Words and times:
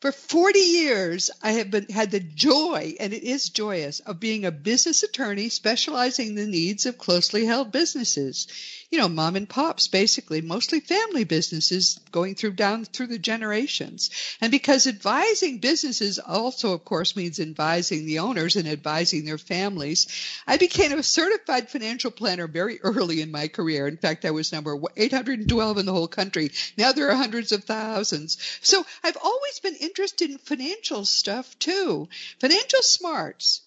For 0.00 0.12
40 0.12 0.58
years, 0.58 1.30
I 1.42 1.52
have 1.52 1.70
been, 1.70 1.86
had 1.90 2.10
the 2.10 2.20
joy, 2.20 2.94
and 2.98 3.12
it 3.12 3.22
is 3.22 3.50
joyous, 3.50 4.00
of 4.00 4.18
being 4.18 4.46
a 4.46 4.50
business 4.50 5.02
attorney 5.02 5.50
specializing 5.50 6.28
in 6.28 6.34
the 6.36 6.46
needs 6.46 6.86
of 6.86 6.96
closely 6.96 7.44
held 7.44 7.70
businesses. 7.70 8.46
You 8.90 8.98
know, 8.98 9.08
mom 9.08 9.36
and 9.36 9.48
pops, 9.48 9.86
basically, 9.86 10.40
mostly 10.40 10.80
family 10.80 11.22
businesses 11.22 12.00
going 12.10 12.34
through 12.34 12.54
down 12.54 12.84
through 12.84 13.06
the 13.06 13.20
generations. 13.20 14.10
And 14.40 14.50
because 14.50 14.88
advising 14.88 15.58
businesses 15.58 16.18
also, 16.18 16.72
of 16.72 16.84
course, 16.84 17.14
means 17.14 17.38
advising 17.38 18.04
the 18.04 18.18
owners 18.18 18.56
and 18.56 18.66
advising 18.66 19.24
their 19.24 19.38
families, 19.38 20.08
I 20.44 20.56
became 20.56 20.92
a 20.92 21.04
certified 21.04 21.70
financial 21.70 22.10
planner 22.10 22.48
very 22.48 22.80
early 22.80 23.20
in 23.20 23.30
my 23.30 23.46
career. 23.46 23.86
In 23.86 23.96
fact, 23.96 24.24
I 24.24 24.32
was 24.32 24.50
number 24.50 24.76
812 24.96 25.78
in 25.78 25.86
the 25.86 25.92
whole 25.92 26.08
country. 26.08 26.50
Now 26.76 26.90
there 26.90 27.10
are 27.10 27.14
hundreds 27.14 27.52
of 27.52 27.62
thousands. 27.62 28.38
So 28.60 28.84
I've 29.04 29.18
always 29.22 29.60
been 29.60 29.76
interested 29.76 30.30
in 30.30 30.38
financial 30.38 31.04
stuff 31.04 31.56
too. 31.60 32.08
Financial 32.40 32.82
smarts 32.82 33.62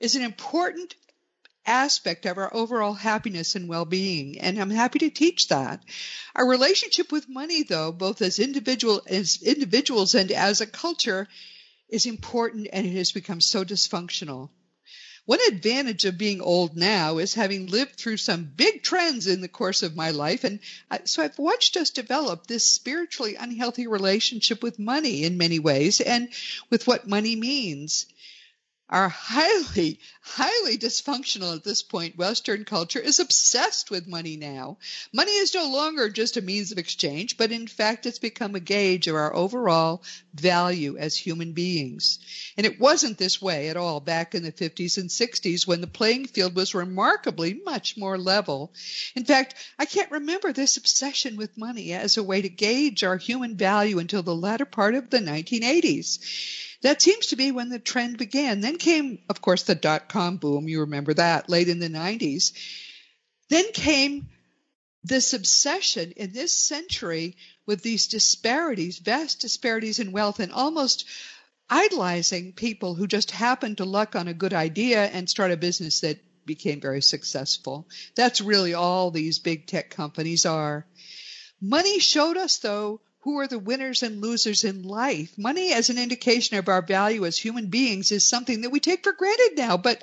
is 0.00 0.16
an 0.16 0.22
important 0.22 0.96
aspect 1.66 2.26
of 2.26 2.38
our 2.38 2.52
overall 2.54 2.94
happiness 2.94 3.54
and 3.56 3.68
well-being 3.68 4.40
and 4.40 4.58
I'm 4.58 4.70
happy 4.70 5.00
to 5.00 5.10
teach 5.10 5.48
that. 5.48 5.82
Our 6.34 6.48
relationship 6.48 7.12
with 7.12 7.28
money 7.28 7.62
though, 7.62 7.92
both 7.92 8.22
as 8.22 8.38
individual 8.38 9.02
as 9.06 9.42
individuals 9.42 10.14
and 10.14 10.30
as 10.30 10.60
a 10.60 10.66
culture 10.66 11.28
is 11.88 12.06
important 12.06 12.68
and 12.72 12.86
it 12.86 12.92
has 12.94 13.12
become 13.12 13.40
so 13.40 13.64
dysfunctional. 13.64 14.50
One 15.26 15.40
advantage 15.48 16.04
of 16.04 16.16
being 16.16 16.40
old 16.40 16.76
now 16.76 17.18
is 17.18 17.34
having 17.34 17.66
lived 17.66 17.96
through 17.96 18.18
some 18.18 18.44
big 18.44 18.84
trends 18.84 19.26
in 19.26 19.40
the 19.40 19.48
course 19.48 19.82
of 19.82 19.96
my 19.96 20.12
life. 20.12 20.44
And 20.44 20.60
so 21.04 21.20
I've 21.20 21.36
watched 21.36 21.76
us 21.76 21.90
develop 21.90 22.46
this 22.46 22.64
spiritually 22.64 23.34
unhealthy 23.34 23.88
relationship 23.88 24.62
with 24.62 24.78
money 24.78 25.24
in 25.24 25.36
many 25.36 25.58
ways 25.58 26.00
and 26.00 26.28
with 26.70 26.86
what 26.86 27.08
money 27.08 27.34
means 27.34 28.06
our 28.88 29.08
highly, 29.08 29.98
highly 30.22 30.78
dysfunctional 30.78 31.56
at 31.56 31.64
this 31.64 31.82
point 31.82 32.16
Western 32.16 32.64
culture 32.64 33.00
is 33.00 33.18
obsessed 33.18 33.90
with 33.90 34.06
money 34.06 34.36
now. 34.36 34.78
Money 35.12 35.32
is 35.32 35.54
no 35.54 35.68
longer 35.70 36.08
just 36.08 36.36
a 36.36 36.42
means 36.42 36.70
of 36.70 36.78
exchange, 36.78 37.36
but 37.36 37.50
in 37.50 37.66
fact 37.66 38.06
it's 38.06 38.20
become 38.20 38.54
a 38.54 38.60
gauge 38.60 39.08
of 39.08 39.16
our 39.16 39.34
overall 39.34 40.04
value 40.34 40.96
as 40.96 41.16
human 41.16 41.52
beings. 41.52 42.20
And 42.56 42.64
it 42.64 42.78
wasn't 42.78 43.18
this 43.18 43.42
way 43.42 43.70
at 43.70 43.76
all 43.76 43.98
back 43.98 44.36
in 44.36 44.44
the 44.44 44.52
50s 44.52 44.98
and 44.98 45.10
60s 45.10 45.66
when 45.66 45.80
the 45.80 45.88
playing 45.88 46.26
field 46.26 46.54
was 46.54 46.74
remarkably 46.74 47.54
much 47.54 47.96
more 47.96 48.16
level. 48.16 48.72
In 49.16 49.24
fact, 49.24 49.56
I 49.80 49.86
can't 49.86 50.12
remember 50.12 50.52
this 50.52 50.76
obsession 50.76 51.36
with 51.36 51.58
money 51.58 51.92
as 51.92 52.16
a 52.16 52.22
way 52.22 52.40
to 52.40 52.48
gauge 52.48 53.02
our 53.02 53.16
human 53.16 53.56
value 53.56 53.98
until 53.98 54.22
the 54.22 54.34
latter 54.34 54.64
part 54.64 54.94
of 54.94 55.10
the 55.10 55.18
1980s. 55.18 56.64
That 56.82 57.02
seems 57.02 57.26
to 57.28 57.36
be 57.36 57.52
when 57.52 57.68
the 57.68 57.78
trend 57.78 58.18
began. 58.18 58.60
Then 58.60 58.78
came, 58.78 59.18
of 59.28 59.40
course, 59.40 59.64
the 59.64 59.74
dot 59.74 60.08
com 60.08 60.36
boom. 60.36 60.68
You 60.68 60.80
remember 60.80 61.14
that 61.14 61.48
late 61.48 61.68
in 61.68 61.78
the 61.78 61.88
90s. 61.88 62.52
Then 63.48 63.72
came 63.72 64.28
this 65.02 65.34
obsession 65.34 66.12
in 66.16 66.32
this 66.32 66.52
century 66.52 67.36
with 67.64 67.82
these 67.82 68.08
disparities, 68.08 68.98
vast 68.98 69.40
disparities 69.40 69.98
in 69.98 70.12
wealth, 70.12 70.40
and 70.40 70.52
almost 70.52 71.06
idolizing 71.70 72.52
people 72.52 72.94
who 72.94 73.06
just 73.06 73.30
happened 73.30 73.78
to 73.78 73.84
luck 73.84 74.14
on 74.14 74.28
a 74.28 74.34
good 74.34 74.52
idea 74.52 75.04
and 75.04 75.28
start 75.28 75.50
a 75.50 75.56
business 75.56 76.00
that 76.00 76.18
became 76.44 76.80
very 76.80 77.02
successful. 77.02 77.88
That's 78.14 78.40
really 78.40 78.74
all 78.74 79.10
these 79.10 79.38
big 79.38 79.66
tech 79.66 79.90
companies 79.90 80.46
are. 80.46 80.86
Money 81.60 81.98
showed 81.98 82.36
us, 82.36 82.58
though, 82.58 83.00
who 83.26 83.40
are 83.40 83.48
the 83.48 83.58
winners 83.58 84.04
and 84.04 84.20
losers 84.20 84.62
in 84.62 84.84
life. 84.84 85.36
Money 85.36 85.72
as 85.72 85.90
an 85.90 85.98
indication 85.98 86.58
of 86.58 86.68
our 86.68 86.80
value 86.80 87.26
as 87.26 87.36
human 87.36 87.66
beings 87.66 88.12
is 88.12 88.22
something 88.22 88.60
that 88.60 88.70
we 88.70 88.78
take 88.78 89.02
for 89.02 89.12
granted 89.12 89.54
now, 89.56 89.76
but 89.76 90.00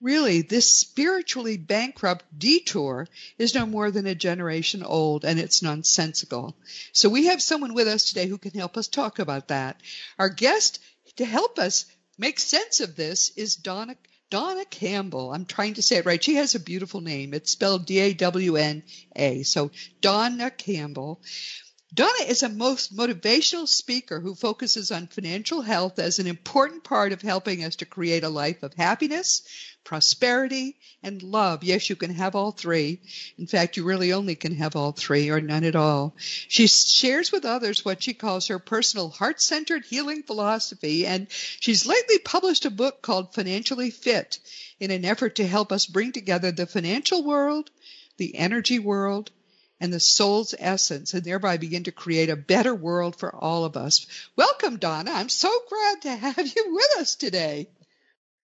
really 0.00 0.42
this 0.42 0.68
spiritually 0.68 1.56
bankrupt 1.56 2.24
detour 2.36 3.06
is 3.38 3.54
no 3.54 3.64
more 3.64 3.92
than 3.92 4.08
a 4.08 4.16
generation 4.16 4.82
old 4.82 5.24
and 5.24 5.38
it's 5.38 5.62
nonsensical. 5.62 6.56
So 6.92 7.08
we 7.08 7.26
have 7.26 7.40
someone 7.40 7.74
with 7.74 7.86
us 7.86 8.06
today 8.06 8.26
who 8.26 8.38
can 8.38 8.50
help 8.50 8.76
us 8.76 8.88
talk 8.88 9.20
about 9.20 9.46
that. 9.48 9.80
Our 10.18 10.28
guest 10.28 10.80
to 11.18 11.24
help 11.24 11.60
us 11.60 11.86
make 12.18 12.40
sense 12.40 12.80
of 12.80 12.96
this 12.96 13.30
is 13.36 13.56
Dawna 13.56 13.96
Dawna 14.32 14.68
Campbell. 14.68 15.32
I'm 15.32 15.46
trying 15.46 15.74
to 15.74 15.82
say 15.82 15.98
it 15.98 16.06
right. 16.06 16.24
She 16.24 16.34
has 16.34 16.56
a 16.56 16.60
beautiful 16.60 17.02
name. 17.02 17.34
It's 17.34 17.52
spelled 17.52 17.86
D 17.86 18.00
A 18.00 18.14
W 18.14 18.56
N 18.56 18.82
A. 19.14 19.44
So 19.44 19.70
Dawna 20.00 20.56
Campbell. 20.56 21.20
Dawna 21.94 22.26
is 22.26 22.42
a 22.42 22.48
most 22.48 22.96
motivational 22.96 23.68
speaker 23.68 24.18
who 24.18 24.34
focuses 24.34 24.90
on 24.90 25.08
financial 25.08 25.60
health 25.60 25.98
as 25.98 26.18
an 26.18 26.26
important 26.26 26.84
part 26.84 27.12
of 27.12 27.20
helping 27.20 27.62
us 27.62 27.76
to 27.76 27.84
create 27.84 28.24
a 28.24 28.30
life 28.30 28.62
of 28.62 28.72
happiness, 28.72 29.42
prosperity, 29.84 30.78
and 31.02 31.22
love. 31.22 31.62
Yes, 31.62 31.90
you 31.90 31.96
can 31.96 32.14
have 32.14 32.34
all 32.34 32.50
three. 32.50 33.02
In 33.36 33.46
fact, 33.46 33.76
you 33.76 33.84
really 33.84 34.14
only 34.14 34.36
can 34.36 34.54
have 34.56 34.74
all 34.74 34.92
three 34.92 35.28
or 35.28 35.42
none 35.42 35.64
at 35.64 35.76
all. 35.76 36.14
She 36.16 36.66
shares 36.66 37.30
with 37.30 37.44
others 37.44 37.84
what 37.84 38.02
she 38.02 38.14
calls 38.14 38.46
her 38.46 38.58
personal 38.58 39.10
heart 39.10 39.42
centered 39.42 39.84
healing 39.84 40.22
philosophy, 40.22 41.04
and 41.04 41.26
she's 41.30 41.84
lately 41.84 42.20
published 42.20 42.64
a 42.64 42.70
book 42.70 43.02
called 43.02 43.34
Financially 43.34 43.90
Fit 43.90 44.38
in 44.80 44.90
an 44.90 45.04
effort 45.04 45.36
to 45.36 45.46
help 45.46 45.70
us 45.70 45.84
bring 45.84 46.12
together 46.12 46.52
the 46.52 46.66
financial 46.66 47.22
world, 47.22 47.68
the 48.16 48.34
energy 48.36 48.78
world, 48.78 49.30
and 49.82 49.92
the 49.92 49.98
soul's 49.98 50.54
essence 50.56 51.12
and 51.12 51.24
thereby 51.24 51.56
begin 51.56 51.82
to 51.82 51.90
create 51.90 52.30
a 52.30 52.36
better 52.36 52.72
world 52.72 53.16
for 53.16 53.34
all 53.34 53.64
of 53.64 53.76
us. 53.76 54.06
Welcome, 54.36 54.78
Dawna. 54.78 55.08
I'm 55.08 55.28
so 55.28 55.50
glad 55.68 56.02
to 56.02 56.14
have 56.14 56.38
you 56.38 56.72
with 56.72 57.00
us 57.00 57.16
today. 57.16 57.68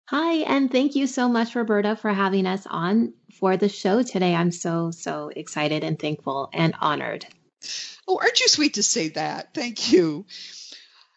Hi, 0.06 0.34
and 0.44 0.70
thank 0.70 0.94
you 0.94 1.08
so 1.08 1.28
much, 1.28 1.56
Roberta, 1.56 1.96
for 1.96 2.12
having 2.12 2.46
us 2.46 2.66
on 2.70 3.14
for 3.40 3.56
the 3.56 3.68
show 3.68 4.04
today. 4.04 4.32
I'm 4.32 4.52
so, 4.52 4.92
so 4.92 5.28
excited 5.34 5.82
and 5.82 5.98
thankful 5.98 6.50
and 6.52 6.72
honored. 6.80 7.26
Oh, 8.06 8.18
aren't 8.20 8.38
you 8.38 8.46
sweet 8.46 8.74
to 8.74 8.84
say 8.84 9.08
that? 9.08 9.54
Thank 9.54 9.90
you. 9.90 10.26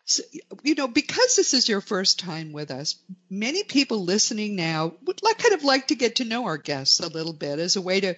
So, 0.05 0.23
you 0.63 0.73
know, 0.73 0.87
because 0.87 1.35
this 1.35 1.53
is 1.53 1.67
your 1.67 1.81
first 1.81 2.17
time 2.17 2.53
with 2.53 2.71
us, 2.71 2.95
many 3.29 3.63
people 3.65 4.05
listening 4.05 4.55
now 4.55 4.93
would 5.03 5.21
like, 5.21 5.37
kind 5.37 5.53
of 5.53 5.65
like 5.65 5.87
to 5.87 5.95
get 5.95 6.15
to 6.15 6.25
know 6.25 6.45
our 6.45 6.57
guests 6.57 7.01
a 7.01 7.09
little 7.09 7.33
bit 7.33 7.59
as 7.59 7.75
a 7.75 7.81
way 7.81 7.99
to 7.99 8.15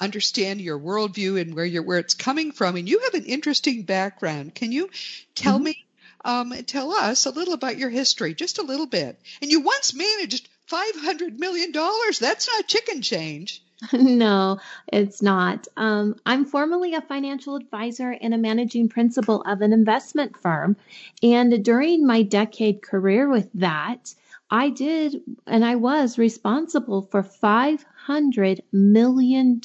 understand 0.00 0.60
your 0.60 0.78
worldview 0.78 1.40
and 1.40 1.54
where 1.54 1.64
you're 1.64 1.82
where 1.82 1.98
it's 1.98 2.14
coming 2.14 2.52
from. 2.52 2.76
And 2.76 2.88
you 2.88 3.00
have 3.00 3.14
an 3.14 3.24
interesting 3.24 3.82
background. 3.82 4.54
Can 4.54 4.72
you 4.72 4.90
tell 5.34 5.56
mm-hmm. 5.56 5.64
me, 5.64 5.86
um, 6.24 6.52
tell 6.66 6.92
us 6.92 7.26
a 7.26 7.30
little 7.30 7.54
about 7.54 7.78
your 7.78 7.90
history, 7.90 8.34
just 8.34 8.58
a 8.58 8.62
little 8.62 8.86
bit? 8.86 9.18
And 9.40 9.50
you 9.50 9.60
once 9.60 9.94
managed 9.94 10.48
five 10.66 10.96
hundred 10.96 11.38
million 11.38 11.72
dollars. 11.72 12.18
That's 12.18 12.48
not 12.48 12.66
chicken 12.66 13.02
change. 13.02 13.62
no, 13.92 14.58
it's 14.90 15.20
not. 15.20 15.66
Um, 15.76 16.16
I'm 16.24 16.46
formally 16.46 16.94
a 16.94 17.02
financial 17.02 17.56
advisor 17.56 18.10
and 18.10 18.32
a 18.32 18.38
managing 18.38 18.88
principal 18.88 19.42
of 19.42 19.60
an 19.60 19.72
investment 19.72 20.36
firm. 20.38 20.76
And 21.22 21.62
during 21.62 22.06
my 22.06 22.22
decade 22.22 22.80
career 22.80 23.28
with 23.28 23.50
that, 23.54 24.14
I 24.50 24.70
did 24.70 25.22
and 25.46 25.64
I 25.64 25.76
was 25.76 26.18
responsible 26.18 27.02
for 27.02 27.22
$500 27.22 28.60
million 28.72 29.60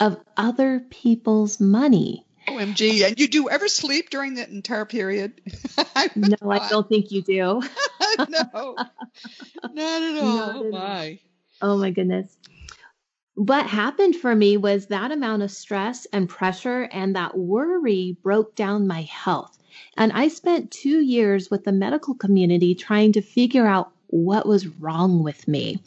of 0.00 0.16
other 0.36 0.80
people's 0.90 1.60
money. 1.60 2.26
OMG. 2.48 3.06
And 3.06 3.18
you 3.18 3.28
do 3.28 3.48
ever 3.48 3.68
sleep 3.68 4.10
during 4.10 4.34
that 4.34 4.48
entire 4.48 4.84
period? 4.84 5.40
no, 6.16 6.50
I 6.50 6.68
don't 6.68 6.88
think 6.88 7.12
you 7.12 7.22
do. 7.22 7.34
no, 8.18 8.24
not 8.28 8.28
at 8.28 8.54
all. 8.54 8.76
Not 9.74 10.56
oh, 10.56 10.70
my. 10.70 11.18
Oh, 11.62 11.76
my 11.76 11.90
goodness. 11.90 12.36
What 13.34 13.66
happened 13.66 14.16
for 14.16 14.34
me 14.34 14.56
was 14.56 14.86
that 14.86 15.12
amount 15.12 15.42
of 15.42 15.50
stress 15.50 16.06
and 16.12 16.28
pressure 16.28 16.88
and 16.90 17.14
that 17.14 17.36
worry 17.36 18.16
broke 18.22 18.56
down 18.56 18.86
my 18.86 19.02
health. 19.02 19.56
And 19.96 20.12
I 20.12 20.28
spent 20.28 20.70
two 20.70 21.00
years 21.00 21.50
with 21.50 21.64
the 21.64 21.72
medical 21.72 22.14
community 22.14 22.74
trying 22.74 23.12
to 23.12 23.22
figure 23.22 23.66
out 23.66 23.92
what 24.08 24.46
was 24.46 24.66
wrong 24.66 25.22
with 25.22 25.46
me. 25.46 25.80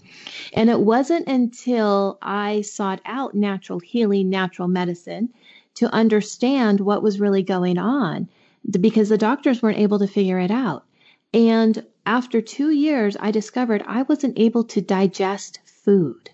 And 0.53 0.69
it 0.69 0.79
wasn't 0.79 1.27
until 1.27 2.17
I 2.21 2.61
sought 2.61 3.01
out 3.05 3.35
natural 3.35 3.79
healing, 3.79 4.29
natural 4.29 4.67
medicine 4.67 5.29
to 5.75 5.93
understand 5.93 6.79
what 6.79 7.03
was 7.03 7.19
really 7.19 7.43
going 7.43 7.77
on 7.77 8.29
because 8.79 9.09
the 9.09 9.17
doctors 9.17 9.61
weren't 9.61 9.79
able 9.79 9.99
to 9.99 10.07
figure 10.07 10.39
it 10.39 10.51
out. 10.51 10.85
And 11.33 11.85
after 12.05 12.41
two 12.41 12.69
years, 12.69 13.17
I 13.19 13.31
discovered 13.31 13.83
I 13.87 14.03
wasn't 14.03 14.39
able 14.39 14.63
to 14.65 14.81
digest 14.81 15.59
food. 15.65 16.29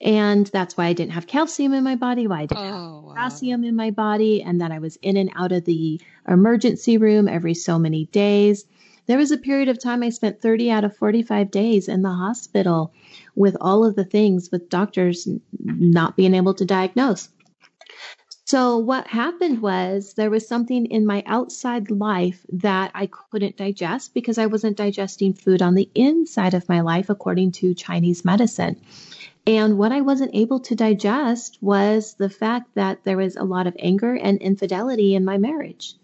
And 0.00 0.46
that's 0.46 0.76
why 0.76 0.86
I 0.86 0.92
didn't 0.94 1.12
have 1.12 1.26
calcium 1.26 1.74
in 1.74 1.84
my 1.84 1.96
body, 1.96 2.26
why 2.26 2.40
I 2.40 2.46
didn't 2.46 2.72
oh, 2.72 3.12
have 3.14 3.14
potassium 3.14 3.62
wow. 3.62 3.68
in 3.68 3.76
my 3.76 3.90
body, 3.90 4.42
and 4.42 4.60
that 4.60 4.72
I 4.72 4.78
was 4.78 4.96
in 5.02 5.16
and 5.16 5.30
out 5.36 5.52
of 5.52 5.66
the 5.66 6.00
emergency 6.26 6.96
room 6.96 7.28
every 7.28 7.54
so 7.54 7.78
many 7.78 8.06
days. 8.06 8.64
There 9.06 9.18
was 9.18 9.30
a 9.30 9.36
period 9.36 9.68
of 9.68 9.78
time 9.78 10.02
I 10.02 10.10
spent 10.10 10.40
30 10.40 10.70
out 10.70 10.84
of 10.84 10.96
45 10.96 11.50
days 11.50 11.88
in 11.88 12.02
the 12.02 12.12
hospital 12.12 12.94
with 13.34 13.56
all 13.60 13.84
of 13.84 13.96
the 13.96 14.04
things 14.04 14.50
with 14.50 14.70
doctors 14.70 15.28
not 15.58 16.16
being 16.16 16.34
able 16.34 16.54
to 16.54 16.64
diagnose. 16.64 17.28
So, 18.44 18.78
what 18.78 19.06
happened 19.06 19.62
was 19.62 20.14
there 20.14 20.30
was 20.30 20.48
something 20.48 20.86
in 20.86 21.06
my 21.06 21.22
outside 21.26 21.88
life 21.90 22.44
that 22.52 22.90
I 22.94 23.06
couldn't 23.06 23.56
digest 23.56 24.12
because 24.12 24.38
I 24.38 24.46
wasn't 24.46 24.76
digesting 24.76 25.34
food 25.34 25.62
on 25.62 25.74
the 25.74 25.88
inside 25.94 26.54
of 26.54 26.68
my 26.68 26.80
life, 26.80 27.10
according 27.10 27.52
to 27.52 27.74
Chinese 27.74 28.24
medicine. 28.24 28.80
And 29.46 29.78
what 29.78 29.92
I 29.92 30.00
wasn't 30.02 30.34
able 30.34 30.60
to 30.60 30.74
digest 30.74 31.58
was 31.60 32.14
the 32.14 32.30
fact 32.30 32.74
that 32.74 33.04
there 33.04 33.16
was 33.16 33.36
a 33.36 33.44
lot 33.44 33.66
of 33.66 33.76
anger 33.78 34.14
and 34.14 34.38
infidelity 34.38 35.14
in 35.14 35.24
my 35.24 35.38
marriage. 35.38 35.94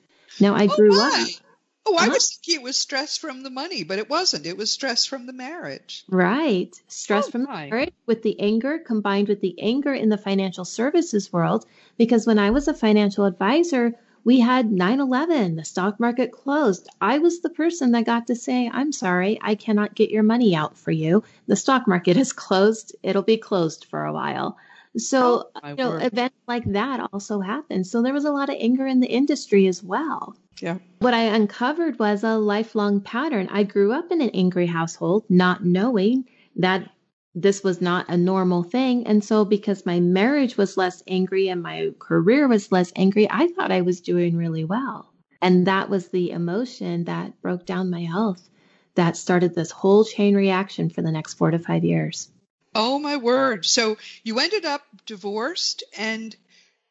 Now, 0.41 0.55
I 0.55 0.67
oh 0.67 0.77
grew 0.77 0.91
my. 0.91 1.27
up 1.27 1.47
Oh, 1.89 1.95
I 1.95 2.09
was 2.09 2.17
uh-huh. 2.17 2.41
thinking 2.43 2.61
it 2.61 2.65
was 2.65 2.77
stress 2.77 3.17
from 3.17 3.45
the 3.45 3.51
money, 3.51 3.85
but 3.85 4.01
it 4.01 4.11
wasn't. 4.11 4.45
It 4.45 4.57
was 4.57 4.73
stress 4.73 5.05
from 5.05 5.27
the 5.27 5.33
marriage. 5.33 6.05
Right. 6.09 6.75
Stress 6.89 7.29
oh, 7.29 7.31
from 7.31 7.45
my. 7.45 7.67
the 7.67 7.71
marriage 7.71 7.93
with 8.07 8.25
the 8.25 8.41
anger 8.41 8.81
combined 8.81 9.29
with 9.29 9.41
the 9.41 9.55
anger 9.63 9.95
in 9.95 10.09
the 10.09 10.19
financial 10.19 10.65
services 10.65 11.33
world. 11.33 11.65
Because 11.97 12.27
when 12.27 12.41
I 12.41 12.51
was 12.51 12.67
a 12.67 12.75
financial 12.75 13.25
advisor, 13.25 13.95
we 14.27 14.41
had 14.41 14.73
9 14.73 14.99
11, 14.99 15.55
the 15.55 15.65
stock 15.65 16.01
market 16.01 16.33
closed. 16.33 16.89
I 17.01 17.19
was 17.19 17.43
the 17.43 17.49
person 17.49 17.93
that 17.93 18.07
got 18.07 18.27
to 18.27 18.35
say, 18.35 18.69
I'm 18.69 18.91
sorry, 18.91 19.39
I 19.41 19.55
cannot 19.55 19.95
get 19.95 20.11
your 20.11 20.25
money 20.25 20.57
out 20.57 20.77
for 20.77 20.91
you. 20.91 21.23
The 21.47 21.55
stock 21.55 21.87
market 21.87 22.17
is 22.17 22.33
closed. 22.33 22.97
It'll 23.05 23.23
be 23.23 23.37
closed 23.37 23.85
for 23.85 24.05
a 24.05 24.13
while. 24.13 24.59
So, 24.99 25.51
oh, 25.63 25.69
you 25.69 25.77
know, 25.77 25.91
word. 25.91 26.03
events 26.03 26.37
like 26.49 26.65
that 26.73 27.09
also 27.13 27.39
happened. 27.39 27.87
So 27.87 28.03
there 28.03 28.13
was 28.13 28.25
a 28.25 28.33
lot 28.33 28.49
of 28.49 28.57
anger 28.59 28.85
in 28.85 28.99
the 28.99 29.07
industry 29.07 29.69
as 29.69 29.81
well. 29.81 30.37
Yeah. 30.61 30.79
What 30.99 31.15
I 31.15 31.23
uncovered 31.23 32.01
was 32.01 32.25
a 32.25 32.37
lifelong 32.37 33.03
pattern. 33.03 33.49
I 33.53 33.63
grew 33.63 33.93
up 33.93 34.11
in 34.11 34.21
an 34.21 34.31
angry 34.31 34.67
household, 34.67 35.25
not 35.29 35.65
knowing 35.65 36.25
that 36.57 36.91
this 37.37 37.63
was 37.63 37.83
not 37.83 38.09
a 38.09 38.17
normal 38.17 38.63
thing. 38.63 39.07
And 39.07 39.23
so, 39.23 39.45
because 39.45 39.85
my 39.85 40.01
marriage 40.01 40.57
was 40.57 40.79
less 40.79 41.03
angry 41.07 41.49
and 41.49 41.63
my 41.63 41.91
career 41.99 42.49
was 42.49 42.73
less 42.73 42.91
angry, 42.97 43.29
I 43.31 43.49
thought 43.49 43.71
I 43.71 43.83
was 43.83 44.01
doing 44.01 44.37
really 44.37 44.65
well. 44.65 45.13
And 45.43 45.67
that 45.67 45.91
was 45.91 46.09
the 46.09 46.31
emotion 46.31 47.05
that 47.05 47.41
broke 47.43 47.67
down 47.67 47.91
my 47.91 48.05
health 48.05 48.49
that 48.95 49.19
started 49.19 49.55
this 49.55 49.71
whole 49.71 50.03
chain 50.03 50.35
reaction 50.35 50.89
for 50.89 51.03
the 51.03 51.13
next 51.13 51.35
four 51.35 51.51
to 51.51 51.59
five 51.59 51.85
years. 51.85 52.31
Oh, 52.75 52.99
my 52.99 53.19
word. 53.19 53.67
So, 53.67 53.99
you 54.25 54.39
ended 54.39 54.65
up 54.65 54.83
divorced 55.05 55.85
and 55.97 56.35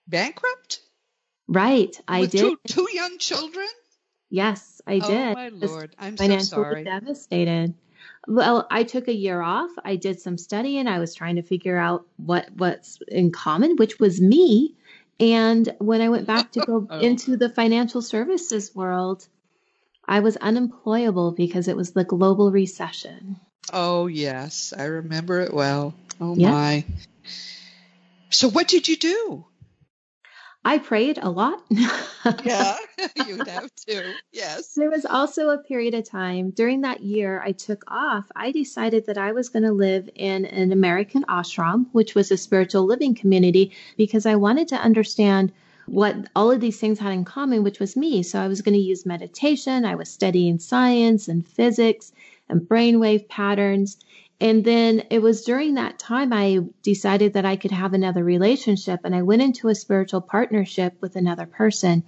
bankrupt? 0.07 0.79
Right, 1.47 1.99
I 2.07 2.21
With 2.21 2.31
did. 2.31 2.39
Two, 2.41 2.57
two 2.67 2.87
young 2.93 3.17
children? 3.17 3.67
Yes, 4.29 4.79
I 4.85 4.99
oh, 5.03 5.07
did. 5.07 5.31
Oh 5.31 5.33
my 5.33 5.49
lord, 5.49 5.95
I'm 5.97 6.17
so 6.17 6.37
sorry. 6.39 6.83
Devastated. 6.83 7.73
Well, 8.27 8.67
I 8.71 8.83
took 8.83 9.07
a 9.07 9.13
year 9.13 9.41
off. 9.41 9.71
I 9.83 9.95
did 9.95 10.19
some 10.19 10.37
studying. 10.37 10.87
I 10.87 10.99
was 10.99 11.13
trying 11.13 11.35
to 11.35 11.41
figure 11.43 11.77
out 11.77 12.05
what 12.17 12.49
what's 12.55 12.99
in 13.07 13.31
common, 13.31 13.75
which 13.75 13.99
was 13.99 14.19
me. 14.19 14.75
And 15.19 15.73
when 15.79 16.01
I 16.01 16.09
went 16.09 16.27
back 16.27 16.51
to 16.53 16.59
go 16.61 16.87
oh. 16.89 16.99
into 16.99 17.37
the 17.37 17.49
financial 17.49 18.01
services 18.01 18.75
world, 18.75 19.27
I 20.07 20.19
was 20.19 20.37
unemployable 20.37 21.31
because 21.31 21.67
it 21.67 21.77
was 21.77 21.91
the 21.91 22.03
global 22.03 22.51
recession. 22.51 23.39
Oh 23.71 24.07
yes, 24.07 24.73
I 24.77 24.85
remember 24.85 25.41
it 25.41 25.53
well. 25.53 25.93
Oh 26.21 26.35
my. 26.35 26.83
So 28.29 28.49
what 28.49 28.67
did 28.67 28.87
you 28.87 28.97
do? 28.97 29.45
I 30.65 30.79
prayed 30.79 31.19
a 31.21 31.29
lot. 31.29 31.61
yeah, 32.43 32.75
you 33.27 33.37
would 33.37 33.47
have 33.47 33.69
to. 33.87 34.13
Yes. 34.33 34.73
There 34.73 34.89
was 34.89 35.05
also 35.05 35.49
a 35.49 35.59
period 35.59 35.93
of 35.93 36.09
time 36.09 36.49
during 36.49 36.81
that 36.81 37.01
year 37.01 37.39
I 37.45 37.51
took 37.51 37.83
off. 37.87 38.25
I 38.35 38.51
decided 38.51 39.05
that 39.05 39.17
I 39.19 39.31
was 39.31 39.49
going 39.49 39.61
to 39.63 39.71
live 39.71 40.09
in 40.15 40.45
an 40.45 40.71
American 40.71 41.23
ashram, 41.25 41.85
which 41.91 42.15
was 42.15 42.31
a 42.31 42.37
spiritual 42.37 42.83
living 42.83 43.13
community, 43.13 43.73
because 43.95 44.25
I 44.25 44.37
wanted 44.37 44.67
to 44.69 44.75
understand 44.77 45.51
what 45.85 46.15
all 46.35 46.49
of 46.49 46.61
these 46.61 46.79
things 46.79 46.97
had 46.97 47.13
in 47.13 47.25
common, 47.25 47.61
which 47.61 47.79
was 47.79 47.95
me. 47.95 48.23
So 48.23 48.39
I 48.39 48.47
was 48.47 48.63
going 48.63 48.73
to 48.73 48.81
use 48.81 49.05
meditation. 49.05 49.85
I 49.85 49.93
was 49.93 50.09
studying 50.09 50.57
science 50.57 51.27
and 51.27 51.47
physics 51.47 52.11
and 52.49 52.61
brainwave 52.61 53.27
patterns. 53.27 53.97
And 54.39 54.65
then 54.65 55.03
it 55.09 55.21
was 55.21 55.43
during 55.43 55.75
that 55.75 55.97
time 55.97 56.33
I 56.33 56.59
decided 56.83 57.33
that 57.33 57.45
I 57.45 57.55
could 57.55 57.71
have 57.71 57.93
another 57.93 58.23
relationship 58.23 59.01
and 59.03 59.15
I 59.15 59.21
went 59.21 59.41
into 59.41 59.69
a 59.69 59.75
spiritual 59.75 60.21
partnership 60.21 60.93
with 60.99 61.15
another 61.15 61.45
person. 61.45 62.03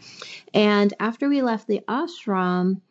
And 0.53 0.94
after 1.00 1.29
we 1.29 1.41
left 1.41 1.68
the 1.68 1.81
ashram, 1.88 2.81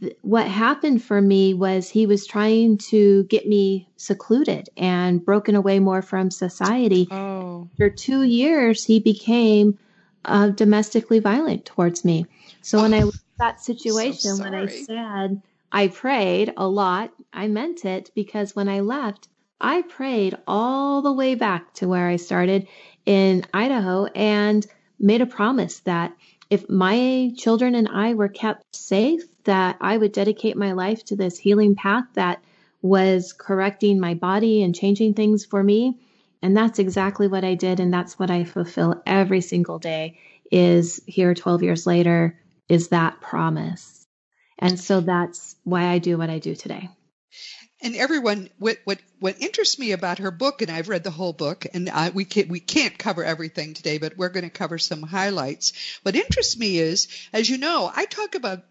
th- 0.00 0.16
what 0.22 0.48
happened 0.48 1.02
for 1.02 1.20
me 1.20 1.52
was 1.52 1.90
he 1.90 2.06
was 2.06 2.26
trying 2.26 2.78
to 2.78 3.24
get 3.24 3.46
me 3.46 3.88
secluded 3.96 4.70
and 4.76 5.22
broken 5.22 5.54
away 5.54 5.78
more 5.78 6.00
from 6.00 6.30
society. 6.30 7.08
Oh. 7.10 7.68
For 7.76 7.90
two 7.90 8.22
years, 8.22 8.84
he 8.84 9.00
became 9.00 9.78
uh, 10.24 10.48
domestically 10.48 11.18
violent 11.18 11.66
towards 11.66 12.04
me. 12.04 12.26
So 12.62 12.80
when 12.80 12.94
I 12.94 13.04
was 13.04 13.22
that 13.38 13.60
situation, 13.60 14.36
so 14.36 14.42
when 14.44 14.54
I 14.54 14.66
said, 14.66 15.42
I 15.74 15.88
prayed 15.88 16.52
a 16.56 16.68
lot. 16.68 17.12
I 17.32 17.48
meant 17.48 17.86
it 17.86 18.10
because 18.14 18.54
when 18.54 18.68
I 18.68 18.80
left, 18.80 19.28
I 19.58 19.80
prayed 19.82 20.36
all 20.46 21.00
the 21.00 21.12
way 21.12 21.34
back 21.34 21.72
to 21.74 21.88
where 21.88 22.08
I 22.08 22.16
started 22.16 22.68
in 23.06 23.46
Idaho 23.54 24.04
and 24.04 24.66
made 25.00 25.22
a 25.22 25.26
promise 25.26 25.80
that 25.80 26.14
if 26.50 26.68
my 26.68 27.32
children 27.38 27.74
and 27.74 27.88
I 27.88 28.12
were 28.12 28.28
kept 28.28 28.76
safe, 28.76 29.22
that 29.44 29.78
I 29.80 29.96
would 29.96 30.12
dedicate 30.12 30.56
my 30.58 30.72
life 30.72 31.04
to 31.06 31.16
this 31.16 31.38
healing 31.38 31.74
path 31.74 32.04
that 32.14 32.42
was 32.82 33.32
correcting 33.32 33.98
my 33.98 34.12
body 34.12 34.62
and 34.62 34.74
changing 34.74 35.14
things 35.14 35.46
for 35.46 35.62
me. 35.62 35.98
And 36.42 36.54
that's 36.54 36.78
exactly 36.78 37.28
what 37.28 37.44
I 37.44 37.54
did. 37.54 37.80
And 37.80 37.94
that's 37.94 38.18
what 38.18 38.30
I 38.30 38.44
fulfill 38.44 39.02
every 39.06 39.40
single 39.40 39.78
day 39.78 40.18
is 40.50 41.00
here 41.06 41.34
12 41.34 41.62
years 41.62 41.86
later 41.86 42.38
is 42.68 42.88
that 42.88 43.20
promise. 43.22 44.01
And 44.62 44.78
so 44.78 45.00
that's 45.00 45.56
why 45.64 45.86
I 45.86 45.98
do 45.98 46.16
what 46.18 46.30
I 46.30 46.38
do 46.38 46.54
today. 46.54 46.88
And 47.84 47.96
everyone, 47.96 48.48
what 48.58 48.78
what 48.84 49.00
what 49.18 49.42
interests 49.42 49.76
me 49.76 49.90
about 49.90 50.20
her 50.20 50.30
book, 50.30 50.62
and 50.62 50.70
I've 50.70 50.88
read 50.88 51.02
the 51.02 51.10
whole 51.10 51.32
book, 51.32 51.66
and 51.74 51.90
I, 51.90 52.10
we 52.10 52.24
can't 52.24 52.48
we 52.48 52.60
can't 52.60 52.96
cover 52.96 53.24
everything 53.24 53.74
today, 53.74 53.98
but 53.98 54.16
we're 54.16 54.28
going 54.28 54.44
to 54.44 54.50
cover 54.50 54.78
some 54.78 55.02
highlights. 55.02 55.72
What 56.02 56.14
interests 56.14 56.56
me 56.56 56.78
is, 56.78 57.08
as 57.32 57.50
you 57.50 57.58
know, 57.58 57.90
I 57.92 58.04
talk 58.04 58.36
about 58.36 58.62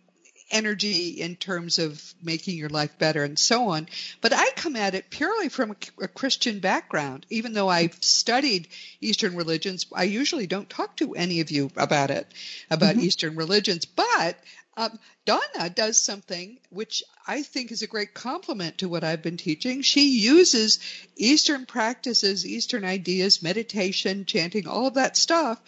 energy 0.51 1.21
in 1.21 1.35
terms 1.35 1.79
of 1.79 2.13
making 2.21 2.57
your 2.57 2.69
life 2.69 2.97
better 2.99 3.23
and 3.23 3.39
so 3.39 3.69
on. 3.69 3.87
But 4.19 4.33
I 4.33 4.51
come 4.51 4.75
at 4.75 4.95
it 4.95 5.09
purely 5.09 5.49
from 5.49 5.71
a, 5.71 6.03
a, 6.03 6.07
Christian 6.07 6.59
background. 6.59 7.25
Even 7.29 7.53
though 7.53 7.69
I've 7.69 7.95
studied 8.01 8.67
Eastern 8.99 9.35
religions, 9.35 9.85
I 9.93 10.03
usually 10.03 10.47
don't 10.47 10.69
talk 10.69 10.97
to 10.97 11.15
any 11.15 11.39
of 11.39 11.51
you 11.51 11.71
about 11.77 12.11
it, 12.11 12.27
about 12.69 12.95
mm-hmm. 12.95 13.05
Eastern 13.05 13.35
religions. 13.35 13.85
But 13.85 14.37
um, 14.81 14.99
Dawna 15.27 15.73
does 15.73 16.01
something 16.01 16.57
which 16.69 17.03
I 17.27 17.43
think 17.43 17.71
is 17.71 17.83
a 17.83 17.87
great 17.87 18.15
complement 18.15 18.79
to 18.79 18.89
what 18.89 19.03
I've 19.03 19.21
been 19.21 19.37
teaching. 19.37 19.83
She 19.83 20.19
uses 20.19 20.79
Eastern 21.15 21.67
practices, 21.67 22.45
Eastern 22.47 22.83
ideas, 22.83 23.43
meditation, 23.43 24.25
chanting, 24.25 24.67
all 24.67 24.87
of 24.87 24.95
that 24.95 25.15
stuff, 25.15 25.61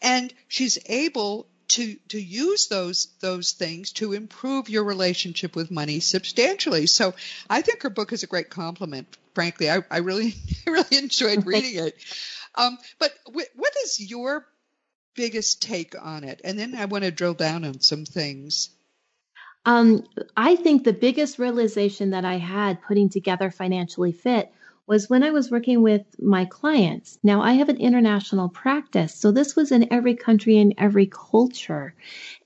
and 0.00 0.32
she's 0.48 0.78
able 0.86 1.46
to 1.68 1.96
to 2.08 2.20
use 2.20 2.68
those 2.68 3.08
those 3.20 3.52
things 3.52 3.92
to 3.92 4.12
improve 4.14 4.70
your 4.70 4.84
relationship 4.84 5.54
with 5.54 5.70
money 5.70 6.00
substantially. 6.00 6.86
So 6.86 7.14
I 7.50 7.60
think 7.60 7.82
her 7.82 7.90
book 7.90 8.12
is 8.12 8.22
a 8.22 8.28
great 8.28 8.48
complement. 8.48 9.14
Frankly, 9.34 9.70
I, 9.70 9.82
I 9.90 9.98
really 9.98 10.34
really 10.66 10.96
enjoyed 10.96 11.44
reading 11.46 11.84
it. 11.84 11.96
Um, 12.54 12.78
but 12.98 13.12
what 13.26 13.72
is 13.84 14.00
your 14.00 14.46
biggest 15.14 15.62
take 15.62 15.94
on 16.00 16.24
it? 16.24 16.40
And 16.44 16.58
then 16.58 16.74
I 16.74 16.84
want 16.86 17.04
to 17.04 17.10
drill 17.10 17.34
down 17.34 17.64
on 17.64 17.80
some 17.80 18.04
things. 18.04 18.70
Um, 19.66 20.04
I 20.36 20.56
think 20.56 20.84
the 20.84 20.92
biggest 20.92 21.38
realization 21.38 22.10
that 22.10 22.24
I 22.24 22.36
had 22.36 22.82
putting 22.82 23.08
together 23.08 23.50
Financially 23.50 24.12
Fit 24.12 24.52
was 24.86 25.08
when 25.08 25.22
I 25.22 25.30
was 25.30 25.50
working 25.50 25.80
with 25.80 26.04
my 26.18 26.44
clients. 26.44 27.18
Now, 27.22 27.40
I 27.40 27.54
have 27.54 27.70
an 27.70 27.78
international 27.78 28.50
practice, 28.50 29.14
so 29.14 29.32
this 29.32 29.56
was 29.56 29.72
in 29.72 29.90
every 29.90 30.14
country 30.14 30.58
and 30.58 30.74
every 30.76 31.06
culture. 31.06 31.94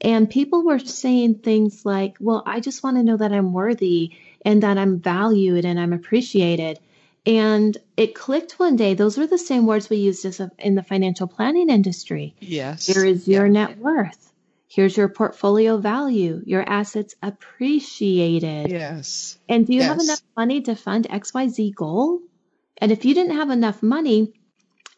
And 0.01 0.31
people 0.31 0.65
were 0.65 0.79
saying 0.79 1.37
things 1.37 1.85
like, 1.85 2.17
Well, 2.21 2.45
I 2.47 2.61
just 2.61 2.85
want 2.85 2.97
to 2.97 3.03
know 3.03 3.17
that 3.17 3.33
I'm 3.33 3.53
worthy 3.53 4.13
and 4.45 4.63
that 4.63 4.79
I'm 4.79 5.01
valued 5.01 5.65
and 5.65 5.81
I'm 5.81 5.93
appreciated. 5.93 6.79
And 7.28 7.76
it 7.99 8.14
clicked 8.14 8.58
one 8.58 8.76
day. 8.76 8.94
Those 8.94 9.18
were 9.18 9.26
the 9.26 9.37
same 9.37 9.66
words 9.66 9.90
we 9.90 9.99
used 9.99 10.25
as 10.25 10.40
a, 10.40 10.50
in 10.58 10.75
the 10.76 10.82
financial 10.82 11.26
planning 11.26 11.68
industry. 11.68 12.35
Yes. 12.40 12.87
Here 12.87 13.04
is 13.04 13.28
your 13.28 13.44
yeah. 13.44 13.52
net 13.52 13.78
worth. 13.78 14.32
Here's 14.66 14.97
your 14.97 15.11
portfolio 15.11 15.76
value. 15.76 16.42
Your 16.47 16.66
assets 16.66 17.14
appreciated. 17.23 18.70
Yes. 18.70 19.37
And 19.47 19.66
do 19.66 19.75
you 19.75 19.80
yes. 19.80 19.88
have 19.88 20.00
enough 20.00 20.23
money 20.38 20.62
to 20.62 20.75
fund 20.75 21.06
XYZ 21.11 21.75
goal? 21.75 22.20
And 22.78 22.90
if 22.90 23.04
you 23.04 23.12
didn't 23.12 23.37
have 23.37 23.50
enough 23.50 23.82
money 23.82 24.32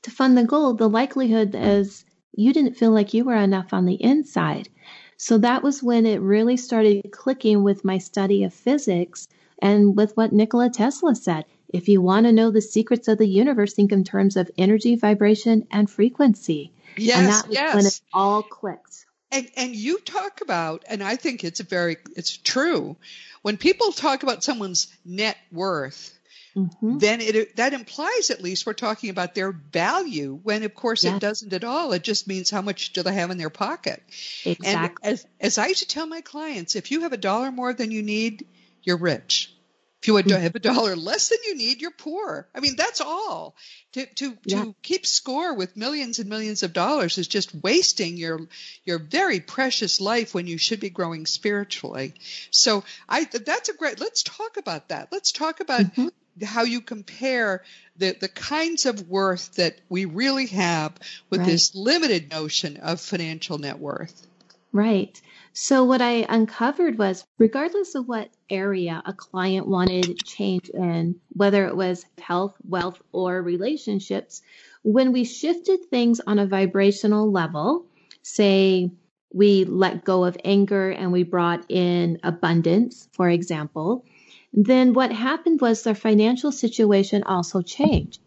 to 0.03 0.13
fund 0.13 0.39
the 0.39 0.45
goal, 0.45 0.75
the 0.75 0.89
likelihood 0.89 1.57
is 1.57 2.05
you 2.33 2.53
didn't 2.53 2.77
feel 2.77 2.93
like 2.93 3.13
you 3.13 3.25
were 3.25 3.35
enough 3.35 3.73
on 3.73 3.87
the 3.87 4.01
inside. 4.01 4.69
So 5.17 5.39
that 5.39 5.65
was 5.65 5.83
when 5.83 6.07
it 6.07 6.21
really 6.21 6.57
started 6.57 7.11
clicking 7.11 7.65
with 7.65 7.85
my 7.85 7.99
study 7.99 8.45
of 8.45 8.55
physics 8.55 9.27
and 9.61 9.97
with 9.97 10.17
what 10.17 10.33
Nikola 10.33 10.71
Tesla 10.71 11.17
said. 11.17 11.45
If 11.73 11.89
you 11.89 12.03
want 12.03 12.27
to 12.27 12.33
know 12.33 12.51
the 12.51 12.61
secrets 12.61 13.09
of 13.09 13.19
the 13.19 13.27
universe, 13.27 13.75
think 13.75 13.93
in 13.93 14.05
terms 14.05 14.37
of 14.37 14.51
energy, 14.59 14.97
vibration, 14.97 15.67
and 15.71 15.89
frequency. 15.89 16.73
Yes, 16.97 17.19
and 17.19 17.29
that 17.29 17.47
was 17.49 17.55
yes. 17.55 17.75
when 17.75 17.87
it 17.87 18.01
all 18.13 18.43
clicked. 18.43 19.07
And 19.33 19.49
and 19.57 19.77
you 19.77 19.99
talk 19.99 20.41
about, 20.41 20.85
and 20.89 21.03
I 21.03 21.17
think 21.17 21.45
it's 21.45 21.61
very 21.61 21.99
it's 22.17 22.37
true. 22.37 22.97
When 23.43 23.57
people 23.57 23.93
talk 23.93 24.23
about 24.23 24.43
someone's 24.45 24.89
net 25.05 25.37
worth, 25.53 26.17
Mm-hmm. 26.57 26.99
then 26.99 27.21
it 27.21 27.57
that 27.57 27.75
implies 27.75 28.31
at 28.31 28.43
least 28.43 28.67
we're 28.67 28.73
talking 28.73 29.11
about 29.11 29.37
their 29.37 29.53
value. 29.53 30.39
When 30.43 30.65
of 30.65 30.75
course 30.75 31.05
Yes. 31.05 31.15
it 31.15 31.21
doesn't 31.21 31.53
at 31.53 31.63
all. 31.63 31.93
It 31.93 32.03
just 32.03 32.27
means 32.27 32.51
how 32.51 32.61
much 32.61 32.93
do 32.93 33.05
they 33.05 33.15
have 33.15 33.31
in 33.31 33.39
their 33.39 33.51
pocket. 33.51 34.03
And 34.45 34.57
Exactly. 34.57 35.09
as 35.09 35.27
as 35.39 35.59
I 35.59 35.69
used 35.69 35.83
to 35.83 35.87
tell 35.87 36.07
my 36.07 36.23
clients, 36.23 36.75
if 36.75 36.91
you 36.91 37.03
have 37.03 37.13
a 37.13 37.17
dollar 37.17 37.53
more 37.53 37.73
than 37.73 37.93
you 37.93 38.03
need, 38.03 38.47
you're 38.83 38.97
rich. 38.97 39.55
If 40.03 40.27
you 40.27 40.33
have 40.43 40.55
a 40.55 40.59
dollar 40.61 40.97
less 40.97 41.29
than 41.29 41.39
you 41.47 41.57
need, 41.57 41.81
you're 41.83 41.91
poor. 41.91 42.49
I 42.55 42.61
mean, 42.61 42.77
that's 42.77 43.01
all. 43.01 43.55
To 43.93 44.07
to 44.07 44.39
Yeah. 44.45 44.65
to 44.65 44.75
keep 44.83 45.05
score 45.07 45.55
with 45.55 45.77
millions 45.77 46.19
and 46.19 46.29
millions 46.29 46.63
of 46.63 46.73
dollars 46.73 47.19
is 47.19 47.29
just 47.29 47.55
wasting 47.55 48.17
your 48.17 48.41
your 48.85 48.99
very 48.99 49.41
precious 49.41 50.01
life 50.01 50.35
when 50.35 50.47
you 50.47 50.57
should 50.59 50.81
be 50.81 50.91
growing 50.91 51.27
spiritually. 51.27 52.15
So 52.51 52.85
I 53.09 53.25
that's 53.25 53.69
a 53.69 53.75
great. 53.75 54.01
Let's 54.01 54.23
talk 54.23 54.57
about 54.57 54.89
that. 54.89 55.09
Let's 55.13 55.33
talk 55.33 55.61
about 55.61 55.85
Mhm. 55.95 56.11
how 56.45 56.63
you 56.65 56.81
compare 56.81 57.63
the 57.97 58.17
the 58.19 58.29
kinds 58.29 58.87
of 58.87 59.09
worth 59.09 59.57
that 59.57 59.79
we 59.91 60.07
really 60.07 60.47
have 60.47 60.93
with 61.29 61.41
Right. 61.41 61.47
this 61.47 61.75
limited 61.75 62.31
notion 62.31 62.79
of 62.79 63.01
financial 63.01 63.59
net 63.59 63.79
worth. 63.79 64.27
Right. 64.73 65.21
So 65.63 65.85
what 65.85 66.01
I 66.01 66.25
uncovered 66.27 66.97
was 66.97 67.27
regardless 67.37 67.95
of 67.95 68.09
what 68.09 68.31
area 68.49 69.03
a 69.05 69.13
client 69.13 69.69
wanted 69.69 70.25
change 70.25 70.71
in, 70.71 71.17
whether 71.35 71.67
it 71.67 71.77
was 71.77 72.07
health, 72.19 72.55
wealth, 72.67 72.99
or 73.13 73.43
relationships, 73.43 74.41
when 74.85 75.13
we 75.13 75.25
shifted 75.25 75.85
things 75.85 76.19
on 76.27 76.39
a 76.39 76.47
vibrational 76.47 77.31
level, 77.31 77.85
say 78.23 78.91
we 79.35 79.67
let 79.67 80.03
go 80.07 80.25
of 80.25 80.39
anger 80.47 80.93
and 80.93 81.13
we 81.13 81.25
brought 81.25 81.71
in 81.71 82.19
abundance, 82.23 83.11
for 83.13 83.29
example, 83.29 84.07
then 84.55 84.95
what 84.95 85.13
happened 85.13 85.61
was 85.61 85.83
their 85.83 85.95
financial 85.95 86.53
situation 86.53 87.23
also 87.25 87.61
changed. 87.61 88.19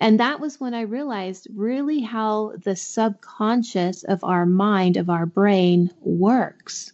And 0.00 0.18
that 0.18 0.40
was 0.40 0.58
when 0.58 0.72
I 0.72 0.80
realized 0.80 1.46
really 1.54 2.00
how 2.00 2.54
the 2.64 2.74
subconscious 2.74 4.02
of 4.02 4.24
our 4.24 4.46
mind, 4.46 4.96
of 4.96 5.10
our 5.10 5.26
brain 5.26 5.90
works. 6.00 6.92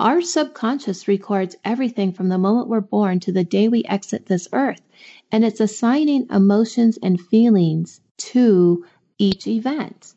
Our 0.00 0.20
subconscious 0.20 1.06
records 1.06 1.54
everything 1.64 2.12
from 2.12 2.28
the 2.28 2.36
moment 2.36 2.68
we're 2.68 2.80
born 2.80 3.20
to 3.20 3.32
the 3.32 3.44
day 3.44 3.68
we 3.68 3.84
exit 3.84 4.26
this 4.26 4.48
earth. 4.52 4.82
And 5.30 5.44
it's 5.44 5.60
assigning 5.60 6.26
emotions 6.30 6.98
and 7.00 7.20
feelings 7.20 8.00
to 8.18 8.84
each 9.18 9.46
event. 9.46 10.14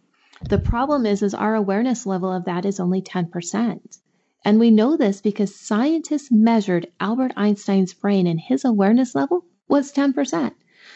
The 0.50 0.58
problem 0.58 1.06
is, 1.06 1.22
is 1.22 1.36
our 1.36 1.54
awareness 1.54 2.08
level 2.08 2.32
of 2.32 2.46
that 2.46 2.66
is 2.66 2.80
only 2.80 3.04
10%. 3.04 4.00
And 4.44 4.60
we 4.60 4.72
know 4.72 4.98
this 4.98 5.22
because 5.22 5.56
scientists 5.56 6.32
measured 6.32 6.88
Albert 7.00 7.34
Einstein's 7.38 7.94
brain 7.94 8.26
and 8.26 8.40
his 8.40 8.66
awareness 8.66 9.14
level 9.14 9.46
was 9.68 9.94
10%. 9.94 10.54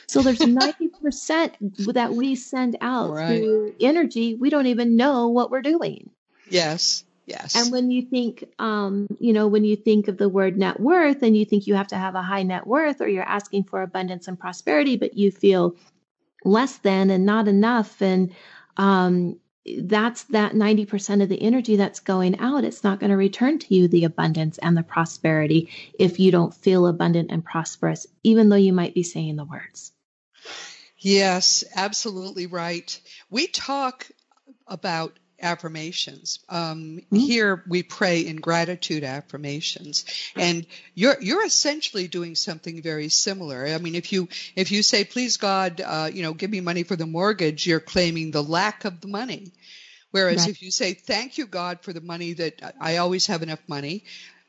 So 0.08 0.22
there's 0.22 0.42
90% 0.42 1.56
that 1.94 2.14
we 2.14 2.36
send 2.36 2.78
out 2.82 3.12
Right. 3.12 3.40
through 3.40 3.76
energy. 3.80 4.36
We 4.36 4.50
don't 4.50 4.68
even 4.68 4.96
know 4.96 5.30
what 5.30 5.52
we're 5.52 5.62
doing. 5.62 6.10
Yes. 6.50 7.04
Yes. 7.26 7.56
And 7.56 7.72
when 7.72 7.90
you 7.90 8.02
think, 8.02 8.44
um, 8.60 9.08
you 9.20 9.32
know, 9.32 9.48
when 9.48 9.64
you 9.64 9.76
think 9.76 10.08
of 10.08 10.18
the 10.18 10.28
word 10.30 10.58
net 10.58 10.80
worth 10.80 11.24
and 11.24 11.38
you 11.38 11.46
think 11.46 11.68
you 11.68 11.76
have 11.76 11.88
to 11.88 11.96
have 11.98 12.16
a 12.16 12.22
high 12.22 12.44
net 12.44 12.68
worth 12.68 13.00
or 13.00 13.08
you're 13.08 13.24
asking 13.24 13.64
for 13.64 13.82
abundance 13.82 14.28
and 14.28 14.38
prosperity, 14.40 14.98
but 14.98 15.18
you 15.18 15.32
feel 15.32 15.76
less 16.44 16.78
than 16.80 17.10
and 17.10 17.26
not 17.26 17.48
enough. 17.48 18.02
And, 18.02 18.34
um, 18.78 19.40
that's 19.78 20.24
that 20.26 20.52
90% 20.56 21.24
of 21.24 21.30
the 21.30 21.42
energy 21.42 21.78
that's 21.78 22.02
going 22.02 22.38
out. 22.40 22.66
It's 22.66 22.84
not 22.84 23.00
going 23.00 23.12
to 23.12 23.16
return 23.16 23.60
to 23.60 23.74
you 23.74 23.88
the 23.88 24.04
abundance 24.04 24.58
and 24.58 24.76
the 24.76 24.84
prosperity 24.84 25.70
if 25.98 26.20
you 26.20 26.32
don't 26.32 26.54
feel 26.54 26.86
abundant 26.86 27.32
and 27.32 27.46
prosperous, 27.46 28.06
even 28.26 28.50
though 28.50 28.58
you 28.58 28.74
might 28.74 28.94
be 28.94 29.04
saying 29.04 29.38
the 29.38 29.46
words. 29.46 29.93
Yes, 31.04 31.66
absolutely 31.76 32.48
right. 32.48 32.98
We 33.30 33.48
talk 33.48 34.08
about 34.68 35.20
affirmations. 35.42 36.40
Um, 36.48 37.02
Mhm. 37.12 37.20
Here 37.20 37.64
we 37.68 37.84
pray 37.84 38.22
in 38.26 38.38
gratitude 38.38 39.04
affirmations, 39.04 40.06
and 40.38 40.66
you're 40.96 41.18
you're 41.22 41.46
essentially 41.46 42.08
doing 42.08 42.36
something 42.36 42.82
very 42.82 43.10
similar. 43.10 43.68
I 43.68 43.78
mean, 43.80 43.96
if 43.96 44.14
you 44.14 44.30
if 44.56 44.72
you 44.72 44.82
say, 44.82 45.04
"Please 45.04 45.36
God, 45.36 45.82
uh, 45.82 46.10
you 46.14 46.22
know, 46.22 46.34
give 46.34 46.50
me 46.50 46.62
money 46.62 46.84
for 46.84 46.96
the 46.96 47.06
mortgage," 47.06 47.68
you're 47.68 47.82
claiming 47.82 48.32
the 48.32 48.42
lack 48.44 48.86
of 48.86 49.02
the 49.02 49.10
money. 49.10 49.52
Whereas 50.12 50.46
Right. 50.46 50.52
if 50.52 50.62
you 50.62 50.72
say, 50.72 50.94
"Thank 50.94 51.38
you 51.38 51.46
God 51.48 51.80
for 51.82 51.92
the 51.92 52.00
money 52.00 52.34
that 52.34 52.76
I 52.80 52.98
always 52.98 53.26
have 53.28 53.44
enough 53.44 53.62
money," 53.68 54.06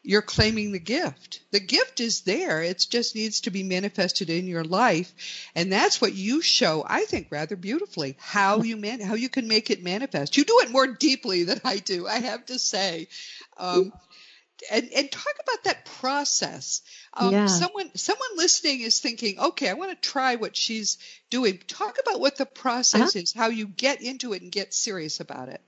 you're 0.06 0.22
claiming 0.22 0.70
the 0.70 0.78
gift. 0.78 1.40
The 1.50 1.60
gift 1.60 1.98
is 1.98 2.20
there. 2.20 2.62
It 2.62 2.86
just 2.90 3.14
needs 3.14 3.40
to 3.42 3.50
be 3.50 3.62
manifested 3.62 4.28
in 4.28 4.46
your 4.46 4.62
life. 4.62 5.12
And 5.54 5.72
that's 5.72 5.98
what 6.00 6.12
you 6.14 6.42
show, 6.42 6.84
I 6.86 7.06
think, 7.06 7.28
rather 7.30 7.56
beautifully, 7.56 8.16
how 8.20 8.62
you 8.62 8.76
man, 8.76 9.00
how 9.00 9.14
you 9.14 9.30
can 9.30 9.48
make 9.48 9.70
it 9.70 9.82
manifest. 9.82 10.36
You 10.36 10.44
do 10.44 10.60
it 10.60 10.70
more 10.70 10.86
deeply 10.86 11.44
than 11.44 11.60
I 11.64 11.78
do, 11.78 12.06
I 12.06 12.18
have 12.18 12.44
to 12.46 12.58
say. 12.58 13.08
Um, 13.56 13.92
and, 14.70 14.90
and 14.94 15.10
talk 15.10 15.34
about 15.42 15.64
that 15.64 15.86
process. 15.86 16.82
Um, 17.14 17.32
Yeah. 17.32 17.46
Someone, 17.46 17.90
someone 17.96 18.36
listening 18.36 18.82
is 18.82 19.00
thinking, 19.00 19.38
okay, 19.38 19.70
I 19.70 19.74
want 19.74 19.90
to 19.90 20.08
try 20.08 20.36
what 20.36 20.54
she's 20.54 20.98
doing. 21.30 21.58
Talk 21.66 21.96
about 21.98 22.20
what 22.20 22.36
the 22.36 22.46
process 22.46 23.16
is, 23.16 23.32
how 23.32 23.48
you 23.48 23.66
get 23.66 24.02
into 24.02 24.34
it 24.34 24.42
and 24.42 24.52
get 24.52 24.74
serious 24.74 25.20
about 25.20 25.48
it. 25.48 25.62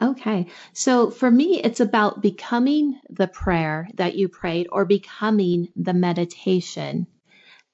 Okay. 0.00 0.46
So 0.72 1.10
for 1.10 1.30
me, 1.30 1.60
it's 1.62 1.80
about 1.80 2.22
becoming 2.22 3.00
the 3.10 3.26
prayer 3.26 3.88
that 3.94 4.14
you 4.14 4.28
prayed 4.28 4.68
or 4.70 4.84
becoming 4.84 5.68
the 5.74 5.94
meditation. 5.94 7.06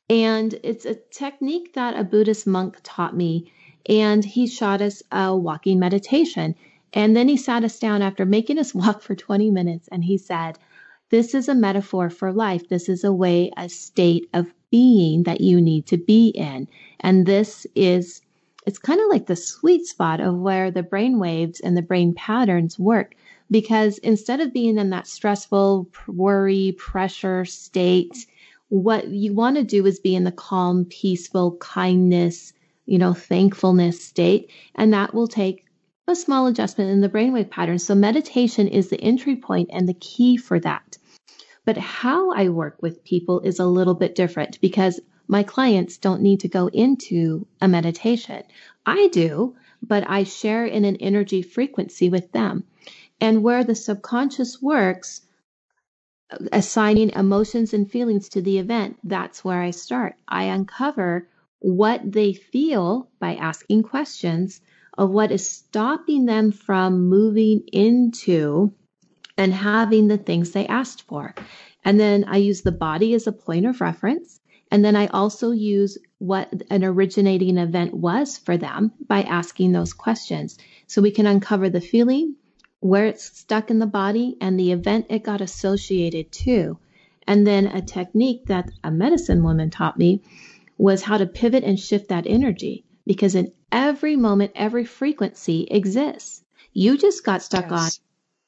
And 0.09 0.55
it's 0.63 0.87
a 0.87 0.95
technique 0.95 1.75
that 1.75 1.99
a 1.99 2.05
Buddhist 2.05 2.47
monk 2.47 2.79
taught 2.83 3.17
me. 3.17 3.53
And 3.87 4.25
he 4.25 4.47
shot 4.47 4.81
us 4.81 5.03
a 5.13 5.37
walking 5.37 5.79
meditation. 5.79 6.55
And 6.95 7.15
then 7.15 7.29
he 7.29 7.37
sat 7.37 7.65
us 7.65 7.79
down 7.79 8.01
after 8.01 8.25
making 8.25 8.59
us 8.59 8.75
walk 8.75 9.03
for 9.03 9.15
20 9.15 9.51
minutes 9.51 9.89
and 9.93 10.05
he 10.05 10.17
said, 10.17 10.59
This 11.11 11.35
is 11.35 11.49
a 11.49 11.55
metaphor 11.55 12.09
for 12.09 12.33
life. 12.33 12.69
This 12.69 12.89
is 12.89 13.05
a 13.05 13.13
way, 13.13 13.51
a 13.59 13.69
state 13.69 14.31
of 14.33 14.55
being 14.71 15.25
that 15.25 15.43
you 15.43 15.61
need 15.61 15.87
to 15.87 15.99
be 15.99 16.29
in. 16.29 16.69
And 17.01 17.27
this 17.27 17.67
is 17.75 18.23
it's 18.67 18.79
kind 18.79 19.01
of 19.01 19.09
like 19.09 19.27
the 19.27 19.37
sweet 19.37 19.87
spot 19.87 20.21
of 20.21 20.37
where 20.37 20.71
the 20.71 20.83
brain 20.83 21.19
waves 21.19 21.61
and 21.61 21.77
the 21.77 21.83
brain 21.83 22.15
patterns 22.15 22.79
work. 22.79 23.15
Because 23.51 23.99
instead 23.99 24.41
of 24.41 24.55
being 24.55 24.79
in 24.79 24.91
that 24.91 25.07
stressful 25.07 25.89
worry, 26.09 26.75
pressure 26.79 27.45
state, 27.45 28.27
what 28.69 29.09
you 29.09 29.35
want 29.35 29.57
to 29.57 29.65
do 29.65 29.85
is 29.85 30.01
be 30.01 30.15
in 30.15 30.25
the 30.25 30.33
calm, 30.33 30.87
peaceful, 30.87 31.57
kindness, 31.59 32.53
you 32.87 32.99
know, 32.99 33.13
thankfulness 33.13 34.03
state. 34.03 34.51
And 34.75 34.93
that 34.95 35.15
will 35.15 35.29
take 35.29 35.67
a 36.09 36.17
small 36.17 36.47
adjustment 36.47 36.91
in 36.91 37.01
the 37.01 37.09
brainwave 37.09 37.51
pattern. 37.51 37.79
So 37.79 37.95
meditation 37.95 38.69
is 38.69 38.89
the 38.89 39.01
entry 39.01 39.37
point 39.37 39.71
and 39.73 39.89
the 39.89 39.95
key 39.95 40.37
for 40.37 40.59
that. 40.61 40.97
But 41.67 41.77
how 41.79 42.33
I 42.33 42.49
work 42.49 42.79
with 42.81 43.05
people 43.05 43.41
is 43.41 43.59
a 43.59 43.67
little 43.67 43.95
bit 43.95 44.15
different 44.15 44.61
because 44.61 45.01
my 45.27 45.43
clients 45.43 45.97
don't 45.99 46.23
need 46.23 46.41
to 46.41 46.49
go 46.49 46.69
into 46.69 47.47
a 47.61 47.69
meditation. 47.69 48.43
I 48.85 49.09
do, 49.09 49.57
but 49.83 50.09
I 50.09 50.25
share 50.25 50.67
in 50.67 50.85
an 50.85 50.97
energy 50.97 51.43
frequency 51.43 52.09
with 52.09 52.33
them. 52.33 52.65
And 53.21 53.43
where 53.43 53.65
the 53.65 53.75
subconscious 53.75 54.61
works, 54.61 55.23
assigning 56.53 57.11
emotions 57.11 57.73
and 57.73 57.91
feelings 57.91 58.29
to 58.31 58.43
the 58.43 58.59
event, 58.59 58.99
that's 59.05 59.45
where 59.45 59.63
I 59.63 59.71
start. 59.71 60.17
I 60.27 60.45
uncover 60.45 61.29
what 61.61 62.01
they 62.05 62.35
feel 62.35 63.09
by 63.19 63.37
asking 63.37 63.85
questions 63.85 64.61
of 64.99 65.11
what 65.11 65.33
is 65.33 65.49
stopping 65.49 66.27
them 66.27 66.53
from 66.53 67.09
moving 67.09 67.63
into 67.73 68.73
and 69.37 69.53
having 69.53 70.09
the 70.09 70.19
things 70.19 70.53
they 70.53 70.67
asked 70.67 71.03
for. 71.03 71.35
And 71.85 71.99
then 71.99 72.25
I 72.25 72.37
use 72.37 72.63
the 72.63 72.73
body 72.73 73.15
as 73.15 73.27
a 73.27 73.33
point 73.33 73.67
of 73.67 73.81
reference. 73.81 74.41
And 74.75 74.85
then 74.85 74.97
I 74.97 75.07
also 75.07 75.53
use 75.53 75.99
what 76.19 76.53
an 76.69 76.83
originating 76.83 77.59
event 77.59 77.95
was 77.95 78.39
for 78.39 78.57
them 78.57 78.91
by 79.07 79.23
asking 79.23 79.71
those 79.71 79.93
questions. 79.93 80.59
So 80.89 81.01
we 81.01 81.13
can 81.13 81.29
uncover 81.29 81.71
the 81.71 81.81
feeling, 81.81 82.35
where 82.81 83.07
it's 83.07 83.39
stuck 83.39 83.71
in 83.71 83.79
the 83.79 83.87
body 83.87 84.37
and 84.41 84.59
the 84.59 84.73
event 84.73 85.07
it 85.11 85.23
got 85.23 85.41
associated 85.41 86.33
to. 86.33 86.77
And 87.25 87.47
then 87.47 87.69
a 87.69 87.83
technique 87.83 88.47
that 88.47 88.69
a 88.83 88.91
medicine 88.91 89.45
woman 89.45 89.71
taught 89.71 89.97
me 89.97 90.23
was 90.77 91.05
how 91.05 91.19
to 91.19 91.27
pivot 91.27 91.63
and 91.63 91.79
shift 91.79 92.09
that 92.09 92.27
energy 92.27 92.85
because 93.07 93.37
in 93.37 93.53
every 93.71 94.17
moment, 94.17 94.51
every 94.57 94.87
frequency 94.87 95.69
exists. 95.71 96.43
You 96.73 96.99
just 96.99 97.25
got 97.25 97.43
stuck 97.43 97.71
yes. 97.71 97.81
on 97.81 97.91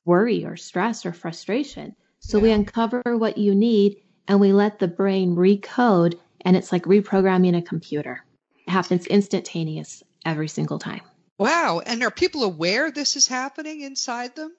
worry 0.04 0.44
or 0.44 0.56
stress 0.56 1.06
or 1.06 1.12
frustration. 1.12 1.94
So 2.18 2.38
yeah. 2.38 2.42
we 2.42 2.50
uncover 2.50 3.02
what 3.04 3.38
you 3.38 3.54
need 3.54 3.98
and 4.28 4.40
we 4.40 4.52
let 4.52 4.78
the 4.78 4.88
brain 4.88 5.36
recode 5.36 6.18
and 6.42 6.56
it's 6.56 6.72
like 6.72 6.84
reprogramming 6.84 7.56
a 7.56 7.62
computer. 7.62 8.24
It 8.66 8.70
happens 8.70 9.06
instantaneous 9.06 10.02
every 10.24 10.48
single 10.48 10.78
time. 10.78 11.02
Wow. 11.38 11.80
And 11.84 12.02
are 12.02 12.10
people 12.10 12.44
aware 12.44 12.90
this 12.90 13.16
is 13.16 13.26
happening 13.26 13.82
inside 13.82 14.36
them? 14.36 14.52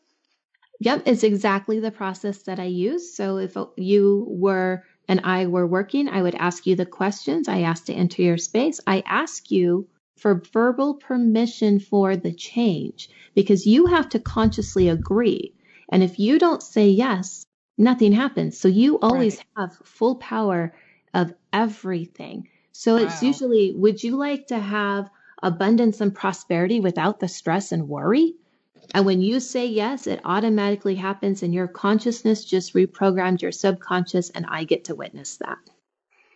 Yep, 0.79 1.03
it's 1.05 1.23
exactly 1.23 1.79
the 1.79 1.91
process 1.91 2.43
that 2.43 2.59
I 2.59 2.65
use. 2.65 3.15
So 3.15 3.37
if 3.37 3.55
you 3.77 4.25
were 4.29 4.83
and 5.07 5.21
I 5.23 5.47
were 5.47 5.65
working, 5.65 6.07
I 6.07 6.21
would 6.21 6.35
ask 6.35 6.67
you 6.67 6.75
the 6.75 6.85
questions. 6.85 7.47
I 7.47 7.61
ask 7.61 7.85
to 7.85 7.93
enter 7.93 8.21
your 8.21 8.37
space. 8.37 8.79
I 8.85 9.03
ask 9.07 9.49
you 9.49 9.87
for 10.17 10.43
verbal 10.53 10.95
permission 10.95 11.79
for 11.79 12.15
the 12.15 12.33
change 12.33 13.09
because 13.33 13.65
you 13.65 13.87
have 13.87 14.09
to 14.09 14.19
consciously 14.19 14.89
agree. 14.89 15.53
And 15.89 16.03
if 16.03 16.19
you 16.19 16.37
don't 16.37 16.61
say 16.61 16.89
yes, 16.89 17.46
nothing 17.77 18.11
happens. 18.11 18.59
So 18.59 18.67
you 18.67 18.99
always 18.99 19.37
right. 19.37 19.45
have 19.55 19.77
full 19.83 20.15
power 20.15 20.73
of 21.13 21.33
everything. 21.53 22.49
So 22.71 22.95
wow. 22.95 23.03
it's 23.03 23.23
usually, 23.23 23.73
would 23.75 24.03
you 24.03 24.17
like 24.17 24.47
to 24.47 24.59
have 24.59 25.09
abundance 25.41 26.01
and 26.01 26.13
prosperity 26.13 26.79
without 26.79 27.19
the 27.19 27.27
stress 27.27 27.71
and 27.71 27.87
worry? 27.87 28.35
And 28.93 29.05
when 29.05 29.21
you 29.21 29.39
say 29.39 29.67
yes, 29.67 30.07
it 30.07 30.21
automatically 30.23 30.95
happens, 30.95 31.43
and 31.43 31.53
your 31.53 31.67
consciousness 31.67 32.45
just 32.45 32.73
reprogrammed 32.73 33.41
your 33.41 33.51
subconscious, 33.51 34.29
and 34.29 34.45
I 34.47 34.63
get 34.63 34.85
to 34.85 34.95
witness 34.95 35.37
that. 35.37 35.57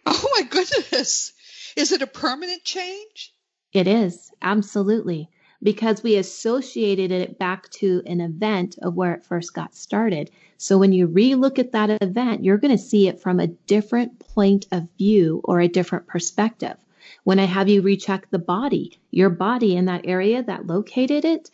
Oh 0.06 0.30
my 0.36 0.44
goodness. 0.44 1.32
Is 1.78 1.92
it 1.94 2.02
a 2.02 2.08
permanent 2.08 2.64
change? 2.64 3.34
It 3.72 3.88
is, 3.88 4.32
absolutely, 4.42 5.30
because 5.64 6.04
we 6.04 6.16
associated 6.16 7.12
it 7.12 7.38
back 7.38 7.70
to 7.70 8.02
an 8.06 8.22
event 8.22 8.78
of 8.82 8.96
where 8.96 9.14
it 9.14 9.24
first 9.24 9.54
got 9.54 9.76
started. 9.76 10.32
So 10.58 10.78
when 10.78 10.92
you 10.92 11.08
relook 11.08 11.60
at 11.60 11.72
that 11.74 12.02
event, 12.02 12.44
you're 12.44 12.58
going 12.58 12.76
to 12.76 12.84
see 12.84 13.08
it 13.08 13.22
from 13.22 13.40
a 13.40 13.48
different 13.48 14.20
point 14.20 14.68
of 14.72 14.88
view 14.98 15.42
or 15.44 15.60
a 15.60 15.68
different 15.68 16.08
perspective. 16.08 16.78
When 17.24 17.40
I 17.40 17.46
have 17.46 17.70
you 17.70 17.82
recheck 17.82 18.30
the 18.30 18.40
body, 18.40 19.00
your 19.12 19.30
body 19.30 19.76
in 19.76 19.86
that 19.86 20.06
area 20.06 20.42
that 20.44 20.68
located 20.68 21.26
it 21.26 21.52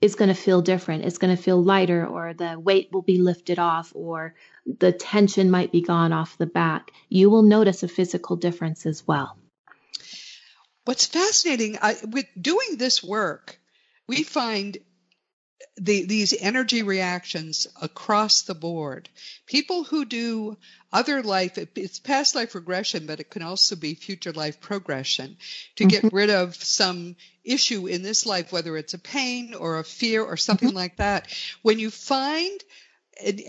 is 0.00 0.16
going 0.16 0.28
to 0.28 0.34
feel 0.34 0.60
different. 0.60 1.04
It's 1.04 1.18
going 1.18 1.34
to 1.34 1.42
feel 1.42 1.62
lighter, 1.62 2.06
or 2.06 2.34
the 2.34 2.58
weight 2.58 2.90
will 2.92 3.02
be 3.02 3.18
lifted 3.18 3.58
off, 3.58 3.92
or 3.94 4.34
the 4.66 4.92
tension 4.92 5.50
might 5.50 5.72
be 5.72 5.80
gone 5.80 6.12
off 6.12 6.36
the 6.36 6.46
back. 6.46 6.90
You 7.08 7.30
will 7.30 7.42
notice 7.42 7.82
a 7.82 7.88
physical 7.88 8.36
difference 8.36 8.86
as 8.86 9.06
well. 9.06 9.38
What's 10.84 11.06
fascinating 11.06 11.78
I, 11.80 11.96
with 12.10 12.26
doing 12.40 12.76
this 12.76 13.02
work, 13.02 13.58
we 14.06 14.22
find 14.22 14.78
the, 15.76 16.04
these 16.04 16.34
energy 16.38 16.82
reactions 16.82 17.66
across 17.80 18.42
the 18.42 18.54
board. 18.54 19.08
People 19.46 19.84
who 19.84 20.04
do 20.04 20.56
other 20.92 21.22
life, 21.22 21.58
it's 21.58 21.98
past 21.98 22.34
life 22.34 22.54
regression, 22.54 23.06
but 23.06 23.18
it 23.18 23.30
can 23.30 23.42
also 23.42 23.74
be 23.74 23.94
future 23.94 24.32
life 24.32 24.60
progression 24.60 25.36
to 25.76 25.84
get 25.84 26.04
mm-hmm. 26.04 26.16
rid 26.16 26.30
of 26.30 26.54
some 26.54 27.16
issue 27.42 27.86
in 27.86 28.02
this 28.02 28.26
life, 28.26 28.52
whether 28.52 28.76
it's 28.76 28.94
a 28.94 28.98
pain 28.98 29.54
or 29.54 29.78
a 29.78 29.84
fear 29.84 30.22
or 30.22 30.36
something 30.36 30.68
mm-hmm. 30.68 30.76
like 30.76 30.96
that. 30.96 31.26
When 31.62 31.78
you 31.78 31.90
find 31.90 32.62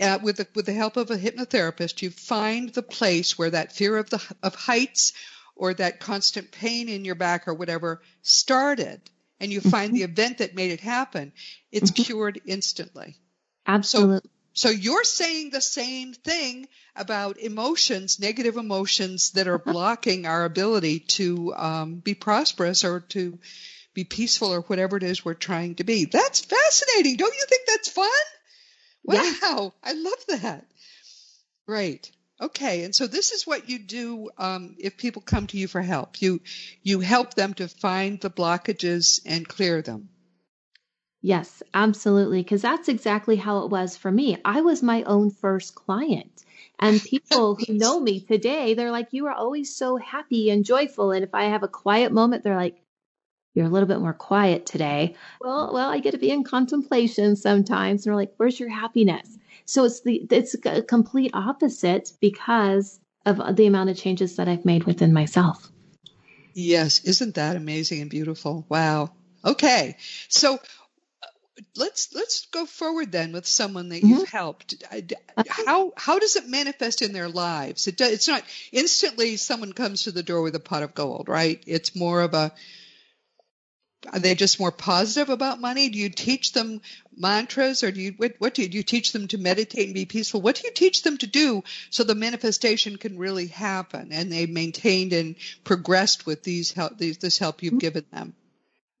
uh, 0.00 0.18
with 0.22 0.36
the, 0.38 0.46
with 0.54 0.66
the 0.66 0.72
help 0.72 0.96
of 0.96 1.10
a 1.10 1.18
hypnotherapist, 1.18 2.02
you 2.02 2.10
find 2.10 2.70
the 2.70 2.82
place 2.82 3.38
where 3.38 3.50
that 3.50 3.72
fear 3.72 3.96
of 3.96 4.10
the 4.10 4.22
of 4.42 4.54
heights 4.54 5.12
or 5.56 5.74
that 5.74 5.98
constant 5.98 6.52
pain 6.52 6.88
in 6.88 7.04
your 7.04 7.14
back 7.14 7.48
or 7.48 7.54
whatever 7.54 8.02
started, 8.22 9.00
and 9.40 9.50
you 9.50 9.60
find 9.60 9.88
mm-hmm. 9.88 9.96
the 9.96 10.02
event 10.02 10.38
that 10.38 10.54
made 10.54 10.70
it 10.70 10.80
happen, 10.80 11.32
it's 11.72 11.90
mm-hmm. 11.90 12.02
cured 12.04 12.40
instantly. 12.46 13.16
Absolutely. 13.66 14.30
So, 14.52 14.68
so 14.68 14.70
you're 14.70 15.04
saying 15.04 15.50
the 15.50 15.60
same 15.60 16.12
thing 16.12 16.68
about 16.94 17.38
emotions, 17.38 18.20
negative 18.20 18.56
emotions 18.56 19.32
that 19.32 19.48
are 19.48 19.56
uh-huh. 19.56 19.72
blocking 19.72 20.26
our 20.26 20.44
ability 20.44 21.00
to 21.00 21.54
um, 21.54 21.94
be 21.96 22.14
prosperous 22.14 22.84
or 22.84 23.00
to 23.00 23.38
be 23.92 24.04
peaceful 24.04 24.52
or 24.52 24.60
whatever 24.62 24.96
it 24.96 25.02
is 25.02 25.24
we're 25.24 25.34
trying 25.34 25.74
to 25.76 25.84
be. 25.84 26.04
That's 26.04 26.40
fascinating. 26.40 27.16
Don't 27.16 27.34
you 27.34 27.44
think 27.48 27.66
that's 27.66 27.88
fun? 27.88 28.10
Wow, 29.04 29.14
yeah. 29.22 29.68
I 29.82 29.92
love 29.92 30.24
that. 30.28 30.66
Right. 31.66 32.10
Okay, 32.40 32.84
and 32.84 32.94
so 32.94 33.06
this 33.06 33.32
is 33.32 33.46
what 33.46 33.70
you 33.70 33.78
do 33.78 34.28
um, 34.36 34.76
if 34.78 34.98
people 34.98 35.22
come 35.22 35.46
to 35.46 35.56
you 35.56 35.66
for 35.66 35.80
help. 35.80 36.20
You 36.20 36.40
you 36.82 37.00
help 37.00 37.34
them 37.34 37.54
to 37.54 37.66
find 37.66 38.20
the 38.20 38.30
blockages 38.30 39.20
and 39.24 39.48
clear 39.48 39.80
them. 39.80 40.10
Yes, 41.22 41.62
absolutely, 41.72 42.42
because 42.42 42.62
that's 42.62 42.88
exactly 42.88 43.36
how 43.36 43.64
it 43.64 43.70
was 43.70 43.96
for 43.96 44.12
me. 44.12 44.36
I 44.44 44.60
was 44.60 44.82
my 44.82 45.02
own 45.04 45.30
first 45.30 45.74
client. 45.74 46.44
And 46.78 47.02
people 47.02 47.54
who 47.54 47.72
know 47.72 47.98
me 47.98 48.20
today, 48.20 48.74
they're 48.74 48.92
like, 48.92 49.08
You 49.12 49.26
are 49.26 49.32
always 49.32 49.74
so 49.74 49.96
happy 49.96 50.50
and 50.50 50.64
joyful. 50.64 51.12
And 51.12 51.24
if 51.24 51.34
I 51.34 51.44
have 51.44 51.62
a 51.62 51.68
quiet 51.68 52.12
moment, 52.12 52.44
they're 52.44 52.54
like, 52.54 52.76
You're 53.54 53.66
a 53.66 53.70
little 53.70 53.88
bit 53.88 54.00
more 54.00 54.12
quiet 54.12 54.66
today. 54.66 55.16
Well, 55.40 55.72
well, 55.72 55.90
I 55.90 56.00
get 56.00 56.12
to 56.12 56.18
be 56.18 56.30
in 56.30 56.44
contemplation 56.44 57.34
sometimes. 57.34 58.04
And 58.04 58.10
they're 58.10 58.20
like, 58.20 58.34
Where's 58.36 58.60
your 58.60 58.68
happiness? 58.68 59.38
So 59.66 59.84
it's 59.84 60.00
the 60.00 60.26
it's 60.30 60.54
a 60.64 60.82
complete 60.82 61.32
opposite 61.34 62.12
because 62.20 62.98
of 63.26 63.56
the 63.56 63.66
amount 63.66 63.90
of 63.90 63.96
changes 63.96 64.36
that 64.36 64.48
I've 64.48 64.64
made 64.64 64.84
within 64.84 65.12
myself. 65.12 65.70
Yes, 66.54 67.04
isn't 67.04 67.34
that 67.34 67.56
amazing 67.56 68.00
and 68.00 68.08
beautiful? 68.08 68.64
Wow. 68.68 69.10
Okay. 69.44 69.96
So 70.28 70.54
uh, 70.54 71.26
let's 71.76 72.14
let's 72.14 72.46
go 72.46 72.64
forward 72.64 73.10
then 73.10 73.32
with 73.32 73.46
someone 73.46 73.88
that 73.88 74.02
you've 74.02 74.20
mm-hmm. 74.28 74.36
helped. 74.36 74.82
How 75.48 75.92
how 75.96 76.20
does 76.20 76.36
it 76.36 76.48
manifest 76.48 77.02
in 77.02 77.12
their 77.12 77.28
lives? 77.28 77.88
It 77.88 77.96
does, 77.96 78.12
it's 78.12 78.28
not 78.28 78.44
instantly 78.72 79.36
someone 79.36 79.72
comes 79.72 80.04
to 80.04 80.12
the 80.12 80.22
door 80.22 80.42
with 80.42 80.54
a 80.54 80.60
pot 80.60 80.84
of 80.84 80.94
gold, 80.94 81.28
right? 81.28 81.62
It's 81.66 81.96
more 81.96 82.22
of 82.22 82.34
a 82.34 82.52
are 84.12 84.18
they 84.18 84.34
just 84.34 84.60
more 84.60 84.72
positive 84.72 85.28
about 85.28 85.60
money? 85.60 85.88
Do 85.88 85.98
you 85.98 86.08
teach 86.08 86.52
them 86.52 86.80
mantras 87.16 87.82
or 87.82 87.90
do 87.90 88.00
you, 88.00 88.14
what, 88.16 88.34
what 88.38 88.54
do 88.54 88.62
you, 88.62 88.68
do 88.68 88.78
you 88.78 88.82
teach 88.82 89.12
them 89.12 89.28
to 89.28 89.38
meditate 89.38 89.86
and 89.86 89.94
be 89.94 90.04
peaceful? 90.04 90.40
What 90.40 90.56
do 90.56 90.62
you 90.64 90.72
teach 90.72 91.02
them 91.02 91.18
to 91.18 91.26
do 91.26 91.64
so 91.90 92.04
the 92.04 92.14
manifestation 92.14 92.96
can 92.96 93.18
really 93.18 93.46
happen 93.46 94.12
and 94.12 94.30
they 94.30 94.46
maintained 94.46 95.12
and 95.12 95.36
progressed 95.64 96.26
with 96.26 96.42
these 96.42 96.72
help, 96.72 96.98
these, 96.98 97.18
this 97.18 97.38
help 97.38 97.62
you've 97.62 97.78
given 97.78 98.04
them? 98.12 98.34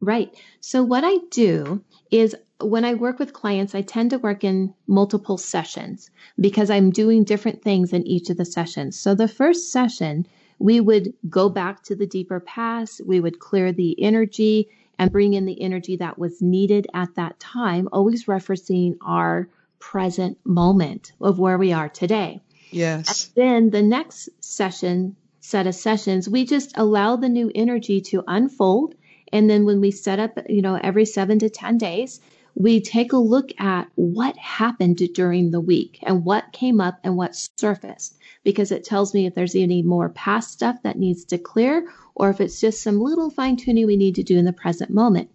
Right. 0.00 0.34
So 0.60 0.82
what 0.82 1.04
I 1.04 1.16
do 1.30 1.82
is 2.10 2.36
when 2.60 2.84
I 2.84 2.94
work 2.94 3.18
with 3.18 3.32
clients, 3.32 3.74
I 3.74 3.82
tend 3.82 4.10
to 4.10 4.18
work 4.18 4.44
in 4.44 4.74
multiple 4.86 5.38
sessions 5.38 6.10
because 6.38 6.70
I'm 6.70 6.90
doing 6.90 7.24
different 7.24 7.62
things 7.62 7.92
in 7.92 8.06
each 8.06 8.30
of 8.30 8.36
the 8.36 8.44
sessions. 8.44 8.98
So 8.98 9.14
the 9.14 9.28
first 9.28 9.72
session, 9.72 10.26
we 10.58 10.80
would 10.80 11.14
go 11.28 11.48
back 11.48 11.82
to 11.84 11.94
the 11.94 12.06
deeper 12.06 12.40
past. 12.40 13.00
We 13.04 13.20
would 13.20 13.38
clear 13.38 13.72
the 13.72 14.02
energy 14.02 14.68
and 14.98 15.12
bring 15.12 15.34
in 15.34 15.44
the 15.44 15.60
energy 15.60 15.96
that 15.96 16.18
was 16.18 16.40
needed 16.40 16.86
at 16.94 17.14
that 17.16 17.38
time, 17.38 17.88
always 17.92 18.24
referencing 18.24 18.96
our 19.00 19.48
present 19.78 20.38
moment 20.44 21.12
of 21.20 21.38
where 21.38 21.58
we 21.58 21.72
are 21.72 21.88
today. 21.88 22.40
Yes. 22.70 23.30
And 23.36 23.42
then 23.42 23.70
the 23.70 23.82
next 23.82 24.28
session, 24.40 25.16
set 25.40 25.66
of 25.66 25.74
sessions, 25.74 26.28
we 26.28 26.44
just 26.44 26.76
allow 26.76 27.16
the 27.16 27.28
new 27.28 27.50
energy 27.54 28.00
to 28.00 28.24
unfold. 28.26 28.94
And 29.32 29.48
then 29.48 29.64
when 29.64 29.80
we 29.80 29.90
set 29.90 30.18
up, 30.18 30.38
you 30.48 30.62
know, 30.62 30.78
every 30.82 31.04
seven 31.04 31.38
to 31.40 31.50
10 31.50 31.78
days, 31.78 32.20
we 32.56 32.80
take 32.80 33.12
a 33.12 33.18
look 33.18 33.50
at 33.60 33.86
what 33.96 34.34
happened 34.38 34.96
during 35.12 35.50
the 35.50 35.60
week 35.60 35.98
and 36.02 36.24
what 36.24 36.52
came 36.52 36.80
up 36.80 36.98
and 37.04 37.14
what 37.14 37.36
surfaced 37.58 38.16
because 38.44 38.72
it 38.72 38.82
tells 38.82 39.12
me 39.12 39.26
if 39.26 39.34
there's 39.34 39.54
any 39.54 39.82
more 39.82 40.08
past 40.08 40.52
stuff 40.52 40.82
that 40.82 40.98
needs 40.98 41.26
to 41.26 41.36
clear 41.36 41.86
or 42.14 42.30
if 42.30 42.40
it's 42.40 42.58
just 42.58 42.82
some 42.82 42.98
little 42.98 43.28
fine 43.28 43.56
tuning 43.56 43.86
we 43.86 43.96
need 43.96 44.14
to 44.14 44.22
do 44.22 44.38
in 44.38 44.46
the 44.46 44.54
present 44.54 44.90
moment. 44.90 45.28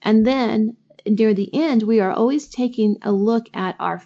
And 0.00 0.26
then 0.26 0.76
near 1.06 1.34
the 1.34 1.54
end, 1.54 1.82
we 1.82 2.00
are 2.00 2.10
always 2.10 2.48
taking 2.48 2.96
a 3.02 3.12
look 3.12 3.46
at 3.52 3.76
our 3.78 4.02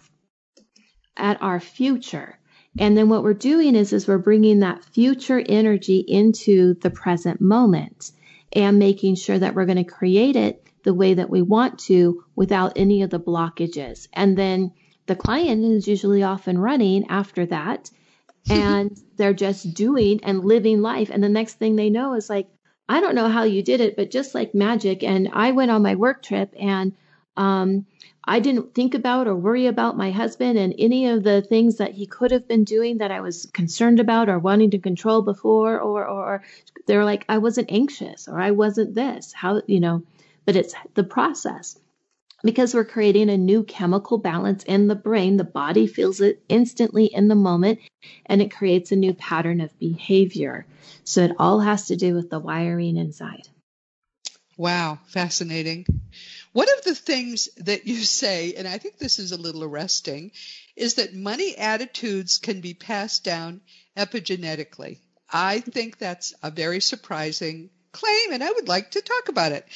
at 1.17 1.41
our 1.41 1.61
future. 1.61 2.37
And 2.79 2.99
then 2.99 3.09
what 3.09 3.23
we're 3.23 3.33
doing 3.33 3.77
is, 3.77 3.93
is 3.93 4.09
we're 4.09 4.19
bringing 4.19 4.61
that 4.61 4.85
future 4.85 5.43
energy 5.49 5.99
into 5.99 6.75
the 6.75 6.91
present 6.91 7.41
moment 7.41 8.11
and 8.53 8.79
making 8.79 9.15
sure 9.15 9.39
that 9.39 9.55
we're 9.55 9.67
going 9.67 9.83
to 9.83 9.85
create 9.85 10.35
it 10.35 10.66
the 10.87 10.95
way 10.95 11.15
that 11.15 11.31
we 11.31 11.43
want 11.43 11.81
to 11.91 12.25
without 12.37 12.73
any 12.77 13.03
of 13.03 13.11
the 13.11 13.21
blockages. 13.21 14.09
And 14.13 14.39
then 14.39 14.73
the 15.07 15.17
client 15.17 15.65
is 15.65 15.89
usually 15.89 16.23
off 16.23 16.49
and 16.49 16.63
running 16.63 17.09
after 17.11 17.47
that 17.47 17.91
and 18.51 18.97
they're 19.17 19.35
just 19.35 19.75
doing 19.75 20.21
and 20.23 20.45
living 20.45 20.81
life. 20.83 21.11
And 21.13 21.23
the 21.23 21.29
next 21.39 21.55
thing 21.59 21.77
they 21.77 21.91
know 21.91 22.15
is 22.15 22.31
like, 22.31 22.49
I 22.89 23.01
don't 23.01 23.17
know 23.17 23.29
how 23.29 23.45
you 23.45 23.63
did 23.63 23.81
it, 23.81 23.97
but 23.97 24.13
just 24.13 24.35
like 24.35 24.55
magic. 24.55 25.03
And 25.03 25.29
I 25.33 25.53
went 25.53 25.71
on 25.73 25.83
my 25.83 25.97
work 25.97 26.23
trip 26.23 26.55
and 26.59 26.95
Um, 27.37 27.85
I 28.25 28.41
didn't 28.41 28.75
think 28.75 28.95
about 28.95 29.29
or 29.29 29.37
worry 29.37 29.67
about 29.69 29.97
my 29.97 30.11
husband 30.11 30.59
and 30.59 30.75
any 30.79 31.07
of 31.09 31.23
the 31.23 31.43
things 31.43 31.77
that 31.77 31.93
he 31.93 32.07
could 32.07 32.33
have 32.33 32.49
been 32.49 32.65
doing 32.65 32.99
that 32.99 33.13
I 33.13 33.21
was 33.21 33.47
concerned 33.53 34.01
about 34.01 34.29
or 34.29 34.39
wanting 34.39 34.71
to 34.73 34.79
control 34.89 35.23
before, 35.23 35.79
or, 35.79 36.07
or 36.07 36.43
they're 36.87 37.05
like, 37.05 37.25
I 37.29 37.39
wasn't 37.39 37.71
anxious 37.71 38.27
or 38.29 38.41
I 38.41 38.51
wasn't 38.51 38.95
this. 38.95 39.33
How, 39.33 39.63
you 39.67 39.81
know, 39.81 40.03
but 40.47 40.57
it's 40.57 40.75
the 40.95 41.05
process 41.05 41.79
because 42.43 42.75
we're 42.75 42.85
creating 42.85 43.29
a 43.29 43.37
new 43.37 43.65
chemical 43.65 44.19
balance 44.19 44.63
in 44.65 44.87
the 44.87 44.95
brain. 44.95 45.37
The 45.37 45.45
body 45.45 45.87
feels 45.87 46.21
it 46.21 46.43
instantly 46.49 47.07
in 47.07 47.29
the 47.29 47.35
moment 47.35 47.81
and 48.25 48.41
it 48.41 48.55
creates 48.55 48.93
a 48.93 48.97
new 48.97 49.13
pattern 49.13 49.61
of 49.61 49.79
behavior. 49.79 50.67
So 51.05 51.23
it 51.25 51.37
all 51.39 51.61
has 51.61 51.89
to 51.89 51.97
do 51.97 52.15
with 52.15 52.31
the 52.31 52.39
wiring 52.39 52.97
inside. 52.97 53.49
Wow, 54.57 54.99
fascinating. 55.09 55.85
One 56.53 56.69
of 56.79 56.85
the 56.85 56.95
things 56.95 57.51
that 57.59 57.87
you 57.87 57.97
say, 57.97 58.55
and 58.55 58.67
I 58.67 58.79
think 58.79 58.97
this 58.97 59.19
is 59.19 59.33
a 59.33 59.37
little 59.37 59.65
arresting, 59.65 60.33
is 60.75 60.95
that 60.95 61.15
money 61.15 61.57
attitudes 61.57 62.39
can 62.39 62.63
be 62.63 62.73
passed 62.73 63.25
down 63.25 63.61
epigenetically. 63.97 64.99
I 65.31 65.61
think 65.61 65.99
that's 65.99 66.33
a 66.43 66.51
very 66.51 66.81
surprising 66.81 67.69
claim, 67.93 68.33
and 68.33 68.43
I 68.43 68.51
would 68.51 68.69
like 68.69 68.93
to 68.93 69.03
talk 69.03 69.29
about 69.29 69.53
it. 69.53 69.67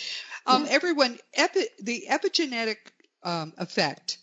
Um. 0.46 0.66
Everyone, 0.68 1.18
epi, 1.34 1.64
the 1.80 2.06
epigenetic 2.08 2.76
um, 3.22 3.52
effect 3.58 4.18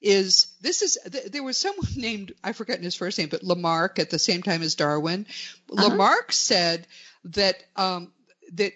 is 0.00 0.46
this 0.60 0.82
is 0.82 0.98
there 1.26 1.42
was 1.42 1.56
someone 1.56 1.86
named 1.96 2.32
I've 2.42 2.56
forgotten 2.56 2.84
his 2.84 2.94
first 2.94 3.18
name, 3.18 3.28
but 3.28 3.42
Lamarck 3.42 3.98
at 3.98 4.10
the 4.10 4.18
same 4.18 4.42
time 4.42 4.62
as 4.62 4.74
Darwin. 4.74 5.26
Uh-huh. 5.70 5.88
Lamarck 5.88 6.32
said 6.32 6.86
that 7.24 7.62
um, 7.76 8.12
that 8.52 8.72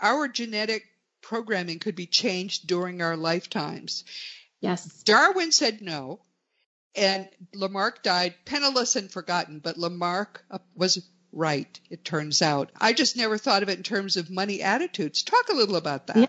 our 0.00 0.28
genetic 0.28 0.84
programming 1.22 1.78
could 1.78 1.96
be 1.96 2.06
changed 2.06 2.66
during 2.66 3.02
our 3.02 3.16
lifetimes. 3.16 4.04
Yes. 4.60 5.02
Darwin 5.02 5.52
said 5.52 5.80
no, 5.80 6.20
and 6.94 7.28
Lamarck 7.54 8.02
died 8.02 8.34
penniless 8.44 8.96
and 8.96 9.10
forgotten. 9.10 9.60
But 9.60 9.78
Lamarck 9.78 10.44
uh, 10.50 10.58
was 10.74 11.08
right, 11.38 11.80
it 11.88 12.04
turns 12.04 12.42
out. 12.42 12.70
I 12.80 12.92
just 12.92 13.16
never 13.16 13.38
thought 13.38 13.62
of 13.62 13.68
it 13.68 13.78
in 13.78 13.84
terms 13.84 14.16
of 14.16 14.28
money 14.28 14.60
attitudes. 14.60 15.22
Talk 15.22 15.48
a 15.48 15.54
little 15.54 15.76
about 15.76 16.08
that. 16.08 16.16
Yeah. 16.16 16.26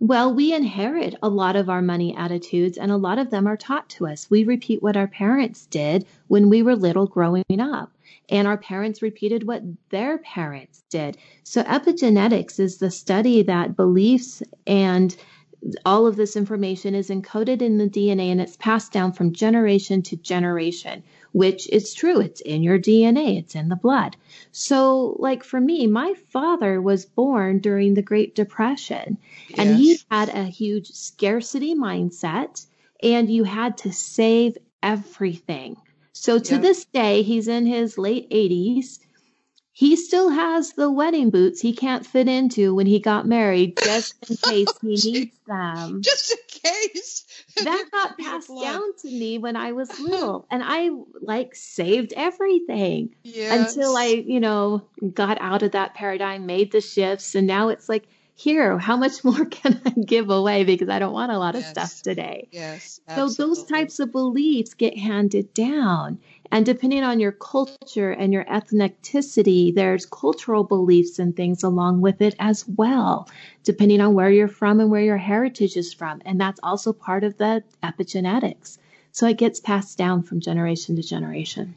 Well, 0.00 0.34
we 0.34 0.52
inherit 0.52 1.14
a 1.22 1.28
lot 1.28 1.54
of 1.54 1.70
our 1.70 1.80
money 1.80 2.16
attitudes, 2.16 2.76
and 2.76 2.90
a 2.90 2.96
lot 2.96 3.18
of 3.18 3.30
them 3.30 3.46
are 3.46 3.56
taught 3.56 3.88
to 3.90 4.08
us. 4.08 4.28
We 4.28 4.42
repeat 4.42 4.82
what 4.82 4.96
our 4.96 5.06
parents 5.06 5.66
did 5.66 6.04
when 6.26 6.50
we 6.50 6.62
were 6.62 6.74
little 6.74 7.06
growing 7.06 7.44
up, 7.60 7.92
and 8.28 8.48
our 8.48 8.58
parents 8.58 9.02
repeated 9.02 9.46
what 9.46 9.62
their 9.90 10.18
parents 10.18 10.82
did. 10.90 11.16
So, 11.44 11.62
epigenetics 11.62 12.58
is 12.58 12.78
the 12.78 12.90
study 12.90 13.42
that 13.44 13.76
beliefs 13.76 14.42
and 14.66 15.16
all 15.86 16.06
of 16.06 16.16
this 16.16 16.36
information 16.36 16.94
is 16.94 17.08
encoded 17.08 17.62
in 17.62 17.78
the 17.78 17.88
DNA 17.88 18.30
and 18.30 18.40
it's 18.40 18.56
passed 18.56 18.92
down 18.92 19.12
from 19.12 19.32
generation 19.32 20.02
to 20.02 20.16
generation 20.16 21.02
which 21.34 21.68
is 21.68 21.92
true. 21.92 22.20
It's 22.20 22.40
in 22.40 22.62
your 22.62 22.78
DNA, 22.78 23.38
it's 23.38 23.56
in 23.56 23.68
the 23.68 23.76
blood. 23.76 24.16
So, 24.52 25.16
like 25.18 25.42
for 25.42 25.60
me, 25.60 25.88
my 25.88 26.14
father 26.30 26.80
was 26.80 27.04
born 27.04 27.58
during 27.58 27.94
the 27.94 28.02
Great 28.02 28.36
Depression 28.36 29.18
yes. 29.48 29.58
and 29.58 29.76
he 29.76 29.98
had 30.12 30.28
a 30.28 30.44
huge 30.44 30.92
scarcity 30.92 31.74
mindset, 31.74 32.64
and 33.02 33.28
you 33.28 33.42
had 33.42 33.76
to 33.78 33.92
save 33.92 34.56
everything. 34.80 35.76
So, 36.12 36.38
to 36.38 36.54
yep. 36.54 36.62
this 36.62 36.84
day, 36.84 37.22
he's 37.22 37.48
in 37.48 37.66
his 37.66 37.98
late 37.98 38.30
80s 38.30 39.00
he 39.76 39.96
still 39.96 40.30
has 40.30 40.74
the 40.74 40.88
wedding 40.88 41.30
boots 41.30 41.60
he 41.60 41.72
can't 41.72 42.06
fit 42.06 42.28
into 42.28 42.72
when 42.72 42.86
he 42.86 43.00
got 43.00 43.26
married 43.26 43.76
just 43.82 44.14
in 44.30 44.36
case 44.36 44.68
he 44.80 44.88
needs 44.88 45.36
them. 45.48 46.00
Just 46.00 46.30
in 46.30 46.60
case. 46.62 47.24
That 47.56 47.88
got 47.92 48.16
passed 48.16 48.48
down 48.48 48.96
to 48.98 49.08
me 49.08 49.38
when 49.38 49.56
I 49.56 49.72
was 49.72 49.90
little 50.00 50.46
and 50.48 50.62
I 50.64 50.90
like 51.20 51.56
saved 51.56 52.12
everything 52.16 53.16
yes. 53.24 53.74
until 53.74 53.96
I, 53.96 54.06
you 54.24 54.38
know, 54.38 54.86
got 55.12 55.40
out 55.40 55.64
of 55.64 55.72
that 55.72 55.94
paradigm, 55.94 56.46
made 56.46 56.70
the 56.70 56.80
shifts 56.80 57.34
and 57.34 57.48
now 57.48 57.68
it's 57.70 57.88
like 57.88 58.06
here, 58.36 58.78
how 58.78 58.96
much 58.96 59.24
more 59.24 59.44
can 59.44 59.80
I 59.84 59.90
give 59.90 60.30
away 60.30 60.62
because 60.62 60.88
I 60.88 61.00
don't 61.00 61.12
want 61.12 61.32
a 61.32 61.38
lot 61.38 61.56
of 61.56 61.62
yes. 61.62 61.70
stuff 61.70 62.02
today. 62.02 62.48
Yes. 62.52 63.00
Absolutely. 63.08 63.34
So 63.34 63.46
those 63.46 63.64
types 63.64 63.98
of 63.98 64.12
beliefs 64.12 64.74
get 64.74 64.96
handed 64.96 65.52
down. 65.52 66.18
And 66.50 66.64
depending 66.64 67.02
on 67.02 67.20
your 67.20 67.32
culture 67.32 68.12
and 68.12 68.32
your 68.32 68.44
ethnicity, 68.44 69.74
there's 69.74 70.06
cultural 70.06 70.64
beliefs 70.64 71.18
and 71.18 71.34
things 71.34 71.62
along 71.62 72.00
with 72.00 72.20
it 72.22 72.36
as 72.38 72.66
well, 72.68 73.28
depending 73.62 74.00
on 74.00 74.14
where 74.14 74.30
you're 74.30 74.48
from 74.48 74.80
and 74.80 74.90
where 74.90 75.02
your 75.02 75.16
heritage 75.16 75.76
is 75.76 75.92
from. 75.92 76.22
And 76.24 76.40
that's 76.40 76.60
also 76.62 76.92
part 76.92 77.24
of 77.24 77.36
the 77.38 77.64
epigenetics. 77.82 78.78
So 79.12 79.26
it 79.26 79.38
gets 79.38 79.60
passed 79.60 79.96
down 79.96 80.22
from 80.22 80.40
generation 80.40 80.96
to 80.96 81.02
generation. 81.02 81.74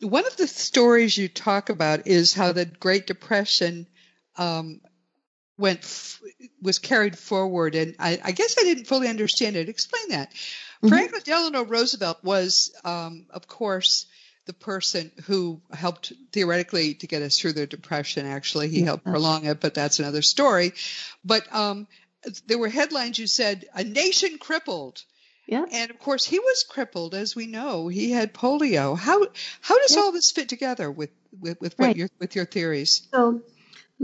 One 0.00 0.26
of 0.26 0.36
the 0.36 0.46
stories 0.46 1.16
you 1.16 1.28
talk 1.28 1.68
about 1.68 2.06
is 2.06 2.32
how 2.32 2.52
the 2.52 2.64
Great 2.64 3.06
Depression 3.06 3.86
um, 4.36 4.80
went 5.58 6.18
was 6.62 6.78
carried 6.78 7.18
forward, 7.18 7.74
and 7.74 7.94
I, 7.98 8.18
I, 8.24 8.32
guess 8.32 8.56
I 8.58 8.62
didn't 8.62 8.86
fully 8.86 9.08
understand 9.08 9.56
it. 9.56 9.68
Explain 9.68 10.08
that. 10.10 10.32
Mm-hmm. 10.82 10.88
Franklin 10.88 11.22
Delano 11.24 11.64
Roosevelt 11.64 12.18
was, 12.22 12.72
um, 12.84 13.26
of 13.30 13.46
course, 13.46 14.06
the 14.46 14.52
person 14.54 15.12
who 15.26 15.60
helped 15.72 16.12
theoretically 16.32 16.94
to 16.94 17.06
get 17.06 17.22
us 17.22 17.38
through 17.38 17.52
the 17.52 17.66
depression. 17.66 18.26
Actually, 18.26 18.68
he 18.68 18.82
helped 18.82 19.04
prolong 19.04 19.44
it, 19.44 19.60
but 19.60 19.74
that's 19.74 19.98
another 19.98 20.22
story. 20.22 20.72
But 21.24 21.54
um, 21.54 21.86
there 22.46 22.58
were 22.58 22.68
headlines. 22.68 23.18
You 23.18 23.26
said 23.26 23.66
a 23.74 23.84
nation 23.84 24.38
crippled. 24.38 25.04
Yeah. 25.46 25.64
And 25.70 25.90
of 25.90 25.98
course, 25.98 26.24
he 26.24 26.38
was 26.38 26.64
crippled, 26.68 27.14
as 27.14 27.36
we 27.36 27.46
know. 27.46 27.88
He 27.88 28.12
had 28.12 28.32
polio. 28.32 28.96
How 28.96 29.26
how 29.60 29.78
does 29.80 29.96
yeah. 29.96 30.02
all 30.02 30.12
this 30.12 30.30
fit 30.30 30.48
together 30.48 30.90
with 30.90 31.10
with, 31.38 31.60
with 31.60 31.78
what 31.78 31.86
right. 31.86 31.96
your 31.96 32.08
with 32.18 32.36
your 32.36 32.44
theories? 32.44 33.06
So 33.12 33.42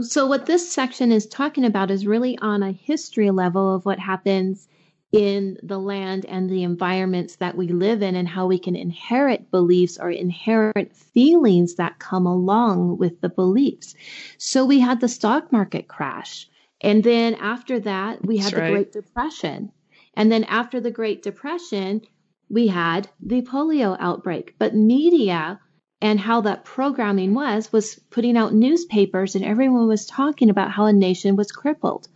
so, 0.02 0.26
what 0.26 0.44
this 0.44 0.70
section 0.70 1.10
is 1.10 1.26
talking 1.26 1.64
about 1.64 1.90
is 1.90 2.06
really 2.06 2.36
on 2.38 2.62
a 2.62 2.70
history 2.70 3.30
level 3.30 3.74
of 3.74 3.86
what 3.86 3.98
happens 3.98 4.68
in 5.12 5.56
the 5.62 5.78
land 5.78 6.26
and 6.26 6.50
the 6.50 6.62
environments 6.62 7.36
that 7.36 7.56
we 7.56 7.68
live 7.68 8.02
in, 8.02 8.16
and 8.16 8.28
how 8.28 8.46
we 8.46 8.58
can 8.58 8.76
inherit 8.76 9.50
beliefs 9.50 9.98
or 9.98 10.10
inherent 10.10 10.94
feelings 10.94 11.76
that 11.76 11.98
come 11.98 12.26
along 12.26 12.98
with 12.98 13.20
the 13.20 13.28
beliefs. 13.28 13.94
So, 14.38 14.64
we 14.64 14.80
had 14.80 15.00
the 15.00 15.08
stock 15.08 15.52
market 15.52 15.88
crash. 15.88 16.48
And 16.80 17.02
then 17.02 17.34
after 17.34 17.80
that, 17.80 18.24
we 18.24 18.36
had 18.36 18.46
That's 18.46 18.54
the 18.54 18.60
right. 18.60 18.72
Great 18.72 18.92
Depression. 18.92 19.72
And 20.14 20.30
then 20.30 20.44
after 20.44 20.80
the 20.80 20.90
Great 20.90 21.22
Depression, 21.22 22.02
we 22.48 22.68
had 22.68 23.08
the 23.20 23.42
polio 23.42 23.96
outbreak. 23.98 24.54
But 24.58 24.74
media 24.74 25.60
and 26.00 26.20
how 26.20 26.42
that 26.42 26.64
programming 26.64 27.34
was 27.34 27.72
was 27.72 27.98
putting 28.10 28.36
out 28.36 28.54
newspapers 28.54 29.34
and 29.34 29.44
everyone 29.44 29.88
was 29.88 30.06
talking 30.06 30.50
about 30.50 30.70
how 30.70 30.86
a 30.86 30.92
nation 30.92 31.36
was 31.36 31.50
crippled. 31.50 32.08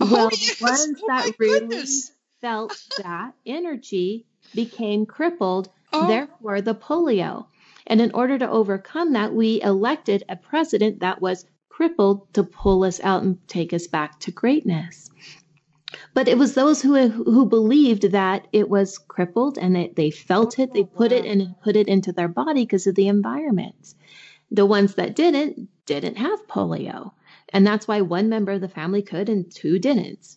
Oh, 0.00 0.10
well, 0.10 0.28
yes. 0.32 0.58
the 0.58 0.64
ones 0.64 1.00
oh, 1.02 1.06
that 1.08 1.34
really 1.38 1.60
goodness. 1.60 2.12
Felt 2.44 2.76
that 2.98 3.32
energy 3.46 4.26
became 4.54 5.06
crippled, 5.06 5.70
oh. 5.94 6.06
therefore 6.06 6.60
the 6.60 6.74
polio. 6.74 7.46
And 7.86 8.02
in 8.02 8.10
order 8.12 8.38
to 8.38 8.50
overcome 8.50 9.14
that, 9.14 9.32
we 9.32 9.62
elected 9.62 10.24
a 10.28 10.36
president 10.36 11.00
that 11.00 11.22
was 11.22 11.46
crippled 11.70 12.30
to 12.34 12.44
pull 12.44 12.84
us 12.84 13.00
out 13.02 13.22
and 13.22 13.38
take 13.48 13.72
us 13.72 13.86
back 13.86 14.20
to 14.20 14.30
greatness. 14.30 15.08
But 16.12 16.28
it 16.28 16.36
was 16.36 16.52
those 16.52 16.82
who 16.82 17.08
who 17.08 17.46
believed 17.46 18.10
that 18.12 18.46
it 18.52 18.68
was 18.68 18.98
crippled 18.98 19.56
and 19.56 19.74
that 19.76 19.96
they 19.96 20.10
felt 20.10 20.58
it, 20.58 20.74
they 20.74 20.84
put 20.84 21.12
it 21.12 21.24
and 21.24 21.54
put 21.62 21.76
it 21.76 21.88
into 21.88 22.12
their 22.12 22.28
body 22.28 22.64
because 22.64 22.86
of 22.86 22.94
the 22.94 23.08
environment. 23.08 23.94
The 24.50 24.66
ones 24.66 24.96
that 24.96 25.16
didn't 25.16 25.70
didn't 25.86 26.18
have 26.18 26.46
polio, 26.46 27.12
and 27.54 27.66
that's 27.66 27.88
why 27.88 28.02
one 28.02 28.28
member 28.28 28.52
of 28.52 28.60
the 28.60 28.68
family 28.68 29.00
could 29.00 29.30
and 29.30 29.50
two 29.50 29.78
didn't. 29.78 30.36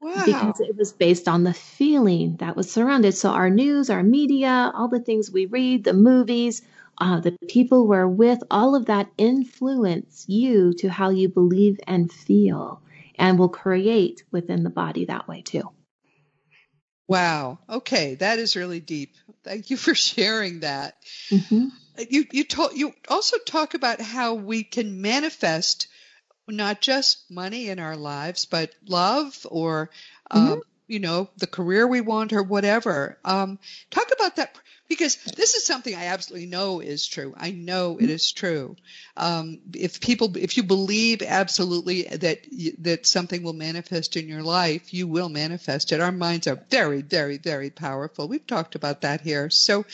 Wow. 0.00 0.22
Because 0.24 0.60
it 0.60 0.76
was 0.76 0.92
based 0.92 1.28
on 1.28 1.44
the 1.44 1.52
feeling 1.52 2.36
that 2.36 2.56
was 2.56 2.70
surrounded. 2.70 3.14
So 3.14 3.30
our 3.30 3.50
news, 3.50 3.90
our 3.90 4.02
media, 4.02 4.72
all 4.74 4.88
the 4.88 5.00
things 5.00 5.30
we 5.30 5.46
read, 5.46 5.84
the 5.84 5.92
movies, 5.92 6.62
uh, 6.98 7.20
the 7.20 7.36
people 7.48 7.86
we're 7.86 8.06
with, 8.06 8.42
all 8.50 8.74
of 8.74 8.86
that 8.86 9.10
influence 9.18 10.24
you 10.26 10.72
to 10.74 10.88
how 10.88 11.10
you 11.10 11.28
believe 11.28 11.78
and 11.86 12.10
feel 12.10 12.82
and 13.16 13.38
will 13.38 13.50
create 13.50 14.24
within 14.30 14.62
the 14.62 14.70
body 14.70 15.04
that 15.04 15.28
way 15.28 15.42
too. 15.42 15.70
Wow. 17.06 17.58
Okay, 17.68 18.14
that 18.16 18.38
is 18.38 18.56
really 18.56 18.80
deep. 18.80 19.16
Thank 19.44 19.70
you 19.70 19.76
for 19.76 19.94
sharing 19.96 20.60
that. 20.60 20.96
Mm-hmm. 21.30 21.66
You 22.08 22.24
you 22.32 22.44
told 22.44 22.74
you 22.74 22.94
also 23.08 23.36
talk 23.36 23.74
about 23.74 24.00
how 24.00 24.34
we 24.34 24.62
can 24.62 25.02
manifest 25.02 25.88
not 26.50 26.80
just 26.80 27.30
money 27.30 27.68
in 27.68 27.78
our 27.78 27.96
lives, 27.96 28.44
but 28.44 28.72
love 28.86 29.46
or 29.50 29.90
um, 30.30 30.46
mm-hmm. 30.46 30.60
you 30.88 30.98
know 30.98 31.28
the 31.36 31.46
career 31.46 31.86
we 31.86 32.00
want 32.00 32.32
or 32.32 32.42
whatever. 32.42 33.18
Um, 33.24 33.58
talk 33.90 34.08
about 34.12 34.36
that 34.36 34.56
because 34.90 35.14
this 35.36 35.54
is 35.54 35.64
something 35.64 35.94
I 35.94 36.06
absolutely 36.06 36.48
know 36.48 36.80
is 36.80 37.06
true. 37.06 37.32
I 37.36 37.52
know 37.52 37.96
it 37.98 38.10
is 38.10 38.32
true. 38.32 38.74
Um, 39.16 39.60
if 39.72 40.00
people, 40.00 40.36
if 40.36 40.56
you 40.56 40.64
believe 40.64 41.22
absolutely 41.22 42.02
that 42.02 42.44
that 42.80 43.06
something 43.06 43.44
will 43.44 43.52
manifest 43.52 44.16
in 44.16 44.28
your 44.28 44.42
life, 44.42 44.92
you 44.92 45.06
will 45.06 45.28
manifest 45.28 45.92
it. 45.92 46.00
Our 46.00 46.10
minds 46.10 46.48
are 46.48 46.60
very, 46.70 47.02
very, 47.02 47.38
very 47.38 47.70
powerful. 47.70 48.26
We've 48.26 48.46
talked 48.46 48.74
about 48.74 49.02
that 49.02 49.20
here. 49.20 49.48
So, 49.48 49.86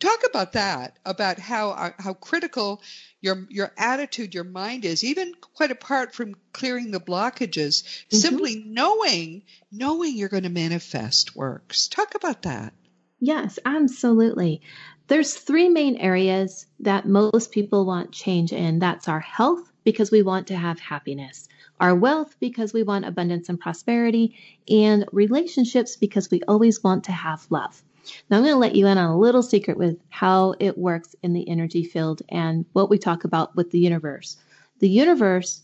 talk 0.00 0.24
about 0.28 0.54
that, 0.54 0.98
about 1.06 1.38
how 1.38 1.70
uh, 1.70 1.92
how 2.00 2.14
critical 2.14 2.82
your 3.20 3.46
your 3.50 3.72
attitude, 3.76 4.34
your 4.34 4.44
mind 4.44 4.84
is, 4.84 5.04
even 5.04 5.32
quite 5.54 5.70
apart 5.70 6.14
from 6.14 6.36
clearing 6.52 6.90
the 6.90 7.00
blockages. 7.00 7.82
Mm-hmm. 7.82 8.16
Simply 8.16 8.62
knowing, 8.66 9.42
knowing 9.70 10.16
you're 10.16 10.28
going 10.28 10.44
to 10.44 10.48
manifest 10.48 11.36
works. 11.36 11.88
Talk 11.88 12.14
about 12.14 12.42
that. 12.42 12.72
Yes, 13.18 13.58
absolutely. 13.64 14.62
There's 15.06 15.34
three 15.34 15.68
main 15.68 15.96
areas 15.96 16.66
that 16.80 17.06
most 17.06 17.50
people 17.52 17.84
want 17.84 18.12
change 18.12 18.52
in. 18.52 18.78
That's 18.78 19.08
our 19.08 19.20
health, 19.20 19.70
because 19.84 20.10
we 20.10 20.22
want 20.22 20.46
to 20.46 20.56
have 20.56 20.78
happiness, 20.78 21.48
our 21.78 21.94
wealth, 21.94 22.36
because 22.40 22.72
we 22.72 22.82
want 22.82 23.04
abundance 23.04 23.48
and 23.48 23.58
prosperity, 23.58 24.36
and 24.68 25.04
relationships, 25.12 25.96
because 25.96 26.30
we 26.30 26.42
always 26.46 26.82
want 26.82 27.04
to 27.04 27.12
have 27.12 27.46
love. 27.50 27.82
Now, 28.28 28.36
I'm 28.38 28.42
going 28.42 28.54
to 28.54 28.58
let 28.58 28.74
you 28.74 28.86
in 28.86 28.98
on 28.98 29.10
a 29.10 29.18
little 29.18 29.42
secret 29.42 29.76
with 29.76 29.98
how 30.08 30.54
it 30.58 30.78
works 30.78 31.14
in 31.22 31.32
the 31.32 31.48
energy 31.48 31.84
field 31.84 32.22
and 32.28 32.64
what 32.72 32.90
we 32.90 32.98
talk 32.98 33.24
about 33.24 33.56
with 33.56 33.70
the 33.70 33.78
universe. 33.78 34.36
The 34.78 34.88
universe, 34.88 35.62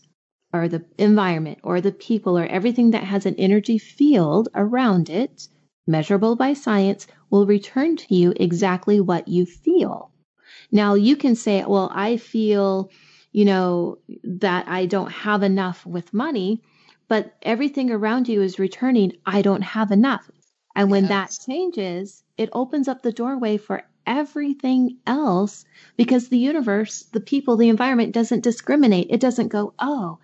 or 0.53 0.67
the 0.67 0.85
environment, 0.97 1.59
or 1.63 1.81
the 1.81 1.91
people, 1.91 2.37
or 2.37 2.45
everything 2.45 2.91
that 2.91 3.03
has 3.03 3.25
an 3.25 3.35
energy 3.35 3.77
field 3.77 4.49
around 4.55 5.09
it, 5.09 5.47
measurable 5.87 6.35
by 6.35 6.53
science, 6.53 7.07
will 7.29 7.45
return 7.45 7.97
to 7.97 8.15
you 8.15 8.33
exactly 8.35 8.99
what 8.99 9.27
you 9.27 9.45
feel. 9.45 10.11
Now 10.71 10.93
you 10.93 11.15
can 11.15 11.35
say, 11.35 11.63
well, 11.65 11.91
I 11.93 12.17
feel, 12.17 12.91
you 13.31 13.45
know, 13.45 13.97
that 14.23 14.67
I 14.67 14.85
don't 14.85 15.11
have 15.11 15.43
enough 15.43 15.85
with 15.85 16.13
money, 16.13 16.61
but 17.07 17.33
everything 17.41 17.91
around 17.91 18.27
you 18.27 18.41
is 18.41 18.59
returning, 18.59 19.13
I 19.25 19.41
don't 19.41 19.61
have 19.61 19.91
enough. 19.91 20.29
And 20.77 20.91
when 20.91 21.05
yes. 21.05 21.39
that 21.39 21.51
changes, 21.51 22.23
it 22.37 22.49
opens 22.53 22.87
up 22.87 23.01
the 23.01 23.11
doorway 23.11 23.57
for 23.57 23.83
everything 24.05 24.97
else 25.07 25.65
because 25.97 26.29
the 26.29 26.37
universe, 26.37 27.01
the 27.11 27.19
people, 27.19 27.57
the 27.57 27.69
environment 27.69 28.13
doesn't 28.13 28.43
discriminate. 28.43 29.07
It 29.09 29.19
doesn't 29.19 29.47
go, 29.47 29.73
oh, 29.79 30.19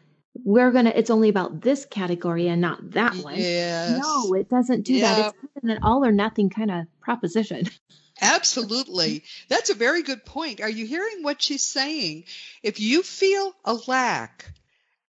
we're 0.46 0.72
going 0.72 0.86
to, 0.86 0.98
it's 0.98 1.10
only 1.10 1.30
about 1.30 1.62
this 1.62 1.86
category 1.86 2.48
and 2.48 2.62
not 2.62 2.92
that 2.92 3.16
one. 3.16 3.36
Yes. 3.36 4.00
No, 4.00 4.36
it 4.36 4.48
doesn't 4.48 4.84
do 4.84 5.00
that. 5.02 5.34
It's 5.56 5.66
an 5.66 5.80
all 5.82 6.06
or 6.06 6.12
nothing 6.12 6.52
kind 6.52 6.70
of 6.70 6.86
proposition. 7.02 7.66
Absolutely. 8.22 9.24
That's 9.50 9.72
a 9.72 9.76
very 9.76 10.04
good 10.04 10.24
point. 10.24 10.62
Are 10.62 10.70
you 10.70 10.86
hearing 10.86 11.24
what 11.24 11.42
she's 11.42 11.64
saying? 11.64 12.26
If 12.62 12.80
you 12.80 13.02
feel 13.02 13.54
a 13.66 13.74
lack, 13.88 14.54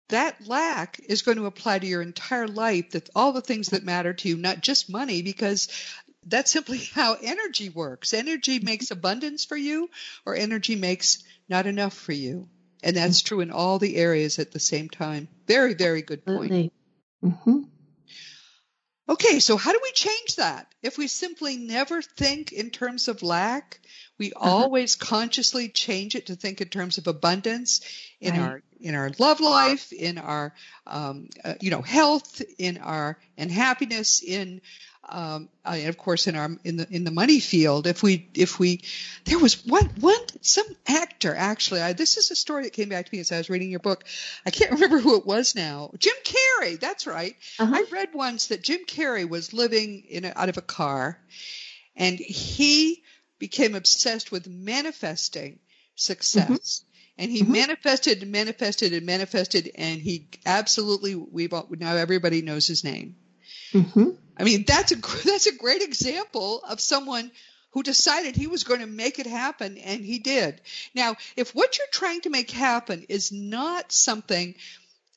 that 0.09 0.47
lack 0.47 1.01
is 1.09 1.23
going 1.23 1.39
to 1.39 1.47
apply 1.47 1.79
to 1.79 1.87
your 1.87 2.03
entire 2.03 2.47
life, 2.47 2.91
that 2.91 3.11
all 3.15 3.33
the 3.33 3.41
things 3.41 3.69
that 3.69 3.85
matter 3.85 4.13
to 4.13 4.29
you, 4.29 4.37
not 4.37 4.61
just 4.61 4.91
money, 4.91 5.23
because 5.23 5.69
that's 6.25 6.51
simply 6.51 6.79
how 6.95 7.17
energy 7.21 7.69
works. 7.69 8.15
Energy 8.15 8.59
makes 8.59 8.91
abundance 8.91 9.45
for 9.45 9.57
you, 9.57 9.89
or 10.25 10.35
energy 10.35 10.77
makes 10.77 11.23
not 11.49 11.67
enough 11.67 11.95
for 11.95 12.13
you. 12.13 12.49
And 12.83 12.97
that's 12.97 13.23
true 13.23 13.41
in 13.41 13.51
all 13.51 13.79
the 13.79 13.97
areas 13.97 14.39
at 14.39 14.53
the 14.53 14.61
same 14.61 14.89
time. 14.89 15.29
Very, 15.47 15.75
very 15.75 16.03
good 16.03 16.25
point. 16.25 16.53
Mm-hmm. 17.25 17.63
Okay, 19.09 19.39
so 19.39 19.57
how 19.57 19.73
do 19.73 19.79
we 19.83 19.93
change 19.93 20.37
that? 20.37 20.67
If 20.83 20.99
we 20.99 21.07
simply 21.07 21.57
never 21.57 22.03
think 22.03 22.53
in 22.53 22.71
terms 22.71 23.07
of 23.07 23.23
lack, 23.23 23.79
we 24.19 24.33
uh-huh. 24.33 24.51
always 24.51 24.97
consciously 24.97 25.69
change 25.69 26.17
it 26.17 26.27
to 26.27 26.35
think 26.35 26.61
in 26.61 26.69
terms 26.69 26.99
of 26.99 27.07
abundance 27.07 27.83
in 28.21 28.33
right. 28.33 28.41
our 28.41 28.63
in 28.81 28.95
our 28.95 29.11
love 29.19 29.41
life, 29.41 29.93
in 29.93 30.19
our 30.19 30.53
um, 30.87 31.29
uh, 31.45 31.55
you 31.61 31.71
know 31.71 31.83
health, 31.83 32.43
in 32.59 32.79
our 32.79 33.19
and 33.39 33.51
happiness, 33.51 34.23
in 34.23 34.61
um, 35.09 35.49
of 35.65 35.97
course 35.97 36.27
in 36.27 36.37
our 36.37 36.51
in 36.65 36.77
the 36.77 36.87
in 36.91 37.05
the 37.05 37.11
money 37.11 37.41
field 37.41 37.87
if 37.87 38.03
we 38.03 38.29
if 38.35 38.59
we 38.59 38.83
there 39.25 39.39
was 39.39 39.65
one 39.65 39.87
one 40.01 40.21
some 40.41 40.67
actor 40.87 41.35
actually 41.35 41.81
I, 41.81 41.93
this 41.93 42.17
is 42.17 42.31
a 42.31 42.37
story 42.37 42.65
that 42.65 42.73
came 42.73 42.89
back 42.89 43.07
to 43.07 43.15
me 43.15 43.21
as 43.21 43.31
I 43.31 43.39
was 43.39 43.51
reading 43.51 43.71
your 43.71 43.81
book 43.81 44.05
I 44.45 44.51
can't 44.51 44.71
remember 44.73 44.99
who 44.99 45.17
it 45.17 45.27
was 45.27 45.55
now 45.55 45.91
Jim 45.99 46.15
Carrey 46.25 46.79
that's 46.79 47.07
right 47.07 47.37
uh-huh. 47.59 47.75
I 47.75 47.85
read 47.91 48.11
once 48.15 48.49
that 48.49 48.63
Jim 48.63 48.81
Carrey 48.87 49.29
was 49.29 49.53
living 49.53 50.05
in 50.09 50.25
a, 50.25 50.33
out 50.35 50.49
of 50.49 50.57
a 50.57 50.63
car 50.63 51.19
and 51.95 52.19
he 52.19 53.03
became 53.39 53.75
obsessed 53.75 54.33
with 54.33 54.49
manifesting 54.49 55.59
success 55.95 56.49
mm-hmm. 56.49 56.87
And 57.19 57.31
he 57.31 57.43
mm-hmm. 57.43 57.53
manifested 57.53 58.23
and 58.23 58.31
manifested 58.31 58.93
and 58.93 59.07
manifested, 59.07 59.71
and 59.75 60.03
he 60.03 60.29
absolutely 60.45 61.15
all, 61.15 61.67
now 61.71 61.97
everybody 61.97 62.43
knows 62.43 62.67
his 62.67 62.85
name. 62.85 63.17
Mm-hmm. 63.73 64.11
I 64.37 64.45
mean, 64.45 64.65
that's 64.67 64.93
a 64.93 64.97
that's 65.25 65.47
a 65.47 65.57
great 65.57 65.83
example 65.83 66.63
of 66.69 66.81
someone 66.81 67.31
who 67.71 67.83
decided 67.83 68.35
he 68.35 68.47
was 68.47 68.65
going 68.65 68.81
to 68.81 68.87
make 68.87 69.19
it 69.19 69.27
happen, 69.27 69.77
and 69.77 70.05
he 70.05 70.19
did. 70.19 70.61
Now, 70.95 71.17
if 71.37 71.55
what 71.55 71.77
you're 71.77 71.87
trying 71.91 72.23
to 72.23 72.31
make 72.31 72.51
happen 72.51 73.05
is 73.09 73.33
not 73.33 73.93
something 73.93 74.55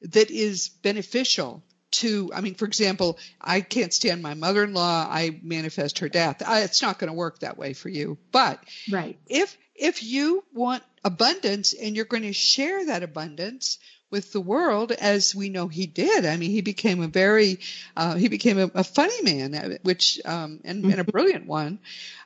that 0.02 0.30
is 0.30 0.68
beneficial 0.68 1.64
to, 1.92 2.32
I 2.34 2.42
mean, 2.42 2.56
for 2.56 2.66
example, 2.66 3.18
I 3.40 3.62
can't 3.62 3.94
stand 3.94 4.22
my 4.22 4.34
mother-in-law. 4.34 5.08
I 5.10 5.40
manifest 5.42 6.00
her 6.00 6.10
death. 6.10 6.44
I, 6.46 6.62
it's 6.62 6.82
not 6.82 7.00
going 7.00 7.10
to 7.10 7.18
work 7.18 7.40
that 7.40 7.58
way 7.58 7.74
for 7.74 7.90
you. 7.90 8.18
But 8.32 8.62
right. 8.92 9.18
if 9.28 9.58
if 9.76 10.04
you 10.04 10.44
want 10.54 10.84
abundance 11.04 11.74
and 11.74 11.96
you're 11.96 12.06
going 12.06 12.24
to 12.24 12.34
share 12.34 12.88
that 12.88 13.04
abundance 13.04 13.80
with 14.12 14.32
the 14.32 14.42
world 14.42 14.92
as 14.92 15.36
we 15.36 15.50
know 15.50 15.68
he 15.68 15.86
did. 15.86 16.26
I 16.26 16.38
mean, 16.38 16.52
he 16.52 16.62
became 16.62 17.02
a 17.02 17.08
very, 17.08 17.60
uh, 17.96 18.16
he 18.16 18.28
became 18.28 18.60
a, 18.60 18.72
a, 18.74 18.84
funny 18.84 19.22
man, 19.22 19.56
uh, 19.56 19.78
which, 19.84 20.20
um, 20.26 20.60
and, 20.64 20.84
and, 20.86 21.00
a 21.00 21.04
brilliant 21.12 21.46
one. 21.46 21.80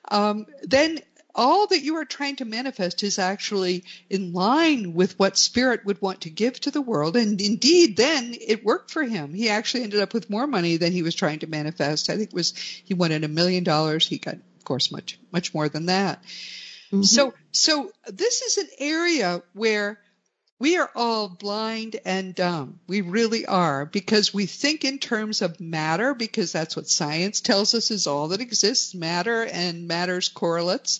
Um, 0.09 0.45
then 0.63 0.99
all 1.35 1.67
that 1.67 1.81
you 1.81 1.95
are 1.97 2.05
trying 2.05 2.35
to 2.37 2.45
manifest 2.45 3.03
is 3.03 3.17
actually 3.17 3.83
in 4.09 4.33
line 4.33 4.93
with 4.93 5.17
what 5.17 5.37
spirit 5.37 5.85
would 5.85 6.01
want 6.01 6.21
to 6.21 6.29
give 6.29 6.59
to 6.61 6.71
the 6.71 6.81
world. 6.81 7.17
And 7.17 7.41
indeed, 7.41 7.97
then 7.97 8.35
it 8.39 8.63
worked 8.63 8.91
for 8.91 9.03
him. 9.03 9.33
He 9.33 9.49
actually 9.49 9.83
ended 9.83 10.01
up 10.01 10.13
with 10.13 10.29
more 10.29 10.45
money 10.45 10.77
than 10.77 10.91
he 10.91 11.01
was 11.01 11.15
trying 11.15 11.39
to 11.39 11.47
manifest. 11.47 12.09
I 12.09 12.17
think 12.17 12.29
it 12.29 12.35
was, 12.35 12.51
he 12.55 12.93
wanted 12.93 13.23
a 13.23 13.27
million 13.29 13.63
dollars. 13.63 14.07
He 14.07 14.19
got, 14.19 14.35
of 14.35 14.63
course, 14.63 14.91
much, 14.91 15.19
much 15.31 15.53
more 15.53 15.69
than 15.69 15.87
that. 15.87 16.23
Mm-hmm. 16.93 17.01
So, 17.01 17.33
so 17.51 17.91
this 18.07 18.43
is 18.43 18.57
an 18.57 18.69
area 18.77 19.41
where 19.53 19.99
we 20.59 20.77
are 20.77 20.89
all 20.95 21.29
blind 21.29 21.99
and 22.05 22.33
dumb. 22.33 22.79
We 22.87 23.01
really 23.01 23.45
are 23.45 23.85
because 23.85 24.33
we 24.33 24.45
think 24.45 24.85
in 24.85 24.99
terms 24.99 25.41
of 25.41 25.59
matter 25.59 26.13
because 26.13 26.51
that's 26.51 26.75
what 26.75 26.87
science 26.87 27.41
tells 27.41 27.73
us 27.73 27.91
is 27.91 28.07
all 28.07 28.29
that 28.29 28.41
exists, 28.41 28.95
matter 28.95 29.43
and 29.43 29.87
matter's 29.87 30.29
correlates 30.29 30.99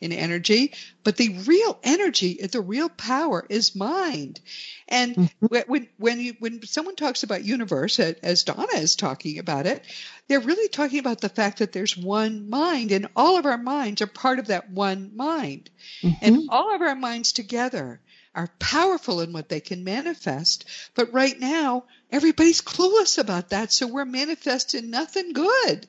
in 0.00 0.12
energy. 0.12 0.72
But 1.02 1.16
the 1.16 1.38
real 1.46 1.78
energy, 1.82 2.40
the 2.50 2.60
real 2.60 2.88
power 2.88 3.46
is 3.48 3.76
mind. 3.76 4.40
And 4.88 5.14
mm-hmm. 5.16 5.56
when, 5.66 5.88
when 5.96 6.20
you, 6.20 6.34
when 6.38 6.62
someone 6.66 6.96
talks 6.96 7.22
about 7.22 7.44
universe, 7.44 7.98
as 7.98 8.44
Dawna 8.44 8.74
is 8.76 8.96
talking 8.96 9.38
about 9.38 9.66
it, 9.66 9.84
they're 10.28 10.40
really 10.40 10.68
talking 10.68 10.98
about 10.98 11.20
the 11.20 11.28
fact 11.28 11.58
that 11.58 11.72
there's 11.72 11.96
one 11.96 12.50
mind 12.50 12.92
and 12.92 13.08
all 13.14 13.38
of 13.38 13.46
our 13.46 13.58
minds 13.58 14.02
are 14.02 14.06
part 14.06 14.38
of 14.38 14.48
that 14.48 14.70
one 14.70 15.12
mind. 15.14 15.70
Mm-hmm. 16.02 16.24
And 16.24 16.48
all 16.50 16.74
of 16.74 16.82
our 16.82 16.96
minds 16.96 17.32
together 17.32 18.00
are 18.34 18.50
powerful 18.58 19.20
in 19.20 19.32
what 19.32 19.48
they 19.48 19.60
can 19.60 19.84
manifest. 19.84 20.64
But 20.94 21.12
right 21.12 21.38
now, 21.38 21.84
everybody's 22.10 22.60
clueless 22.60 23.18
about 23.18 23.50
that, 23.50 23.72
so 23.72 23.86
we're 23.86 24.04
manifesting 24.04 24.90
nothing 24.90 25.32
good. 25.32 25.86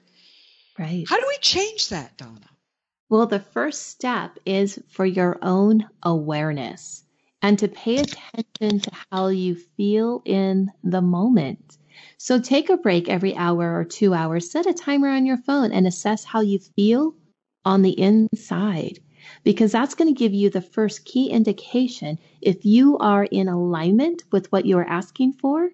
Right. 0.77 1.05
How 1.07 1.19
do 1.19 1.25
we 1.27 1.37
change 1.37 1.89
that, 1.89 2.17
Dawna? 2.17 2.49
Well, 3.09 3.27
the 3.27 3.39
first 3.39 3.87
step 3.87 4.39
is 4.45 4.79
for 4.89 5.05
your 5.05 5.37
own 5.41 5.87
awareness 6.01 7.03
and 7.41 7.59
to 7.59 7.67
pay 7.67 7.97
attention 7.97 8.79
to 8.79 8.91
how 9.11 9.27
you 9.27 9.55
feel 9.77 10.21
in 10.25 10.71
the 10.83 11.01
moment. 11.01 11.77
So 12.17 12.39
take 12.39 12.69
a 12.69 12.77
break 12.77 13.07
every 13.07 13.35
hour 13.35 13.77
or 13.77 13.85
two 13.85 14.13
hours, 14.13 14.51
set 14.51 14.65
a 14.65 14.73
timer 14.73 15.09
on 15.09 15.25
your 15.25 15.37
phone 15.37 15.71
and 15.71 15.85
assess 15.85 16.23
how 16.23 16.41
you 16.41 16.59
feel 16.75 17.13
on 17.63 17.83
the 17.83 17.99
inside 17.99 18.99
because 19.45 19.71
that's 19.71 19.93
going 19.93 20.13
to 20.13 20.19
give 20.19 20.33
you 20.33 20.49
the 20.49 20.59
first 20.59 21.05
key 21.05 21.29
indication 21.29 22.17
if 22.41 22.65
you 22.65 22.97
are 22.97 23.23
in 23.23 23.47
alignment 23.47 24.23
with 24.31 24.51
what 24.51 24.65
you 24.65 24.77
are 24.77 24.89
asking 24.89 25.31
for 25.31 25.69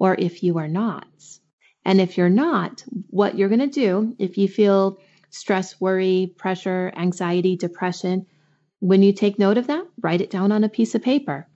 or 0.00 0.16
if 0.18 0.42
you 0.42 0.58
are 0.58 0.68
not. 0.68 1.06
And 1.84 2.00
if 2.00 2.18
you're 2.18 2.28
not, 2.28 2.84
what 3.10 3.38
you're 3.38 3.48
going 3.48 3.60
to 3.60 3.66
do 3.68 4.16
if 4.18 4.36
you 4.36 4.48
feel 4.48 4.98
stress, 5.30 5.80
worry, 5.80 6.34
pressure, 6.36 6.92
anxiety, 6.96 7.56
depression, 7.56 8.26
when 8.80 9.02
you 9.02 9.12
take 9.12 9.38
note 9.38 9.58
of 9.58 9.68
that, 9.68 9.86
write 10.02 10.20
it 10.20 10.30
down 10.30 10.50
on 10.50 10.64
a 10.64 10.68
piece 10.68 10.94
of 10.96 11.02
paper. 11.02 11.46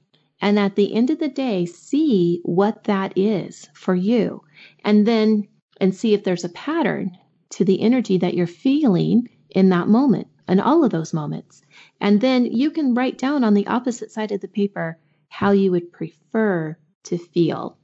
And 0.40 0.60
at 0.60 0.76
the 0.76 0.94
end 0.94 1.10
of 1.10 1.18
the 1.18 1.28
day, 1.28 1.66
see 1.66 2.40
what 2.44 2.84
that 2.84 3.12
is 3.16 3.68
for 3.74 3.96
you. 3.96 4.44
And 4.84 5.06
then, 5.06 5.48
and 5.80 5.92
see 5.92 6.14
if 6.14 6.22
there's 6.22 6.44
a 6.44 6.50
pattern 6.50 7.18
to 7.50 7.64
the 7.64 7.80
energy 7.80 8.16
that 8.18 8.34
you're 8.34 8.46
feeling 8.46 9.28
in 9.50 9.70
that 9.70 9.88
moment. 9.88 10.28
In 10.48 10.60
all 10.60 10.82
of 10.84 10.90
those 10.90 11.12
moments. 11.12 11.62
And 12.00 12.20
then 12.20 12.46
you 12.46 12.70
can 12.70 12.94
write 12.94 13.18
down 13.18 13.44
on 13.44 13.54
the 13.54 13.66
opposite 13.66 14.10
side 14.10 14.32
of 14.32 14.40
the 14.40 14.48
paper 14.48 14.98
how 15.28 15.50
you 15.50 15.70
would 15.70 15.92
prefer 15.92 16.76
to 17.04 17.18
feel. 17.18 17.76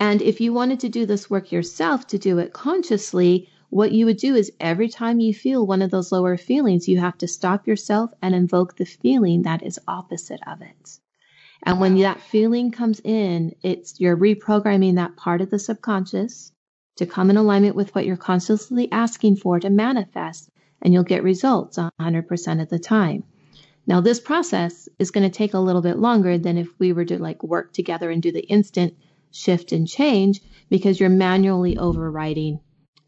And 0.00 0.22
if 0.22 0.40
you 0.40 0.52
wanted 0.52 0.80
to 0.80 0.88
do 0.88 1.06
this 1.06 1.28
work 1.28 1.52
yourself, 1.52 2.06
to 2.08 2.18
do 2.18 2.38
it 2.38 2.52
consciously, 2.52 3.48
what 3.70 3.92
you 3.92 4.06
would 4.06 4.16
do 4.16 4.34
is 4.34 4.50
every 4.58 4.88
time 4.88 5.20
you 5.20 5.34
feel 5.34 5.66
one 5.66 5.82
of 5.82 5.90
those 5.90 6.10
lower 6.10 6.36
feelings, 6.38 6.88
you 6.88 6.98
have 6.98 7.18
to 7.18 7.28
stop 7.28 7.66
yourself 7.66 8.10
and 8.22 8.34
invoke 8.34 8.76
the 8.76 8.86
feeling 8.86 9.42
that 9.42 9.62
is 9.62 9.78
opposite 9.86 10.40
of 10.46 10.62
it. 10.62 10.98
And 11.62 11.80
when 11.80 11.98
that 11.98 12.20
feeling 12.20 12.70
comes 12.70 13.00
in, 13.00 13.54
it's 13.62 14.00
you're 14.00 14.16
reprogramming 14.16 14.94
that 14.94 15.16
part 15.16 15.40
of 15.40 15.50
the 15.50 15.58
subconscious 15.58 16.52
to 16.96 17.06
come 17.06 17.30
in 17.30 17.36
alignment 17.36 17.76
with 17.76 17.94
what 17.94 18.06
you're 18.06 18.16
consciously 18.16 18.90
asking 18.90 19.36
for 19.36 19.60
to 19.60 19.68
manifest, 19.68 20.50
and 20.82 20.92
you'll 20.92 21.02
get 21.02 21.22
results 21.22 21.78
100% 21.78 22.62
of 22.62 22.68
the 22.68 22.78
time. 22.78 23.24
Now, 23.86 24.00
this 24.00 24.20
process 24.20 24.88
is 24.98 25.10
going 25.10 25.28
to 25.28 25.34
take 25.34 25.54
a 25.54 25.58
little 25.58 25.80
bit 25.80 25.98
longer 25.98 26.36
than 26.36 26.58
if 26.58 26.68
we 26.78 26.92
were 26.92 27.06
to 27.06 27.20
like 27.20 27.42
work 27.42 27.72
together 27.72 28.10
and 28.10 28.22
do 28.22 28.30
the 28.30 28.46
instant 28.46 28.94
shift 29.30 29.72
and 29.72 29.88
change 29.88 30.40
because 30.68 31.00
you're 31.00 31.08
manually 31.08 31.78
overriding 31.78 32.60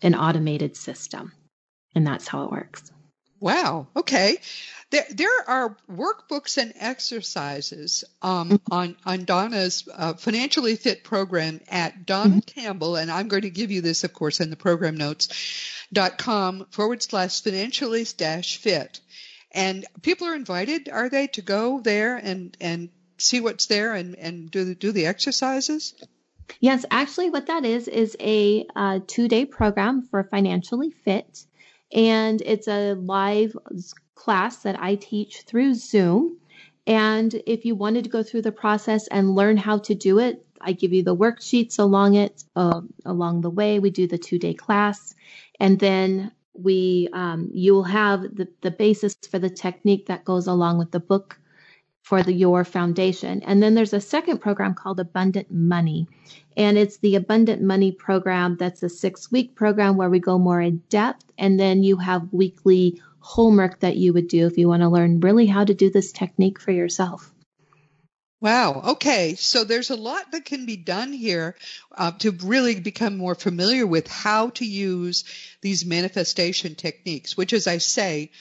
an 0.02 0.14
automated 0.14 0.76
system. 0.76 1.33
And 1.94 2.06
that's 2.06 2.28
how 2.28 2.44
it 2.44 2.50
works. 2.50 2.90
Wow. 3.40 3.88
Okay. 3.96 4.37
There, 4.90 5.07
there 5.11 5.48
are 5.48 5.76
workbooks 5.90 6.59
and 6.59 6.72
exercises 6.76 8.05
um, 8.22 8.50
mm-hmm. 8.50 8.72
on 8.72 8.96
on 9.07 9.24
Dawna's 9.24 9.88
uh, 9.92 10.14
financially 10.14 10.76
fit 10.76 11.05
program 11.05 11.61
at 11.68 12.07
Dawna 12.07 12.26
mm-hmm. 12.26 12.61
Campbell, 12.61 12.96
and 12.96 13.11
I'm 13.11 13.29
going 13.29 13.42
to 13.42 13.50
give 13.50 13.70
you 13.70 13.83
this, 13.83 14.05
of 14.05 14.12
course, 14.12 14.40
in 14.40 14.50
the 14.50 14.57
program 14.57 14.96
notes. 14.96 15.29
dot 15.92 16.18
com 16.18 16.66
forward 16.70 17.03
slash 17.03 17.40
financially 17.40 18.05
dash 18.16 18.59
fit, 18.59 19.00
and 19.53 19.87
people 20.03 20.26
are 20.26 20.35
invited, 20.35 20.88
are 20.88 21.09
they, 21.09 21.29
to 21.29 21.42
go 21.42 21.81
there 21.81 22.16
and 22.16 22.57
and 22.61 22.90
see 23.16 23.40
what's 23.40 23.66
there 23.66 23.94
and 23.94 24.16
and 24.16 24.50
do 24.50 24.64
the, 24.64 24.74
do 24.74 24.92
the 24.92 25.07
exercises? 25.07 25.94
Yes, 26.59 26.85
actually, 26.90 27.31
what 27.31 27.46
that 27.46 27.64
is 27.64 27.87
is 27.87 28.16
a 28.18 28.66
uh, 28.74 28.98
two 29.07 29.29
day 29.29 29.46
program 29.46 30.03
for 30.03 30.24
financially 30.24 30.90
fit. 30.90 31.46
And 31.92 32.42
it's 32.44 32.68
a 32.68 32.94
live 32.94 33.57
class 34.14 34.59
that 34.59 34.81
I 34.81 34.94
teach 34.96 35.42
through 35.42 35.74
Zoom. 35.74 36.37
And 36.87 37.42
if 37.46 37.64
you 37.64 37.74
wanted 37.74 38.05
to 38.05 38.11
go 38.11 38.22
through 38.22 38.42
the 38.42 38.53
process 38.53 39.07
and 39.09 39.35
learn 39.35 39.57
how 39.57 39.79
to 39.79 39.94
do 39.94 40.18
it, 40.18 40.44
I 40.61 40.72
give 40.72 40.92
you 40.92 41.03
the 41.03 41.16
worksheets 41.16 41.79
along 41.79 42.14
it 42.14 42.44
uh, 42.55 42.83
along 43.05 43.40
the 43.40 43.50
way. 43.50 43.79
We 43.79 43.90
do 43.90 44.07
the 44.07 44.18
two 44.18 44.38
day 44.38 44.55
class, 44.55 45.14
and 45.59 45.79
then 45.79 46.33
we 46.53 47.09
um, 47.12 47.48
you 47.53 47.74
will 47.74 47.85
have 47.85 48.22
the, 48.22 48.48
the 48.61 48.70
basis 48.70 49.16
for 49.31 49.38
the 49.38 49.48
technique 49.48 50.07
that 50.07 50.24
goes 50.24 50.46
along 50.46 50.79
with 50.79 50.90
the 50.90 51.00
book 51.00 51.39
for 52.11 52.25
the 52.25 52.33
your 52.33 52.64
foundation. 52.64 53.40
And 53.44 53.62
then 53.62 53.77
there's 53.77 53.92
a 53.92 54.01
second 54.01 54.38
program 54.38 54.75
called 54.75 54.99
Abundant 54.99 55.49
Money. 55.49 56.09
And 56.57 56.77
it's 56.77 56.96
the 56.96 57.14
Abundant 57.14 57.62
Money 57.62 57.92
program. 57.92 58.57
That's 58.57 58.83
a 58.83 58.88
six 58.88 59.31
week 59.31 59.55
program 59.55 59.96
where 59.96 60.11
we 60.11 60.18
go 60.18 60.37
more 60.37 60.61
in 60.61 60.83
depth. 60.88 61.25
And 61.38 61.59
then 61.59 61.85
you 61.85 61.99
have 61.99 62.33
weekly 62.33 63.01
homework 63.20 63.79
that 63.79 63.94
you 63.94 64.12
would 64.12 64.27
do 64.27 64.49
if 64.49 64.59
you 64.59 64.66
want 64.66 64.83
to 64.83 64.88
learn 64.88 65.20
really 65.20 65.46
how 65.46 65.64
to 65.64 65.73
do 65.73 65.88
this 65.88 66.11
technique 66.11 66.59
for 66.59 66.73
yourself. 66.73 67.33
Wow. 68.40 68.83
Okay. 68.92 69.37
So 69.37 69.62
there's 69.62 69.90
a 69.90 69.96
lot 69.96 70.33
that 70.33 70.44
can 70.44 70.66
be 70.66 70.77
done 70.77 71.12
here 71.12 71.55
uh, 71.96 72.11
to 72.20 72.33
really 72.33 72.81
become 72.81 73.18
more 73.18 73.37
familiar 73.37 73.87
with 73.87 74.09
how 74.09 74.51
to 74.51 74.64
use 74.64 75.25
these 75.61 75.85
manifestation 75.87 76.75
techniques, 76.75 77.37
which, 77.37 77.53
as 77.53 77.68
I 77.68 77.79
say, 77.79 78.33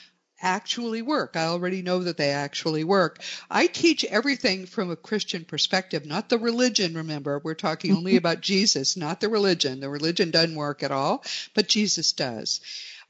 actually 0.42 1.02
work. 1.02 1.36
I 1.36 1.46
already 1.46 1.82
know 1.82 2.00
that 2.00 2.18
they 2.18 2.32
actually 2.32 2.84
work. 2.84 3.22
I 3.50 3.68
teach 3.68 4.04
everything 4.06 4.66
from 4.66 4.90
a 4.90 4.96
Christian 4.96 5.46
perspective, 5.46 6.06
not 6.06 6.30
the 6.30 6.38
religion, 6.38 6.96
remember. 6.96 7.40
We're 7.44 7.54
talking 7.54 7.96
only 7.96 8.16
about 8.18 8.42
Jesus, 8.42 8.98
not 8.98 9.22
the 9.22 9.30
religion. 9.30 9.80
The 9.80 9.90
religion 9.90 10.32
doesn't 10.32 10.56
work 10.56 10.84
at 10.84 10.92
all, 10.92 11.24
but 11.54 11.68
Jesus 11.68 12.12
does. 12.12 12.62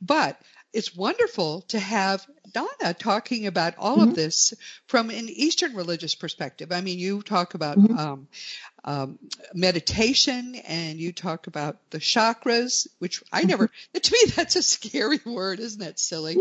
But 0.02 0.39
it's 0.73 0.95
wonderful 0.95 1.62
to 1.69 1.79
have 1.79 2.25
Dawna 2.51 2.97
talking 2.97 3.47
about 3.47 3.75
all 3.77 3.97
mm-hmm. 3.97 4.10
of 4.10 4.15
this 4.15 4.53
from 4.88 5.10
an 5.10 5.29
Eastern 5.29 5.75
religious 5.75 6.15
perspective. 6.15 6.71
I 6.71 6.82
mean, 6.82 6.99
you 6.99 7.21
talk 7.21 7.53
about 7.53 7.77
mm-hmm. 7.77 7.97
um, 7.97 8.27
um, 8.84 9.19
meditation 9.53 10.55
and 10.55 10.99
you 10.99 11.12
talk 11.12 11.47
about 11.47 11.77
the 11.89 11.99
chakras, 11.99 12.88
which 12.99 13.23
I 13.32 13.43
never, 13.43 13.67
mm-hmm. 13.67 13.99
to 14.01 14.12
me, 14.12 14.19
that's 14.36 14.55
a 14.55 14.63
scary 14.63 15.19
word. 15.25 15.60
Isn't 15.60 15.82
that 15.82 15.99
silly? 15.99 16.38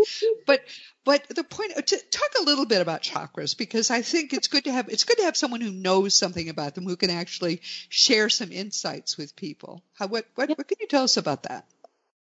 but, 0.46 0.60
but 1.04 1.26
the 1.28 1.44
point, 1.44 1.74
to 1.74 1.96
talk 2.10 2.30
a 2.40 2.44
little 2.44 2.66
bit 2.66 2.82
about 2.82 3.02
chakras 3.02 3.56
because 3.56 3.90
I 3.90 4.02
think 4.02 4.32
it's 4.32 4.48
good 4.48 4.64
to 4.64 4.72
have, 4.72 4.88
it's 4.88 5.04
good 5.04 5.18
to 5.18 5.24
have 5.24 5.36
someone 5.36 5.60
who 5.60 5.72
knows 5.72 6.14
something 6.14 6.48
about 6.48 6.74
them 6.74 6.84
who 6.84 6.96
can 6.96 7.10
actually 7.10 7.60
share 7.88 8.28
some 8.28 8.52
insights 8.52 9.16
with 9.16 9.36
people. 9.36 9.82
How, 9.94 10.06
what, 10.06 10.26
what, 10.34 10.50
what 10.50 10.68
can 10.68 10.78
you 10.80 10.86
tell 10.86 11.04
us 11.04 11.16
about 11.16 11.44
that? 11.44 11.66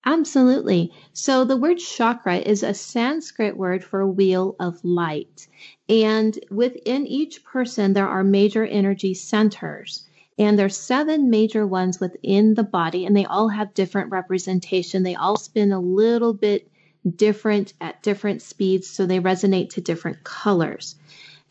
Absolutely. 0.06 0.94
So 1.14 1.46
the 1.46 1.58
word 1.58 1.80
chakra 1.80 2.38
is 2.38 2.62
a 2.64 2.74
Sanskrit 2.76 3.58
word 3.58 3.84
for 3.84 4.06
wheel 4.06 4.56
of 4.60 4.84
light. 4.86 5.48
And 5.90 6.38
within 6.52 7.08
each 7.08 7.44
person, 7.44 7.94
there 7.94 8.08
are 8.08 8.24
major 8.24 8.64
energy 8.66 9.14
centers. 9.16 10.06
And 10.38 10.60
there's 10.60 10.78
seven 10.78 11.30
major 11.30 11.66
ones 11.66 12.00
within 12.00 12.54
the 12.54 12.64
body, 12.64 13.06
and 13.06 13.16
they 13.16 13.26
all 13.26 13.48
have 13.50 13.74
different 13.74 14.12
representation. 14.12 15.04
They 15.04 15.16
all 15.16 15.38
spin 15.38 15.72
a 15.72 15.80
little 15.80 16.34
bit 16.34 16.70
different 17.16 17.74
at 17.82 18.04
different 18.04 18.42
speeds, 18.42 18.88
so 18.88 19.06
they 19.06 19.20
resonate 19.20 19.70
to 19.72 19.82
different 19.82 20.24
colors. 20.24 20.96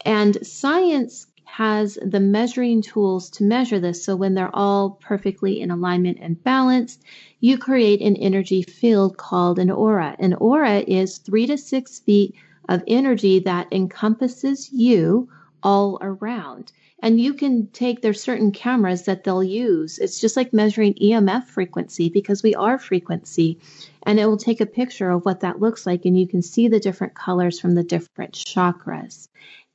And 0.05 0.47
science 0.47 1.27
has 1.57 1.97
the 2.03 2.19
measuring 2.19 2.83
tools 2.83 3.31
to 3.31 3.45
measure 3.45 3.79
this. 3.79 4.05
So 4.05 4.17
when 4.17 4.35
they're 4.35 4.57
all 4.57 4.99
perfectly 5.01 5.61
in 5.61 5.71
alignment 5.71 6.19
and 6.21 6.43
balanced, 6.43 7.05
you 7.39 7.59
create 7.59 8.01
an 8.01 8.17
energy 8.17 8.63
field 8.63 9.17
called 9.17 9.61
an 9.61 9.71
aura. 9.71 10.17
An 10.19 10.35
aura 10.35 10.81
is 10.81 11.19
three 11.19 11.47
to 11.47 11.57
six 11.57 12.01
feet 12.01 12.35
of 12.69 12.83
energy 12.89 13.39
that 13.39 13.69
encompasses 13.71 14.73
you 14.73 15.29
all 15.63 15.97
around. 16.01 16.73
And 16.99 17.21
you 17.21 17.35
can 17.35 17.69
take, 17.69 18.03
there's 18.03 18.21
certain 18.21 18.51
cameras 18.51 19.05
that 19.05 19.23
they'll 19.23 19.45
use. 19.45 20.01
It's 20.01 20.21
just 20.21 20.37
like 20.37 20.53
measuring 20.53 20.95
EMF 20.95 21.45
frequency 21.45 22.09
because 22.09 22.43
we 22.43 22.57
are 22.57 22.79
frequency. 22.79 23.61
And 24.03 24.19
it 24.19 24.27
will 24.27 24.39
take 24.39 24.61
a 24.61 24.67
picture 24.67 25.09
of 25.09 25.25
what 25.25 25.41
that 25.41 25.61
looks 25.61 25.87
like. 25.87 26.05
And 26.05 26.19
you 26.19 26.27
can 26.27 26.43
see 26.43 26.67
the 26.67 26.81
different 26.81 27.15
colors 27.15 27.61
from 27.61 27.77
the 27.77 27.85
different 27.85 28.33
chakras 28.33 29.29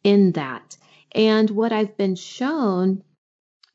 in 0.04 0.34
that. 0.34 0.76
And 1.14 1.50
what 1.50 1.72
I've 1.72 1.98
been 1.98 2.16
shown 2.16 3.04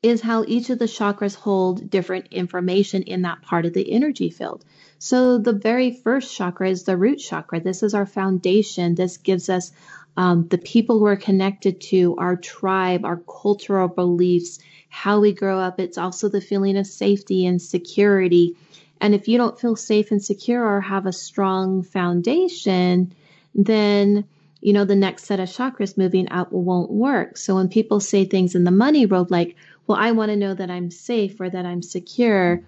is 0.01 0.21
how 0.21 0.45
each 0.47 0.69
of 0.69 0.77
the 0.77 0.85
chakras 0.85 1.35
hold 1.35 1.89
different 1.89 2.27
information 2.31 3.01
in 3.03 3.23
that 3.23 3.41
part 3.41 3.65
of 3.65 3.73
the 3.73 3.91
energy 3.91 4.29
field. 4.29 4.63
So 4.99 5.39
the 5.39 5.53
very 5.53 5.91
first 5.91 6.35
chakra 6.35 6.69
is 6.69 6.83
the 6.83 6.95
root 6.95 7.17
chakra. 7.17 7.59
This 7.59 7.81
is 7.81 7.93
our 7.93 8.05
foundation. 8.05 8.93
This 8.93 9.17
gives 9.17 9.49
us 9.49 9.71
um, 10.15 10.47
the 10.47 10.59
people 10.59 10.99
we're 10.99 11.15
connected 11.15 11.81
to, 11.81 12.15
our 12.17 12.35
tribe, 12.35 13.03
our 13.03 13.17
cultural 13.17 13.87
beliefs, 13.87 14.59
how 14.89 15.19
we 15.19 15.33
grow 15.33 15.59
up. 15.59 15.79
It's 15.79 15.97
also 15.97 16.29
the 16.29 16.39
feeling 16.39 16.77
of 16.77 16.87
safety 16.87 17.45
and 17.45 17.61
security. 17.61 18.55
And 19.01 19.13
if 19.13 19.27
you 19.27 19.37
don't 19.37 19.59
feel 19.59 19.75
safe 19.75 20.11
and 20.11 20.23
secure 20.23 20.63
or 20.63 20.81
have 20.81 21.05
a 21.05 21.11
strong 21.11 21.83
foundation, 21.83 23.13
then 23.53 24.25
you 24.65 24.73
know 24.73 24.83
the 24.83 24.95
next 24.95 25.25
set 25.25 25.39
of 25.39 25.47
chakras 25.47 25.95
moving 25.95 26.27
up 26.31 26.51
won't 26.51 26.89
work. 26.89 27.37
So 27.37 27.53
when 27.53 27.69
people 27.69 27.99
say 27.99 28.25
things 28.25 28.55
in 28.55 28.63
the 28.63 28.71
money 28.71 29.05
road 29.05 29.29
like, 29.29 29.55
well, 29.85 29.95
I 29.95 30.11
want 30.11 30.31
to 30.31 30.35
know 30.35 30.55
that 30.55 30.71
I'm 30.71 30.89
safe 30.89 31.39
or 31.39 31.47
that 31.47 31.67
I'm 31.67 31.83
secure. 31.83 32.63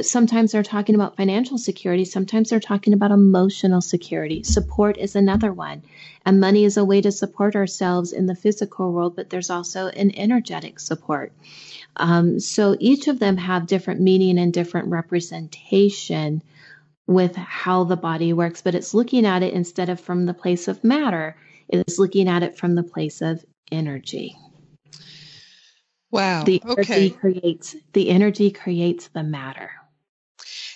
Sometimes 0.00 0.52
they're 0.52 0.62
talking 0.62 0.94
about 0.94 1.18
financial 1.18 1.58
security. 1.58 2.06
Sometimes 2.06 2.48
they're 2.48 2.58
talking 2.58 2.94
about 2.94 3.10
emotional 3.10 3.82
security. 3.82 4.42
Support 4.42 4.96
is 4.96 5.14
another 5.14 5.52
one. 5.52 5.82
And 6.24 6.40
money 6.40 6.64
is 6.64 6.78
a 6.78 6.86
way 6.86 7.02
to 7.02 7.12
support 7.12 7.54
ourselves 7.54 8.14
in 8.14 8.24
the 8.24 8.34
physical 8.34 8.90
world, 8.90 9.14
but 9.14 9.28
there's 9.28 9.50
also 9.50 9.88
an 9.88 10.10
energetic 10.16 10.80
support. 10.80 11.34
Um, 11.98 12.40
so 12.40 12.78
each 12.80 13.08
of 13.08 13.18
them 13.18 13.36
have 13.36 13.66
different 13.66 14.00
meaning 14.00 14.38
and 14.38 14.54
different 14.54 14.88
representation 14.88 16.42
with 17.06 17.36
how 17.36 17.84
the 17.84 17.96
body 17.96 18.32
works, 18.32 18.62
but 18.62 18.74
it's 18.74 18.94
looking 18.94 19.26
at 19.26 19.42
it 19.42 19.52
instead 19.52 19.90
of 19.90 20.00
from 20.00 20.24
the 20.24 20.32
place 20.32 20.66
of 20.66 20.82
matter, 20.82 21.36
it's 21.72 21.98
looking 21.98 22.28
at 22.28 22.42
it 22.42 22.58
from 22.58 22.74
the 22.74 22.82
place 22.82 23.22
of 23.22 23.44
energy. 23.70 24.36
Wow. 26.10 26.44
The 26.44 26.62
energy 26.62 26.80
okay. 26.80 27.10
creates 27.10 27.74
the 27.94 28.10
energy 28.10 28.50
creates 28.50 29.08
the 29.08 29.22
matter. 29.22 29.70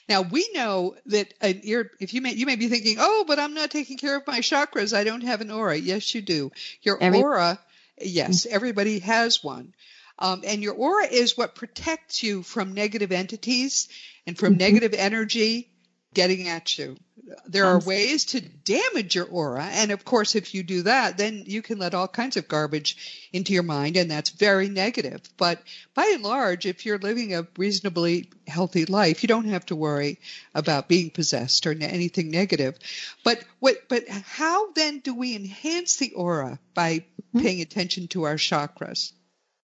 Now 0.08 0.22
we 0.22 0.48
know 0.54 0.96
that 1.06 1.34
uh, 1.42 1.52
if 2.00 2.14
you 2.14 2.22
may, 2.22 2.32
you 2.32 2.46
may 2.46 2.56
be 2.56 2.68
thinking, 2.68 2.96
oh, 2.98 3.24
but 3.26 3.38
I'm 3.38 3.54
not 3.54 3.70
taking 3.70 3.98
care 3.98 4.16
of 4.16 4.26
my 4.26 4.38
chakras. 4.38 4.96
I 4.96 5.04
don't 5.04 5.22
have 5.24 5.40
an 5.40 5.50
aura. 5.50 5.76
Yes, 5.76 6.14
you 6.14 6.22
do. 6.22 6.52
Your 6.82 6.96
Every- 7.00 7.20
aura, 7.20 7.58
yes, 8.00 8.46
everybody 8.46 9.00
has 9.00 9.44
one. 9.44 9.74
Um, 10.18 10.42
and 10.46 10.62
your 10.62 10.74
aura 10.74 11.06
is 11.06 11.36
what 11.36 11.54
protects 11.54 12.22
you 12.22 12.42
from 12.42 12.72
negative 12.72 13.12
entities 13.12 13.88
and 14.26 14.38
from 14.38 14.54
mm-hmm. 14.54 14.60
negative 14.60 14.94
energy 14.94 15.68
getting 16.14 16.48
at 16.48 16.78
you. 16.78 16.96
There 17.46 17.66
are 17.66 17.80
ways 17.80 18.24
to 18.26 18.40
damage 18.40 19.14
your 19.14 19.26
aura. 19.26 19.64
And 19.64 19.90
of 19.90 20.04
course, 20.04 20.34
if 20.34 20.54
you 20.54 20.62
do 20.62 20.82
that, 20.82 21.18
then 21.18 21.44
you 21.46 21.62
can 21.62 21.78
let 21.78 21.94
all 21.94 22.08
kinds 22.08 22.36
of 22.36 22.48
garbage 22.48 23.28
into 23.32 23.52
your 23.52 23.62
mind, 23.62 23.96
and 23.96 24.10
that's 24.10 24.30
very 24.30 24.68
negative. 24.68 25.20
But 25.36 25.60
by 25.94 26.10
and 26.14 26.22
large, 26.22 26.66
if 26.66 26.86
you're 26.86 26.98
living 26.98 27.34
a 27.34 27.46
reasonably 27.56 28.30
healthy 28.46 28.84
life, 28.84 29.22
you 29.22 29.28
don't 29.28 29.48
have 29.48 29.66
to 29.66 29.76
worry 29.76 30.18
about 30.54 30.88
being 30.88 31.10
possessed 31.10 31.66
or 31.66 31.72
anything 31.72 32.30
negative. 32.30 32.78
But 33.24 33.42
what, 33.58 33.88
but 33.88 34.08
how 34.08 34.72
then 34.72 35.00
do 35.00 35.14
we 35.14 35.34
enhance 35.34 35.96
the 35.96 36.12
aura 36.12 36.58
by 36.74 36.98
mm-hmm. 36.98 37.40
paying 37.40 37.60
attention 37.60 38.08
to 38.08 38.24
our 38.24 38.36
chakras? 38.36 39.12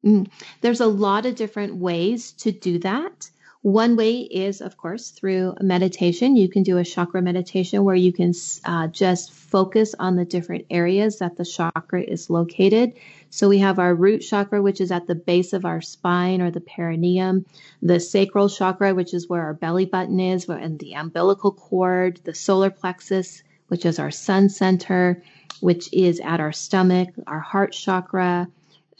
Mm. 0.04 0.28
There's 0.60 0.80
a 0.80 0.86
lot 0.86 1.26
of 1.26 1.34
different 1.34 1.76
ways 1.76 2.32
to 2.32 2.52
do 2.52 2.78
that. 2.80 3.30
One 3.62 3.96
way 3.96 4.20
is, 4.20 4.60
of 4.60 4.76
course, 4.76 5.10
through 5.10 5.56
meditation. 5.60 6.36
You 6.36 6.48
can 6.48 6.62
do 6.62 6.78
a 6.78 6.84
chakra 6.84 7.20
meditation 7.20 7.82
where 7.82 7.96
you 7.96 8.12
can 8.12 8.32
uh, 8.64 8.86
just 8.86 9.32
focus 9.32 9.96
on 9.98 10.14
the 10.14 10.24
different 10.24 10.66
areas 10.70 11.18
that 11.18 11.36
the 11.36 11.44
chakra 11.44 12.00
is 12.00 12.30
located. 12.30 12.92
So 13.30 13.48
we 13.48 13.58
have 13.58 13.80
our 13.80 13.96
root 13.96 14.20
chakra, 14.20 14.62
which 14.62 14.80
is 14.80 14.92
at 14.92 15.08
the 15.08 15.16
base 15.16 15.52
of 15.52 15.64
our 15.64 15.80
spine 15.80 16.40
or 16.40 16.52
the 16.52 16.60
perineum, 16.60 17.46
the 17.82 17.98
sacral 17.98 18.48
chakra, 18.48 18.94
which 18.94 19.12
is 19.12 19.28
where 19.28 19.42
our 19.42 19.54
belly 19.54 19.86
button 19.86 20.20
is, 20.20 20.48
and 20.48 20.78
the 20.78 20.94
umbilical 20.94 21.50
cord, 21.50 22.20
the 22.22 22.34
solar 22.34 22.70
plexus, 22.70 23.42
which 23.66 23.84
is 23.84 23.98
our 23.98 24.12
sun 24.12 24.50
center, 24.50 25.20
which 25.60 25.92
is 25.92 26.20
at 26.20 26.38
our 26.38 26.52
stomach, 26.52 27.08
our 27.26 27.40
heart 27.40 27.72
chakra, 27.72 28.46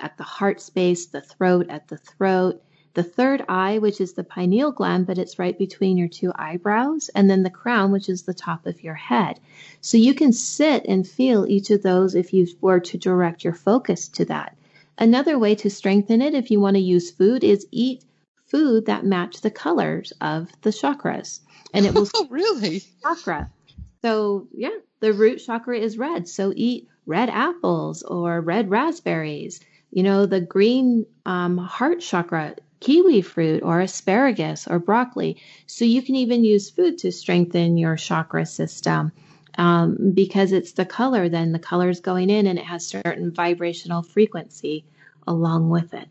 at 0.01 0.17
the 0.17 0.25
heart 0.25 0.61
space, 0.61 1.07
the 1.07 1.21
throat 1.21 1.67
at 1.71 1.87
the 1.87 1.97
throat 1.97 2.61
the 2.99 3.05
third 3.05 3.45
eye, 3.49 3.79
which 3.79 4.01
is 4.01 4.15
the 4.15 4.25
pineal 4.25 4.73
gland, 4.73 5.07
but 5.07 5.19
it's 5.19 5.39
right 5.39 5.57
between 5.57 5.97
your 5.97 6.09
two 6.09 6.33
eyebrows, 6.35 7.09
and 7.15 7.31
then 7.31 7.45
the 7.45 7.49
crown, 7.49 7.93
which 7.93 8.09
is 8.09 8.23
the 8.23 8.35
top 8.35 8.67
of 8.67 8.83
your 8.83 8.97
head. 8.97 9.39
So 9.81 9.97
you 9.97 10.15
can 10.15 10.33
sit 10.33 10.85
and 10.85 11.07
feel 11.07 11.47
each 11.47 11.71
of 11.71 11.85
those 11.85 12.17
if 12.17 12.33
you 12.33 12.49
were 12.61 12.81
to 12.81 12.99
direct 12.99 13.45
your 13.45 13.55
focus 13.55 14.09
to 14.09 14.25
that. 14.25 14.57
Another 14.99 15.39
way 15.39 15.55
to 15.55 15.71
strengthen 15.71 16.21
it, 16.21 16.35
if 16.35 16.51
you 16.51 16.59
want 16.59 16.75
to 16.75 16.83
use 16.83 17.13
food, 17.13 17.45
is 17.45 17.69
eat 17.71 18.05
food 18.47 18.87
that 18.87 19.05
match 19.07 19.43
the 19.43 19.51
colors 19.53 20.13
of 20.21 20.51
the 20.63 20.71
chakras. 20.71 21.39
And 21.73 21.87
it 21.87 21.95
will 21.95 22.09
oh, 22.17 22.27
really 22.29 22.83
chakra. 23.01 23.49
So 24.03 24.49
yeah, 24.53 24.77
the 24.99 25.13
root 25.13 25.37
chakra 25.37 25.79
is 25.79 25.99
red. 25.99 26.27
So 26.27 26.53
eat 26.57 26.89
red 27.07 27.31
apples 27.31 28.03
or 28.03 28.41
red 28.41 28.71
raspberries. 28.71 29.61
You 29.93 30.03
know, 30.03 30.27
the 30.27 30.41
green 30.41 31.07
um, 31.25 31.59
heart 31.59 32.01
chakra 32.01 32.57
kiwi 32.81 33.23
fruit 33.23 33.63
or 33.63 33.81
asparagus 33.81 34.67
or 34.67 34.79
broccoli. 34.79 35.41
So 35.67 35.85
you 35.85 36.03
can 36.03 36.17
even 36.17 36.45
use 36.45 36.71
food 36.71 36.99
to 36.99 37.13
strengthen 37.13 37.77
your 37.77 37.97
chakra 37.97 38.47
system. 38.47 39.13
Um, 39.57 40.13
because 40.15 40.53
it's 40.53 40.73
the 40.73 40.87
color, 40.87 41.29
then 41.29 41.51
the 41.51 41.59
color 41.59 41.89
is 41.89 41.99
going 42.01 42.31
in 42.31 42.47
and 42.47 42.59
it 42.59 42.65
has 42.65 42.87
certain 42.87 43.33
vibrational 43.33 44.03
frequency 44.03 44.85
along 45.27 45.69
with 45.69 45.95
it. 45.95 46.09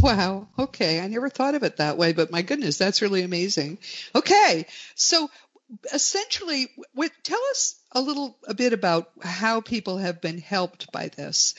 Wow. 0.00 0.48
Okay. 0.58 1.00
I 1.00 1.06
never 1.06 1.28
thought 1.28 1.54
of 1.54 1.62
it 1.62 1.76
that 1.76 1.98
way, 1.98 2.12
but 2.12 2.30
my 2.30 2.42
goodness, 2.42 2.78
that's 2.78 3.02
really 3.02 3.22
amazing. 3.22 3.78
Okay. 4.14 4.66
So 4.94 5.30
essentially, 5.92 6.68
what, 6.94 7.10
tell 7.22 7.40
us 7.50 7.76
a 7.92 8.00
little 8.00 8.36
a 8.46 8.54
bit 8.54 8.72
about 8.72 9.10
how 9.22 9.60
people 9.60 9.98
have 9.98 10.20
been 10.20 10.38
helped 10.38 10.92
by 10.92 11.08
this. 11.08 11.54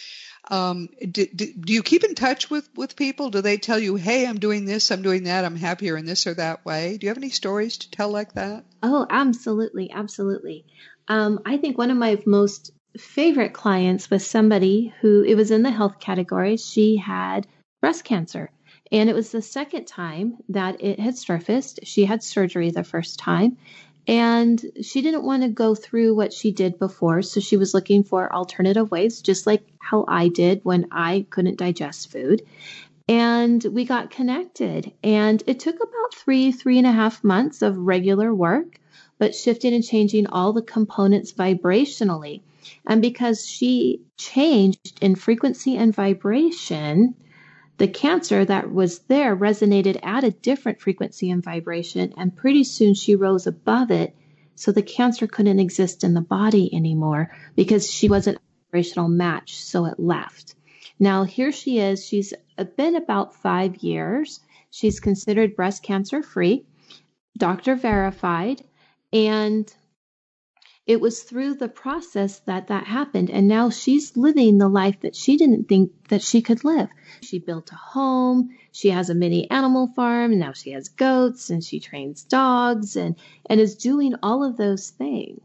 Um, 0.50 0.90
do, 1.00 1.26
do, 1.26 1.54
do, 1.54 1.74
you 1.74 1.84
keep 1.84 2.04
in 2.04 2.16
touch 2.16 2.50
with, 2.50 2.70
with 2.76 2.96
people? 2.96 3.30
Do 3.30 3.42
they 3.42 3.58
tell 3.58 3.80
you, 3.80 3.96
hey, 3.96 4.26
I'm 4.26 4.40
doing 4.40 4.66
this, 4.66 4.92
I'm 4.92 5.02
doing 5.02 5.24
that, 5.24 5.44
I'm 5.44 5.56
happier 5.56 5.98
in 5.98 6.06
this 6.06 6.26
or 6.26 6.34
that 6.36 6.66
way? 6.66 6.98
Do 6.98 7.06
you 7.06 7.10
have 7.10 7.18
any 7.18 7.30
stories 7.30 7.78
to 7.80 7.92
tell 7.92 8.10
like 8.10 8.34
that? 8.34 8.64
Oh, 8.82 9.06
absolutely. 9.10 9.92
Absolutely. 9.92 10.66
Um, 11.08 11.40
I 11.46 11.58
think 11.58 11.78
one 11.78 11.92
of 11.92 11.98
my 11.98 12.22
most 12.26 12.72
favorite 12.98 13.54
clients 13.54 14.10
was 14.10 14.26
somebody 14.26 14.94
who, 15.02 15.24
it 15.24 15.36
was 15.36 15.52
in 15.52 15.64
the 15.64 15.72
health 15.72 16.00
category. 16.00 16.58
She 16.58 16.98
had 16.98 17.48
breast 17.82 18.04
cancer. 18.04 18.50
And 18.92 19.10
it 19.10 19.16
was 19.16 19.32
the 19.32 19.42
second 19.42 19.86
time 19.86 20.38
that 20.50 20.82
it 20.82 21.00
had 21.00 21.18
surfaced. 21.18 21.82
She 21.84 22.06
had 22.06 22.24
surgery 22.24 22.72
the 22.72 22.86
first 22.86 23.20
time. 23.20 23.58
And 24.08 24.64
she 24.82 25.02
didn't 25.02 25.24
want 25.24 25.44
to 25.44 25.50
go 25.50 25.76
through 25.76 26.16
what 26.16 26.32
she 26.32 26.52
did 26.52 26.80
before. 26.80 27.22
So 27.22 27.42
she 27.42 27.58
was 27.58 27.74
looking 27.74 28.04
for 28.04 28.34
alternative 28.34 28.90
ways, 28.90 29.22
just 29.22 29.46
like 29.46 29.64
how 29.80 30.06
I 30.08 30.30
did 30.30 30.62
when 30.64 30.88
I 30.92 31.26
couldn't 31.30 31.58
digest 31.58 32.10
food. 32.10 32.42
And 33.10 33.64
we 33.64 33.86
got 33.86 34.10
connected. 34.10 34.94
And 35.04 35.44
it 35.46 35.60
took 35.60 35.76
about 35.76 36.16
three, 36.16 36.52
three 36.52 36.78
and 36.78 36.88
a 36.88 36.92
half 36.92 37.24
months 37.24 37.62
of 37.62 37.78
regular 37.78 38.34
work, 38.34 38.80
but 39.18 39.36
shifting 39.36 39.74
and 39.74 39.84
changing 39.84 40.28
all 40.28 40.54
the 40.54 40.62
components 40.62 41.34
vibrationally. 41.34 42.42
And 42.86 43.02
because 43.02 43.46
she 43.46 44.02
changed 44.18 45.00
in 45.02 45.16
frequency 45.16 45.78
and 45.78 45.94
vibration, 45.94 47.16
the 47.78 47.88
cancer 47.88 48.44
that 48.44 48.72
was 48.72 49.00
there 49.00 49.36
resonated 49.36 50.00
at 50.04 50.24
a 50.24 50.32
different 50.32 50.82
frequency 50.82 51.30
and 51.30 51.44
vibration, 51.44 52.14
and 52.18 52.36
pretty 52.36 52.64
soon 52.64 52.94
she 52.94 53.16
rose 53.16 53.48
above 53.48 53.92
it. 53.92 54.16
So 54.56 54.72
the 54.72 54.82
cancer 54.82 55.28
couldn't 55.28 55.60
exist 55.60 56.04
in 56.04 56.16
the 56.16 56.22
body 56.22 56.74
anymore 56.74 57.32
because 57.56 57.92
she 57.92 58.10
wasn't 58.10 58.38
a 58.38 58.42
vibrational 58.66 59.08
match, 59.08 59.64
so 59.64 59.86
it 59.86 60.00
left. 60.00 60.56
Now 61.00 61.24
here 61.24 61.52
she 61.52 61.78
is. 61.78 62.06
She's 62.06 62.34
been 62.76 62.96
about 62.96 63.36
five 63.36 63.78
years. 63.78 64.40
She's 64.72 65.00
considered 65.00 65.56
breast 65.56 65.84
cancer 65.84 66.24
free, 66.24 66.66
doctor 67.38 67.76
verified, 67.76 68.64
and 69.14 69.72
it 70.88 71.02
was 71.02 71.22
through 71.22 71.56
the 71.56 71.68
process 71.68 72.40
that 72.40 72.68
that 72.68 72.86
happened. 72.86 73.30
And 73.30 73.48
now 73.48 73.70
she's 73.70 74.16
living 74.16 74.58
the 74.58 74.70
life 74.70 75.02
that 75.02 75.18
she 75.18 75.36
didn't 75.36 75.68
think 75.68 75.92
that 76.08 76.22
she 76.22 76.42
could 76.42 76.64
live. 76.64 76.88
She 77.22 77.40
built 77.40 77.74
a 77.74 77.76
home. 77.76 78.52
She 78.72 78.90
has 78.90 79.10
a 79.10 79.16
mini 79.16 79.52
animal 79.52 79.88
farm. 79.88 80.32
And 80.32 80.40
now 80.40 80.54
she 80.54 80.72
has 80.72 80.88
goats 80.88 81.50
and 81.50 81.62
she 81.62 81.82
trains 81.82 82.24
dogs 82.24 82.96
and, 82.96 83.18
and 83.48 83.60
is 83.60 83.76
doing 83.76 84.16
all 84.24 84.46
of 84.46 84.56
those 84.56 84.90
things. 84.92 85.42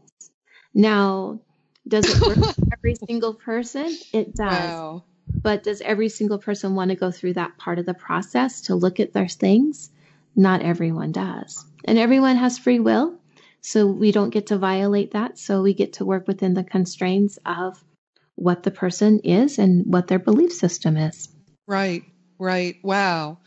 Now, 0.73 1.41
does 1.85 2.05
it 2.05 2.25
work 2.25 2.55
for 2.55 2.63
every 2.73 2.95
single 2.95 3.33
person? 3.33 3.93
It 4.13 4.33
does. 4.33 4.49
Wow. 4.49 5.03
But 5.41 5.63
does 5.63 5.81
every 5.81 6.07
single 6.07 6.37
person 6.37 6.73
want 6.75 6.89
to 6.91 6.95
go 6.95 7.11
through 7.11 7.33
that 7.33 7.57
part 7.57 7.79
of 7.79 7.85
the 7.85 7.93
process 7.93 8.61
to 8.61 8.75
look 8.75 9.01
at 9.01 9.11
their 9.11 9.27
things? 9.27 9.91
Not 10.37 10.61
everyone 10.61 11.11
does. 11.11 11.65
And 11.83 11.99
everyone 11.99 12.37
has 12.37 12.57
free 12.57 12.79
will 12.79 13.19
so 13.63 13.87
we 13.87 14.11
don't 14.11 14.29
get 14.29 14.47
to 14.47 14.57
violate 14.57 15.11
that. 15.11 15.39
So 15.39 15.61
we 15.61 15.73
get 15.73 15.93
to 15.93 16.05
work 16.05 16.27
within 16.27 16.53
the 16.53 16.65
constraints 16.65 17.39
of 17.45 17.81
what 18.35 18.61
the 18.61 18.71
person 18.71 19.19
is 19.23 19.57
and 19.57 19.85
what 19.85 20.07
their 20.07 20.19
belief 20.19 20.51
system 20.51 20.97
is. 20.97 21.29
Right, 21.65 22.03
right. 22.37 22.75
Wow. 22.83 23.39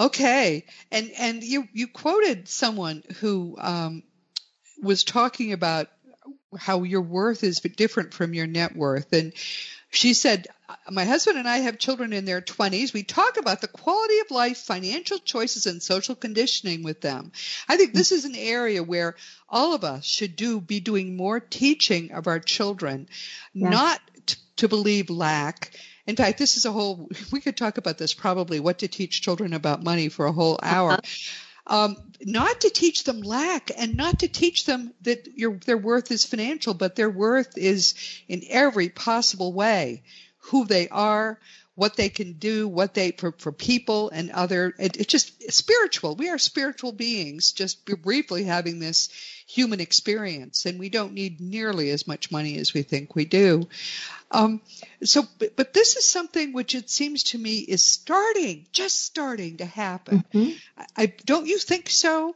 Okay. 0.00 0.64
And 0.90 1.10
and 1.18 1.42
you 1.42 1.68
you 1.74 1.86
quoted 1.86 2.48
someone 2.48 3.02
who 3.20 3.56
um, 3.58 4.04
was 4.82 5.04
talking 5.04 5.52
about 5.52 5.88
how 6.56 6.82
your 6.84 7.02
worth 7.02 7.44
is 7.44 7.60
different 7.60 8.14
from 8.14 8.32
your 8.32 8.46
net 8.46 8.74
worth 8.74 9.12
and 9.12 9.34
she 9.92 10.14
said, 10.14 10.46
My 10.90 11.04
husband 11.04 11.38
and 11.38 11.48
I 11.48 11.58
have 11.58 11.78
children 11.78 12.12
in 12.12 12.24
their 12.24 12.40
20s. 12.40 12.92
We 12.92 13.02
talk 13.02 13.36
about 13.36 13.60
the 13.60 13.68
quality 13.68 14.18
of 14.20 14.30
life, 14.30 14.58
financial 14.58 15.18
choices, 15.18 15.66
and 15.66 15.82
social 15.82 16.14
conditioning 16.14 16.82
with 16.82 17.00
them. 17.00 17.32
I 17.68 17.76
think 17.76 17.94
this 17.94 18.12
is 18.12 18.24
an 18.24 18.34
area 18.34 18.82
where 18.82 19.16
all 19.48 19.74
of 19.74 19.84
us 19.84 20.04
should 20.04 20.36
do 20.36 20.60
be 20.60 20.80
doing 20.80 21.16
more 21.16 21.40
teaching 21.40 22.12
of 22.12 22.26
our 22.26 22.40
children, 22.40 23.08
not 23.54 24.00
t- 24.26 24.36
to 24.56 24.68
believe 24.68 25.10
lack. 25.10 25.72
In 26.06 26.16
fact, 26.16 26.38
this 26.38 26.56
is 26.56 26.64
a 26.64 26.72
whole, 26.72 27.08
we 27.32 27.40
could 27.40 27.56
talk 27.56 27.78
about 27.78 27.98
this 27.98 28.14
probably, 28.14 28.60
what 28.60 28.78
to 28.80 28.88
teach 28.88 29.22
children 29.22 29.52
about 29.52 29.84
money 29.84 30.08
for 30.08 30.26
a 30.26 30.32
whole 30.32 30.58
hour. 30.62 30.92
Uh-huh 30.92 31.00
um, 31.66 31.96
not 32.20 32.62
to 32.62 32.70
teach 32.70 33.04
them 33.04 33.20
lack 33.20 33.70
and 33.76 33.96
not 33.96 34.20
to 34.20 34.28
teach 34.28 34.66
them 34.66 34.92
that 35.02 35.28
your, 35.36 35.56
their 35.58 35.78
worth 35.78 36.10
is 36.10 36.24
financial, 36.24 36.74
but 36.74 36.96
their 36.96 37.10
worth 37.10 37.56
is 37.56 37.94
in 38.28 38.42
every 38.48 38.88
possible 38.88 39.52
way 39.52 40.02
who 40.42 40.64
they 40.64 40.88
are, 40.88 41.38
what 41.74 41.96
they 41.96 42.08
can 42.08 42.34
do, 42.34 42.68
what 42.68 42.94
they 42.94 43.12
for, 43.12 43.32
for 43.38 43.52
people 43.52 44.10
and 44.10 44.30
other. 44.30 44.74
It, 44.78 44.98
it's 44.98 45.10
just 45.10 45.52
spiritual. 45.52 46.16
We 46.16 46.28
are 46.28 46.38
spiritual 46.38 46.92
beings, 46.92 47.52
just 47.52 47.84
briefly 47.84 48.44
having 48.44 48.78
this 48.78 49.08
human 49.46 49.80
experience, 49.80 50.66
and 50.66 50.78
we 50.78 50.90
don't 50.90 51.14
need 51.14 51.40
nearly 51.40 51.90
as 51.90 52.06
much 52.06 52.30
money 52.30 52.58
as 52.58 52.74
we 52.74 52.82
think 52.82 53.14
we 53.14 53.24
do. 53.24 53.68
Um, 54.30 54.60
so, 55.02 55.24
but, 55.38 55.56
but, 55.56 55.72
this 55.74 55.96
is 55.96 56.08
something 56.08 56.52
which 56.52 56.74
it 56.74 56.88
seems 56.88 57.24
to 57.24 57.38
me 57.38 57.58
is 57.58 57.82
starting, 57.82 58.66
just 58.72 59.02
starting 59.02 59.58
to 59.58 59.66
happen. 59.66 60.24
Mm-hmm. 60.32 60.52
I, 60.78 60.86
I, 60.96 61.12
don't 61.24 61.46
you 61.46 61.58
think 61.58 61.90
so? 61.90 62.34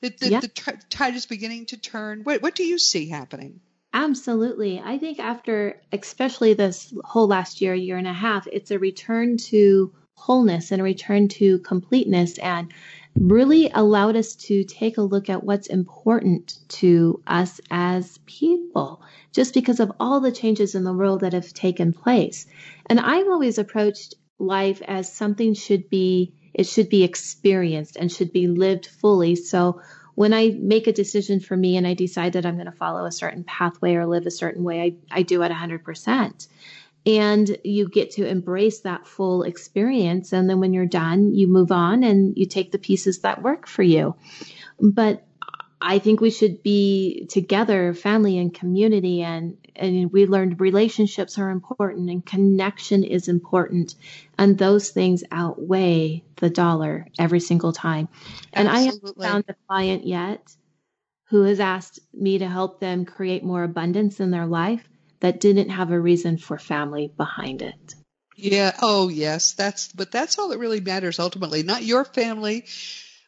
That 0.00 0.18
the, 0.18 0.30
yeah. 0.30 0.40
the 0.40 0.48
t- 0.48 0.72
tide 0.90 1.14
is 1.14 1.26
beginning 1.26 1.66
to 1.66 1.76
turn. 1.76 2.22
What, 2.22 2.42
what 2.42 2.54
do 2.54 2.64
you 2.64 2.78
see 2.78 3.08
happening? 3.08 3.60
Absolutely. 3.92 4.80
I 4.84 4.98
think 4.98 5.18
after, 5.18 5.80
especially 5.92 6.54
this 6.54 6.92
whole 7.04 7.26
last 7.26 7.60
year, 7.60 7.74
year 7.74 7.96
and 7.96 8.06
a 8.06 8.12
half, 8.12 8.46
it's 8.52 8.70
a 8.70 8.78
return 8.78 9.36
to 9.48 9.92
wholeness 10.14 10.70
and 10.72 10.80
a 10.80 10.84
return 10.84 11.28
to 11.28 11.58
completeness. 11.60 12.38
And 12.38 12.72
really 13.16 13.70
allowed 13.74 14.14
us 14.14 14.34
to 14.36 14.62
take 14.64 14.96
a 14.98 15.02
look 15.02 15.28
at 15.28 15.42
what's 15.42 15.66
important 15.66 16.58
to 16.68 17.20
us 17.26 17.60
as 17.70 18.18
people, 18.26 19.02
just 19.32 19.54
because 19.54 19.80
of 19.80 19.90
all 19.98 20.20
the 20.20 20.30
changes 20.30 20.74
in 20.74 20.84
the 20.84 20.92
world 20.92 21.20
that 21.20 21.32
have 21.32 21.52
taken 21.54 21.92
place. 21.92 22.46
And 22.86 23.00
I've 23.00 23.26
always 23.26 23.58
approached 23.58 24.14
life 24.38 24.80
as 24.86 25.12
something 25.12 25.54
should 25.54 25.88
be, 25.90 26.32
it 26.54 26.66
should 26.66 26.88
be 26.88 27.02
experienced 27.02 27.96
and 27.96 28.12
should 28.12 28.32
be 28.32 28.46
lived 28.46 28.86
fully. 28.86 29.34
So 29.34 29.80
when 30.18 30.34
I 30.34 30.50
make 30.58 30.88
a 30.88 30.92
decision 30.92 31.38
for 31.38 31.56
me 31.56 31.76
and 31.76 31.86
I 31.86 31.94
decide 31.94 32.32
that 32.32 32.44
I'm 32.44 32.56
going 32.56 32.66
to 32.66 32.72
follow 32.72 33.04
a 33.04 33.12
certain 33.12 33.44
pathway 33.44 33.94
or 33.94 34.04
live 34.04 34.26
a 34.26 34.32
certain 34.32 34.64
way, 34.64 34.82
I, 35.12 35.18
I 35.20 35.22
do 35.22 35.42
it 35.42 35.52
100% 35.52 36.48
and 37.06 37.56
you 37.62 37.88
get 37.88 38.10
to 38.10 38.26
embrace 38.26 38.80
that 38.80 39.06
full 39.06 39.44
experience. 39.44 40.32
And 40.32 40.50
then 40.50 40.58
when 40.58 40.72
you're 40.72 40.86
done, 40.86 41.34
you 41.34 41.46
move 41.46 41.70
on 41.70 42.02
and 42.02 42.36
you 42.36 42.46
take 42.46 42.72
the 42.72 42.80
pieces 42.80 43.20
that 43.20 43.42
work 43.42 43.68
for 43.68 43.84
you. 43.84 44.16
But 44.80 45.24
I 45.80 46.00
think 46.00 46.20
we 46.20 46.30
should 46.30 46.62
be 46.62 47.26
together, 47.30 47.94
family 47.94 48.38
and 48.38 48.52
community, 48.52 49.22
and, 49.22 49.56
and 49.76 50.12
we 50.12 50.26
learned 50.26 50.60
relationships 50.60 51.38
are 51.38 51.50
important 51.50 52.10
and 52.10 52.24
connection 52.24 53.04
is 53.04 53.28
important. 53.28 53.94
And 54.36 54.58
those 54.58 54.90
things 54.90 55.22
outweigh 55.30 56.24
the 56.36 56.50
dollar 56.50 57.06
every 57.18 57.40
single 57.40 57.72
time. 57.72 58.08
And 58.52 58.68
I 58.68 58.80
haven't 58.80 59.22
found 59.22 59.44
a 59.48 59.54
client 59.68 60.06
yet 60.06 60.54
who 61.28 61.42
has 61.42 61.60
asked 61.60 62.00
me 62.12 62.38
to 62.38 62.48
help 62.48 62.80
them 62.80 63.04
create 63.04 63.44
more 63.44 63.62
abundance 63.62 64.18
in 64.18 64.30
their 64.30 64.46
life 64.46 64.88
that 65.20 65.40
didn't 65.40 65.70
have 65.70 65.90
a 65.90 66.00
reason 66.00 66.38
for 66.38 66.58
family 66.58 67.12
behind 67.16 67.62
it. 67.62 67.94
Yeah. 68.34 68.72
Oh, 68.80 69.08
yes. 69.08 69.52
That's, 69.52 69.92
but 69.92 70.10
that's 70.10 70.38
all 70.38 70.48
that 70.48 70.58
really 70.58 70.80
matters 70.80 71.18
ultimately. 71.18 71.62
Not 71.64 71.82
your 71.82 72.04
family, 72.04 72.66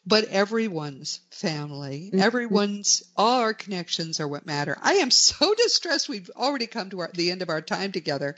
but 0.07 0.25
everyone's 0.25 1.21
family. 1.31 2.11
Mm-hmm. 2.13 2.21
Everyone's, 2.21 3.03
all 3.17 3.41
our 3.41 3.55
connections 3.55 4.21
are 4.21 4.29
what 4.29 4.47
matter. 4.47 4.77
I 4.81 4.95
am 4.95 5.11
so 5.11 5.55
distressed. 5.59 6.09
We've 6.09 6.31
already 6.37 6.67
come 6.67 6.91
to 6.91 7.01
our, 7.01 7.11
the 7.13 7.31
end 7.31 7.43
of 7.43 7.49
our 7.49 7.61
time 7.61 7.93
together. 7.93 8.37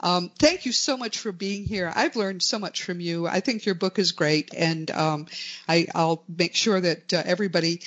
Um, 0.00 0.30
thank 0.38 0.64
you 0.64 0.72
so 0.72 0.96
much 0.96 1.18
for 1.18 1.32
being 1.32 1.64
here. 1.64 1.92
I've 1.94 2.14
learned 2.14 2.42
so 2.42 2.58
much 2.58 2.84
from 2.84 3.00
you. 3.00 3.26
I 3.26 3.40
think 3.40 3.66
your 3.66 3.74
book 3.74 3.98
is 3.98 4.12
great, 4.12 4.54
and 4.54 4.88
um, 4.92 5.26
I, 5.68 5.88
will 5.92 6.22
make 6.28 6.54
sure 6.54 6.80
that 6.80 7.12
uh, 7.12 7.22
everybody 7.24 7.80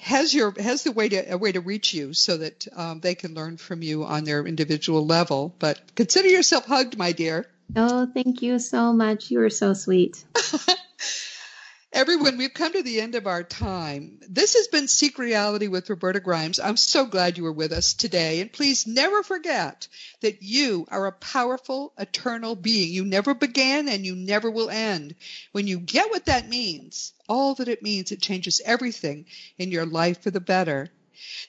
has 0.00 0.32
your 0.32 0.54
has 0.58 0.84
the 0.84 0.92
way 0.92 1.08
to 1.08 1.32
a 1.34 1.36
way 1.36 1.52
to 1.52 1.60
reach 1.60 1.92
you 1.92 2.14
so 2.14 2.36
that 2.36 2.66
um, 2.74 3.00
they 3.00 3.14
can 3.14 3.34
learn 3.34 3.56
from 3.56 3.82
you 3.82 4.04
on 4.04 4.22
their 4.22 4.46
individual 4.46 5.04
level. 5.04 5.52
But 5.58 5.80
consider 5.96 6.28
yourself 6.28 6.64
hugged, 6.66 6.96
my 6.96 7.10
dear. 7.10 7.46
Oh, 7.74 8.06
thank 8.06 8.42
you 8.42 8.60
so 8.60 8.92
much. 8.92 9.30
You 9.30 9.40
are 9.40 9.50
so 9.50 9.74
sweet. 9.74 10.24
Everyone, 11.96 12.36
we've 12.36 12.52
come 12.52 12.74
to 12.74 12.82
the 12.82 13.00
end 13.00 13.14
of 13.14 13.26
our 13.26 13.42
time. 13.42 14.20
This 14.28 14.52
has 14.52 14.68
been 14.68 14.86
Seek 14.86 15.18
Reality 15.18 15.66
with 15.66 15.88
Roberta 15.88 16.20
Grimes. 16.20 16.60
I'm 16.60 16.76
so 16.76 17.06
glad 17.06 17.38
you 17.38 17.44
were 17.44 17.50
with 17.50 17.72
us 17.72 17.94
today. 17.94 18.42
And 18.42 18.52
please 18.52 18.86
never 18.86 19.22
forget 19.22 19.88
that 20.20 20.42
you 20.42 20.86
are 20.90 21.06
a 21.06 21.12
powerful, 21.12 21.94
eternal 21.96 22.54
being. 22.54 22.92
You 22.92 23.06
never 23.06 23.32
began 23.32 23.88
and 23.88 24.04
you 24.04 24.14
never 24.14 24.50
will 24.50 24.68
end. 24.68 25.14
When 25.52 25.66
you 25.66 25.78
get 25.78 26.10
what 26.10 26.26
that 26.26 26.46
means, 26.46 27.14
all 27.30 27.54
that 27.54 27.68
it 27.68 27.82
means, 27.82 28.12
it 28.12 28.20
changes 28.20 28.60
everything 28.62 29.24
in 29.56 29.70
your 29.70 29.86
life 29.86 30.22
for 30.22 30.30
the 30.30 30.38
better. 30.38 30.90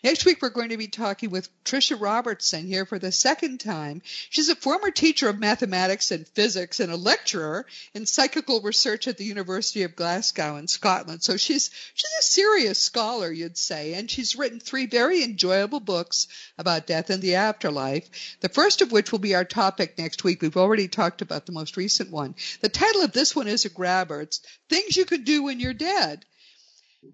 Next 0.03 0.25
week, 0.25 0.41
we're 0.41 0.49
going 0.49 0.69
to 0.69 0.77
be 0.77 0.87
talking 0.87 1.29
with 1.29 1.49
Tricia 1.63 1.99
Robertson 1.99 2.65
here 2.65 2.85
for 2.85 2.99
the 2.99 3.11
second 3.11 3.59
time. 3.59 4.01
She's 4.29 4.49
a 4.49 4.55
former 4.55 4.91
teacher 4.91 5.29
of 5.29 5.39
mathematics 5.39 6.11
and 6.11 6.27
physics 6.27 6.79
and 6.79 6.91
a 6.91 6.95
lecturer 6.95 7.65
in 7.93 8.05
psychical 8.05 8.61
research 8.61 9.07
at 9.07 9.17
the 9.17 9.25
University 9.25 9.83
of 9.83 9.95
Glasgow 9.95 10.57
in 10.57 10.67
Scotland. 10.67 11.23
So 11.23 11.37
she's, 11.37 11.69
she's 11.93 12.19
a 12.19 12.23
serious 12.23 12.79
scholar, 12.79 13.31
you'd 13.31 13.57
say, 13.57 13.93
and 13.93 14.09
she's 14.09 14.35
written 14.35 14.59
three 14.59 14.85
very 14.85 15.23
enjoyable 15.23 15.79
books 15.79 16.27
about 16.57 16.87
death 16.87 17.09
and 17.09 17.21
the 17.21 17.35
afterlife. 17.35 18.09
The 18.41 18.49
first 18.49 18.81
of 18.81 18.91
which 18.91 19.11
will 19.11 19.19
be 19.19 19.35
our 19.35 19.45
topic 19.45 19.97
next 19.97 20.23
week. 20.23 20.41
We've 20.41 20.57
already 20.57 20.87
talked 20.87 21.21
about 21.21 21.45
the 21.45 21.51
most 21.51 21.77
recent 21.77 22.11
one. 22.11 22.35
The 22.61 22.69
title 22.69 23.01
of 23.01 23.11
this 23.11 23.35
one 23.35 23.47
is 23.47 23.65
a 23.65 23.69
grabber. 23.69 24.21
It's 24.21 24.41
Things 24.69 24.95
You 24.95 25.05
Could 25.05 25.25
Do 25.25 25.43
When 25.43 25.59
You're 25.59 25.73
Dead. 25.73 26.25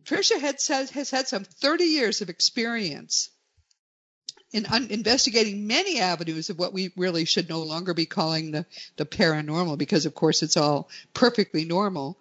Tricia 0.06 0.40
had, 0.40 0.62
has 0.92 1.10
had 1.10 1.28
some 1.28 1.44
30 1.44 1.84
years 1.86 2.22
of 2.22 2.30
experience 2.30 3.30
in 4.52 4.68
un- 4.68 4.88
investigating 4.92 5.66
many 5.66 6.00
avenues 6.00 6.50
of 6.50 6.60
what 6.60 6.74
we 6.74 6.94
really 6.96 7.26
should 7.26 7.50
no 7.50 7.64
longer 7.64 7.94
be 7.94 8.06
calling 8.06 8.52
the, 8.52 8.66
the 8.98 9.06
paranormal 9.06 9.78
because, 9.78 10.06
of 10.06 10.14
course, 10.14 10.44
it's 10.44 10.58
all 10.58 10.90
perfectly 11.14 11.66
normal. 11.66 12.20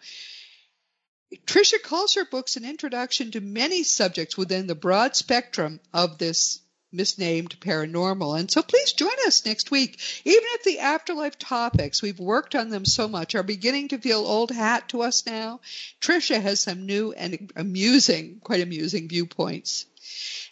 Tricia 1.46 1.80
calls 1.82 2.14
her 2.14 2.24
books 2.24 2.56
an 2.56 2.64
introduction 2.64 3.30
to 3.30 3.40
many 3.40 3.82
subjects 3.82 4.36
within 4.36 4.66
the 4.66 4.74
broad 4.74 5.14
spectrum 5.14 5.78
of 5.92 6.18
this 6.18 6.61
misnamed 6.92 7.58
paranormal. 7.60 8.38
And 8.38 8.50
so 8.50 8.62
please 8.62 8.92
join 8.92 9.16
us 9.26 9.46
next 9.46 9.70
week. 9.70 9.98
Even 10.24 10.42
if 10.44 10.64
the 10.64 10.80
afterlife 10.80 11.38
topics, 11.38 12.02
we've 12.02 12.18
worked 12.18 12.54
on 12.54 12.68
them 12.68 12.84
so 12.84 13.08
much, 13.08 13.34
are 13.34 13.42
beginning 13.42 13.88
to 13.88 13.98
feel 13.98 14.18
old 14.18 14.50
hat 14.50 14.88
to 14.90 15.02
us 15.02 15.26
now, 15.26 15.60
Tricia 16.00 16.40
has 16.40 16.60
some 16.60 16.86
new 16.86 17.12
and 17.12 17.50
amusing, 17.56 18.40
quite 18.42 18.60
amusing 18.60 19.08
viewpoints. 19.08 19.86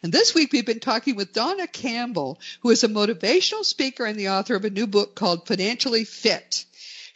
And 0.02 0.12
this 0.12 0.34
week 0.34 0.52
we've 0.52 0.64
been 0.64 0.80
talking 0.80 1.16
with 1.16 1.34
Dawna 1.34 1.70
Campbell, 1.70 2.40
who 2.60 2.70
is 2.70 2.84
a 2.84 2.88
motivational 2.88 3.64
speaker 3.64 4.06
and 4.06 4.18
the 4.18 4.30
author 4.30 4.54
of 4.54 4.64
a 4.64 4.70
new 4.70 4.86
book 4.86 5.14
called 5.14 5.46
Financially 5.46 6.04
Fit. 6.04 6.64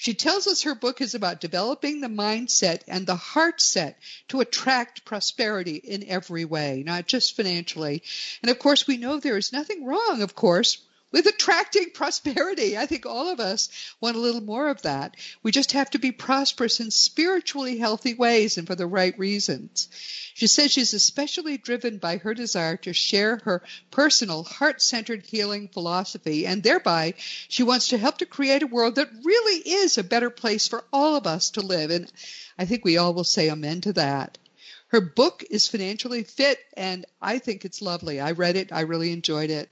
She 0.05 0.13
tells 0.13 0.47
us 0.47 0.65
her 0.65 0.75
book 0.75 1.01
is 1.01 1.15
about 1.15 1.41
developing 1.41 2.03
the 2.03 2.09
mindset 2.09 2.83
and 2.87 3.07
the 3.07 3.17
heart 3.17 3.59
set 3.63 3.99
to 4.29 4.43
attract 4.43 5.07
prosperity 5.07 5.77
in 5.77 6.07
every 6.07 6.45
way, 6.45 6.83
not 6.85 7.07
just 7.07 7.35
financially. 7.35 8.03
And 8.43 8.51
of 8.51 8.59
course, 8.59 8.87
we 8.87 8.99
know 8.99 9.19
there 9.19 9.39
is 9.39 9.51
nothing 9.51 9.87
wrong, 9.87 10.21
of 10.21 10.35
course, 10.35 10.77
with 11.15 11.27
attracting 11.27 11.91
prosperity. 11.91 12.77
I 12.77 12.87
think 12.87 13.07
all 13.07 13.29
of 13.29 13.39
us 13.39 13.69
want 14.01 14.17
a 14.17 14.21
little 14.21 14.41
more 14.41 14.69
of 14.69 14.83
that. 14.83 15.15
We 15.45 15.53
just 15.53 15.71
have 15.71 15.89
to 15.91 16.01
be 16.01 16.11
prosperous 16.11 16.81
in 16.81 16.91
spiritually 16.91 17.79
healthy 17.79 18.15
ways 18.15 18.59
and 18.59 18.67
for 18.67 18.75
the 18.75 18.89
right 18.89 19.17
reasons. 19.17 19.89
She 20.35 20.49
says 20.49 20.73
she's 20.73 20.93
especially 20.93 21.57
driven 21.57 21.99
by 21.99 22.17
her 22.17 22.35
desire 22.35 22.77
to 22.79 22.93
share 22.93 23.41
her 23.45 23.63
personal 23.93 24.43
heart-centered 24.43 25.25
healing 25.25 25.69
philosophy 25.69 26.49
and 26.49 26.65
thereby 26.65 27.15
she 27.49 27.63
wants 27.63 27.91
to 27.91 27.99
help 27.99 28.19
to 28.19 28.27
create 28.27 28.65
a 28.65 28.67
world 28.67 28.97
that 28.97 29.11
really 29.23 29.59
is 29.59 29.97
a 29.97 30.03
better 30.03 30.31
place 30.31 30.67
for 30.67 30.83
all 30.93 31.15
of 31.15 31.29
us 31.29 31.51
to 31.51 31.61
live. 31.61 31.93
And 31.93 32.13
I 32.59 32.65
think 32.65 32.85
we 32.85 32.97
all 32.97 33.15
will 33.15 33.23
say 33.23 33.49
amen 33.49 33.83
to 33.83 33.93
that. 33.93 34.37
Her 34.89 35.01
book 35.01 35.45
is 35.49 35.69
financially 35.69 36.25
fit 36.25 36.59
and 36.77 37.07
I 37.23 37.39
think 37.39 37.65
it's 37.65 37.81
lovely. 37.81 38.19
I 38.19 38.33
read 38.33 38.57
it. 38.57 38.73
I 38.73 38.81
really 38.81 39.13
enjoyed 39.13 39.51
it. 39.51 39.71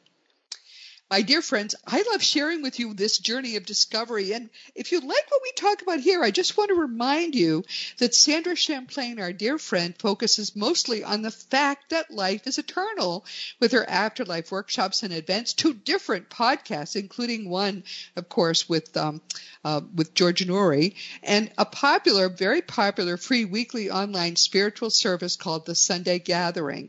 My 1.13 1.21
dear 1.21 1.43
friends, 1.43 1.75
I 1.87 2.03
love 2.11 2.23
sharing 2.23 2.63
with 2.63 2.79
you 2.79 2.95
this 2.95 3.19
journey 3.19 3.57
of 3.57 3.67
discovery. 3.67 4.33
And 4.33 4.49
if 4.75 4.93
you 4.93 5.01
like 5.01 5.31
what 5.31 5.43
we 5.43 5.53
talk 5.55 5.83
about 5.83 6.01
here, 6.01 6.23
I 6.23 6.31
just 6.31 6.57
want 6.57 6.71
to 6.71 6.75
remind 6.75 7.35
you 7.35 7.65
that 7.99 8.15
Sandra 8.15 8.57
Champlain, 8.57 9.21
our 9.21 9.35
dear 9.35 9.59
friend, 9.59 9.95
focuses 9.99 10.57
mostly 10.57 11.05
on 11.05 11.21
the 11.21 11.31
fact 11.31 11.91
that 11.91 12.11
life 12.11 12.47
is 12.47 12.57
eternal 12.57 13.27
with 13.61 13.73
her 13.73 13.87
afterlife 13.87 14.51
workshops 14.51 15.03
and 15.03 15.13
events, 15.13 15.53
two 15.53 15.75
different 15.75 16.31
podcasts, 16.31 16.97
including 16.97 17.47
one, 17.47 17.85
of 18.17 18.31
course, 18.31 18.67
with, 18.67 18.97
um, 18.97 19.21
uh, 19.67 19.83
with 19.95 20.15
George 20.15 20.43
Noory, 20.47 20.95
and 21.23 21.53
a 21.59 21.67
popular, 21.67 22.31
very 22.31 22.63
popular 22.63 23.19
free 23.19 23.45
weekly 23.45 23.91
online 23.91 24.37
spiritual 24.37 24.89
service 24.89 25.37
called 25.37 25.67
the 25.67 25.75
Sunday 25.75 26.21
Gathering. 26.21 26.89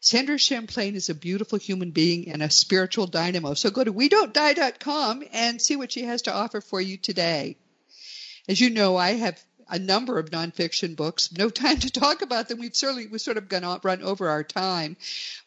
Sandra 0.00 0.38
Champlain 0.38 0.96
is 0.96 1.10
a 1.10 1.14
beautiful 1.14 1.58
human 1.58 1.90
being 1.90 2.30
and 2.30 2.42
a 2.42 2.50
spiritual 2.50 3.06
dynamo. 3.06 3.52
So 3.52 3.70
go 3.70 3.84
to 3.84 3.92
we 3.92 4.08
don't 4.08 4.32
die.com 4.32 5.22
and 5.32 5.60
see 5.60 5.76
what 5.76 5.92
she 5.92 6.04
has 6.04 6.22
to 6.22 6.32
offer 6.32 6.62
for 6.62 6.80
you 6.80 6.96
today. 6.96 7.56
As 8.48 8.58
you 8.58 8.70
know, 8.70 8.96
I 8.96 9.12
have 9.12 9.38
a 9.68 9.78
number 9.78 10.18
of 10.18 10.30
nonfiction 10.30 10.96
books. 10.96 11.36
No 11.36 11.50
time 11.50 11.78
to 11.80 11.90
talk 11.90 12.22
about 12.22 12.48
them. 12.48 12.58
We've 12.58 12.74
certainly 12.74 13.06
we've 13.08 13.20
sort 13.20 13.36
of 13.36 13.48
gone 13.48 13.80
run 13.82 14.02
over 14.02 14.30
our 14.30 14.42
time, 14.42 14.96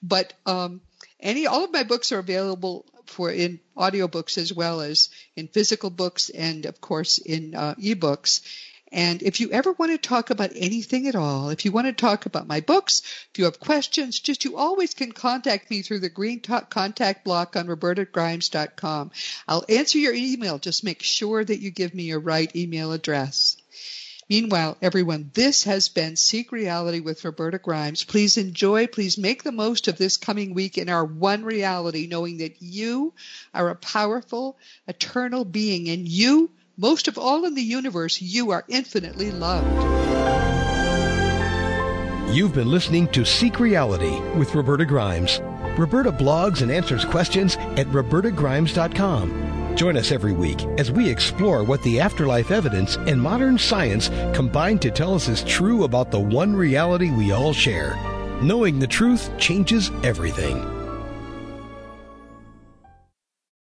but 0.02 0.34
um, 0.46 0.82
any 1.20 1.48
all 1.48 1.64
of 1.64 1.74
my 1.74 1.84
books 1.84 2.12
are 2.12 2.20
available 2.20 2.86
for 3.06 3.32
in 3.32 3.60
audiobooks 3.76 4.38
as 4.38 4.54
well 4.54 4.82
as 4.82 5.10
in 5.36 5.48
physical 5.48 5.90
books 5.90 6.30
and 6.30 6.66
of 6.66 6.80
course 6.80 7.18
in 7.18 7.56
uh, 7.56 7.76
ebooks. 7.76 8.42
And 8.94 9.24
if 9.24 9.40
you 9.40 9.50
ever 9.50 9.74
want 9.74 9.92
to 9.92 9.98
talk 9.98 10.30
about 10.30 10.52
anything 10.56 11.08
at 11.08 11.16
all, 11.16 11.50
if 11.50 11.66
you 11.66 11.72
want 11.72 11.88
to 11.88 11.94
talk 11.94 12.28
about 12.28 12.46
my 12.46 12.60
books, 12.60 13.02
if 13.32 13.40
you 13.40 13.46
have 13.46 13.60
questions, 13.60 14.20
just 14.20 14.46
you 14.46 14.56
always 14.56 14.94
can 14.94 15.12
contact 15.12 15.72
me 15.72 15.82
through 15.82 16.00
the 16.00 16.10
green 16.10 16.42
talk 16.42 16.70
contact 16.70 17.24
block 17.24 17.56
on 17.56 17.66
robertagrimes.com. 17.66 19.10
I'll 19.48 19.66
answer 19.68 19.98
your 19.98 20.14
email. 20.14 20.60
Just 20.60 20.84
make 20.84 21.02
sure 21.02 21.44
that 21.44 21.60
you 21.60 21.72
give 21.72 21.96
me 21.96 22.04
your 22.04 22.20
right 22.20 22.56
email 22.56 22.92
address. 22.92 23.58
Meanwhile, 24.30 24.78
everyone, 24.80 25.32
this 25.34 25.64
has 25.64 25.90
been 25.90 26.16
Seek 26.16 26.52
Reality 26.52 27.00
with 27.00 27.26
Roberta 27.26 27.58
Grimes. 27.58 28.04
Please 28.04 28.38
enjoy, 28.38 28.86
please 28.86 29.18
make 29.18 29.42
the 29.42 29.52
most 29.52 29.88
of 29.88 29.98
this 29.98 30.18
coming 30.18 30.54
week 30.54 30.78
in 30.78 30.88
our 30.88 31.04
one 31.04 31.44
reality, 31.44 32.06
knowing 32.06 32.38
that 32.38 32.62
you 32.62 33.14
are 33.56 33.70
a 33.70 33.76
powerful, 33.76 34.58
eternal 34.88 35.46
being 35.46 35.90
and 35.90 36.08
you 36.08 36.52
most 36.78 37.08
of 37.08 37.18
all 37.18 37.46
in 37.46 37.56
the 37.56 37.62
universe, 37.62 38.22
you 38.22 38.52
are 38.52 38.66
infinitely 38.68 39.32
loved. 39.32 39.68
You've 42.34 42.54
been 42.54 42.72
listening 42.72 43.08
to 43.10 43.26
Seek 43.26 43.60
Reality 43.60 44.20
with 44.38 44.56
Roberta 44.56 44.86
Grimes. 44.86 45.40
Roberta 45.78 46.12
blogs 46.12 46.62
and 46.64 46.72
answers 46.72 47.06
questions 47.06 47.58
at 47.78 47.86
robertagrimes.com. 47.88 49.76
Join 49.76 49.98
us 49.98 50.12
every 50.12 50.34
week 50.34 50.64
as 50.78 50.92
we 50.92 51.10
explore 51.10 51.64
what 51.64 51.82
the 51.84 52.00
afterlife 52.00 52.50
evidence 52.52 52.96
and 52.98 53.22
modern 53.22 53.58
science 53.58 54.10
combine 54.36 54.80
to 54.80 54.90
tell 54.92 55.14
us 55.14 55.28
is 55.28 55.44
true 55.44 55.84
about 55.84 56.10
the 56.12 56.20
one 56.20 56.56
reality 56.56 57.12
we 57.12 57.32
all 57.32 57.54
share. 57.54 57.96
Knowing 58.42 58.80
the 58.80 58.88
truth 58.88 59.36
changes 59.38 59.92
everything. 60.04 60.73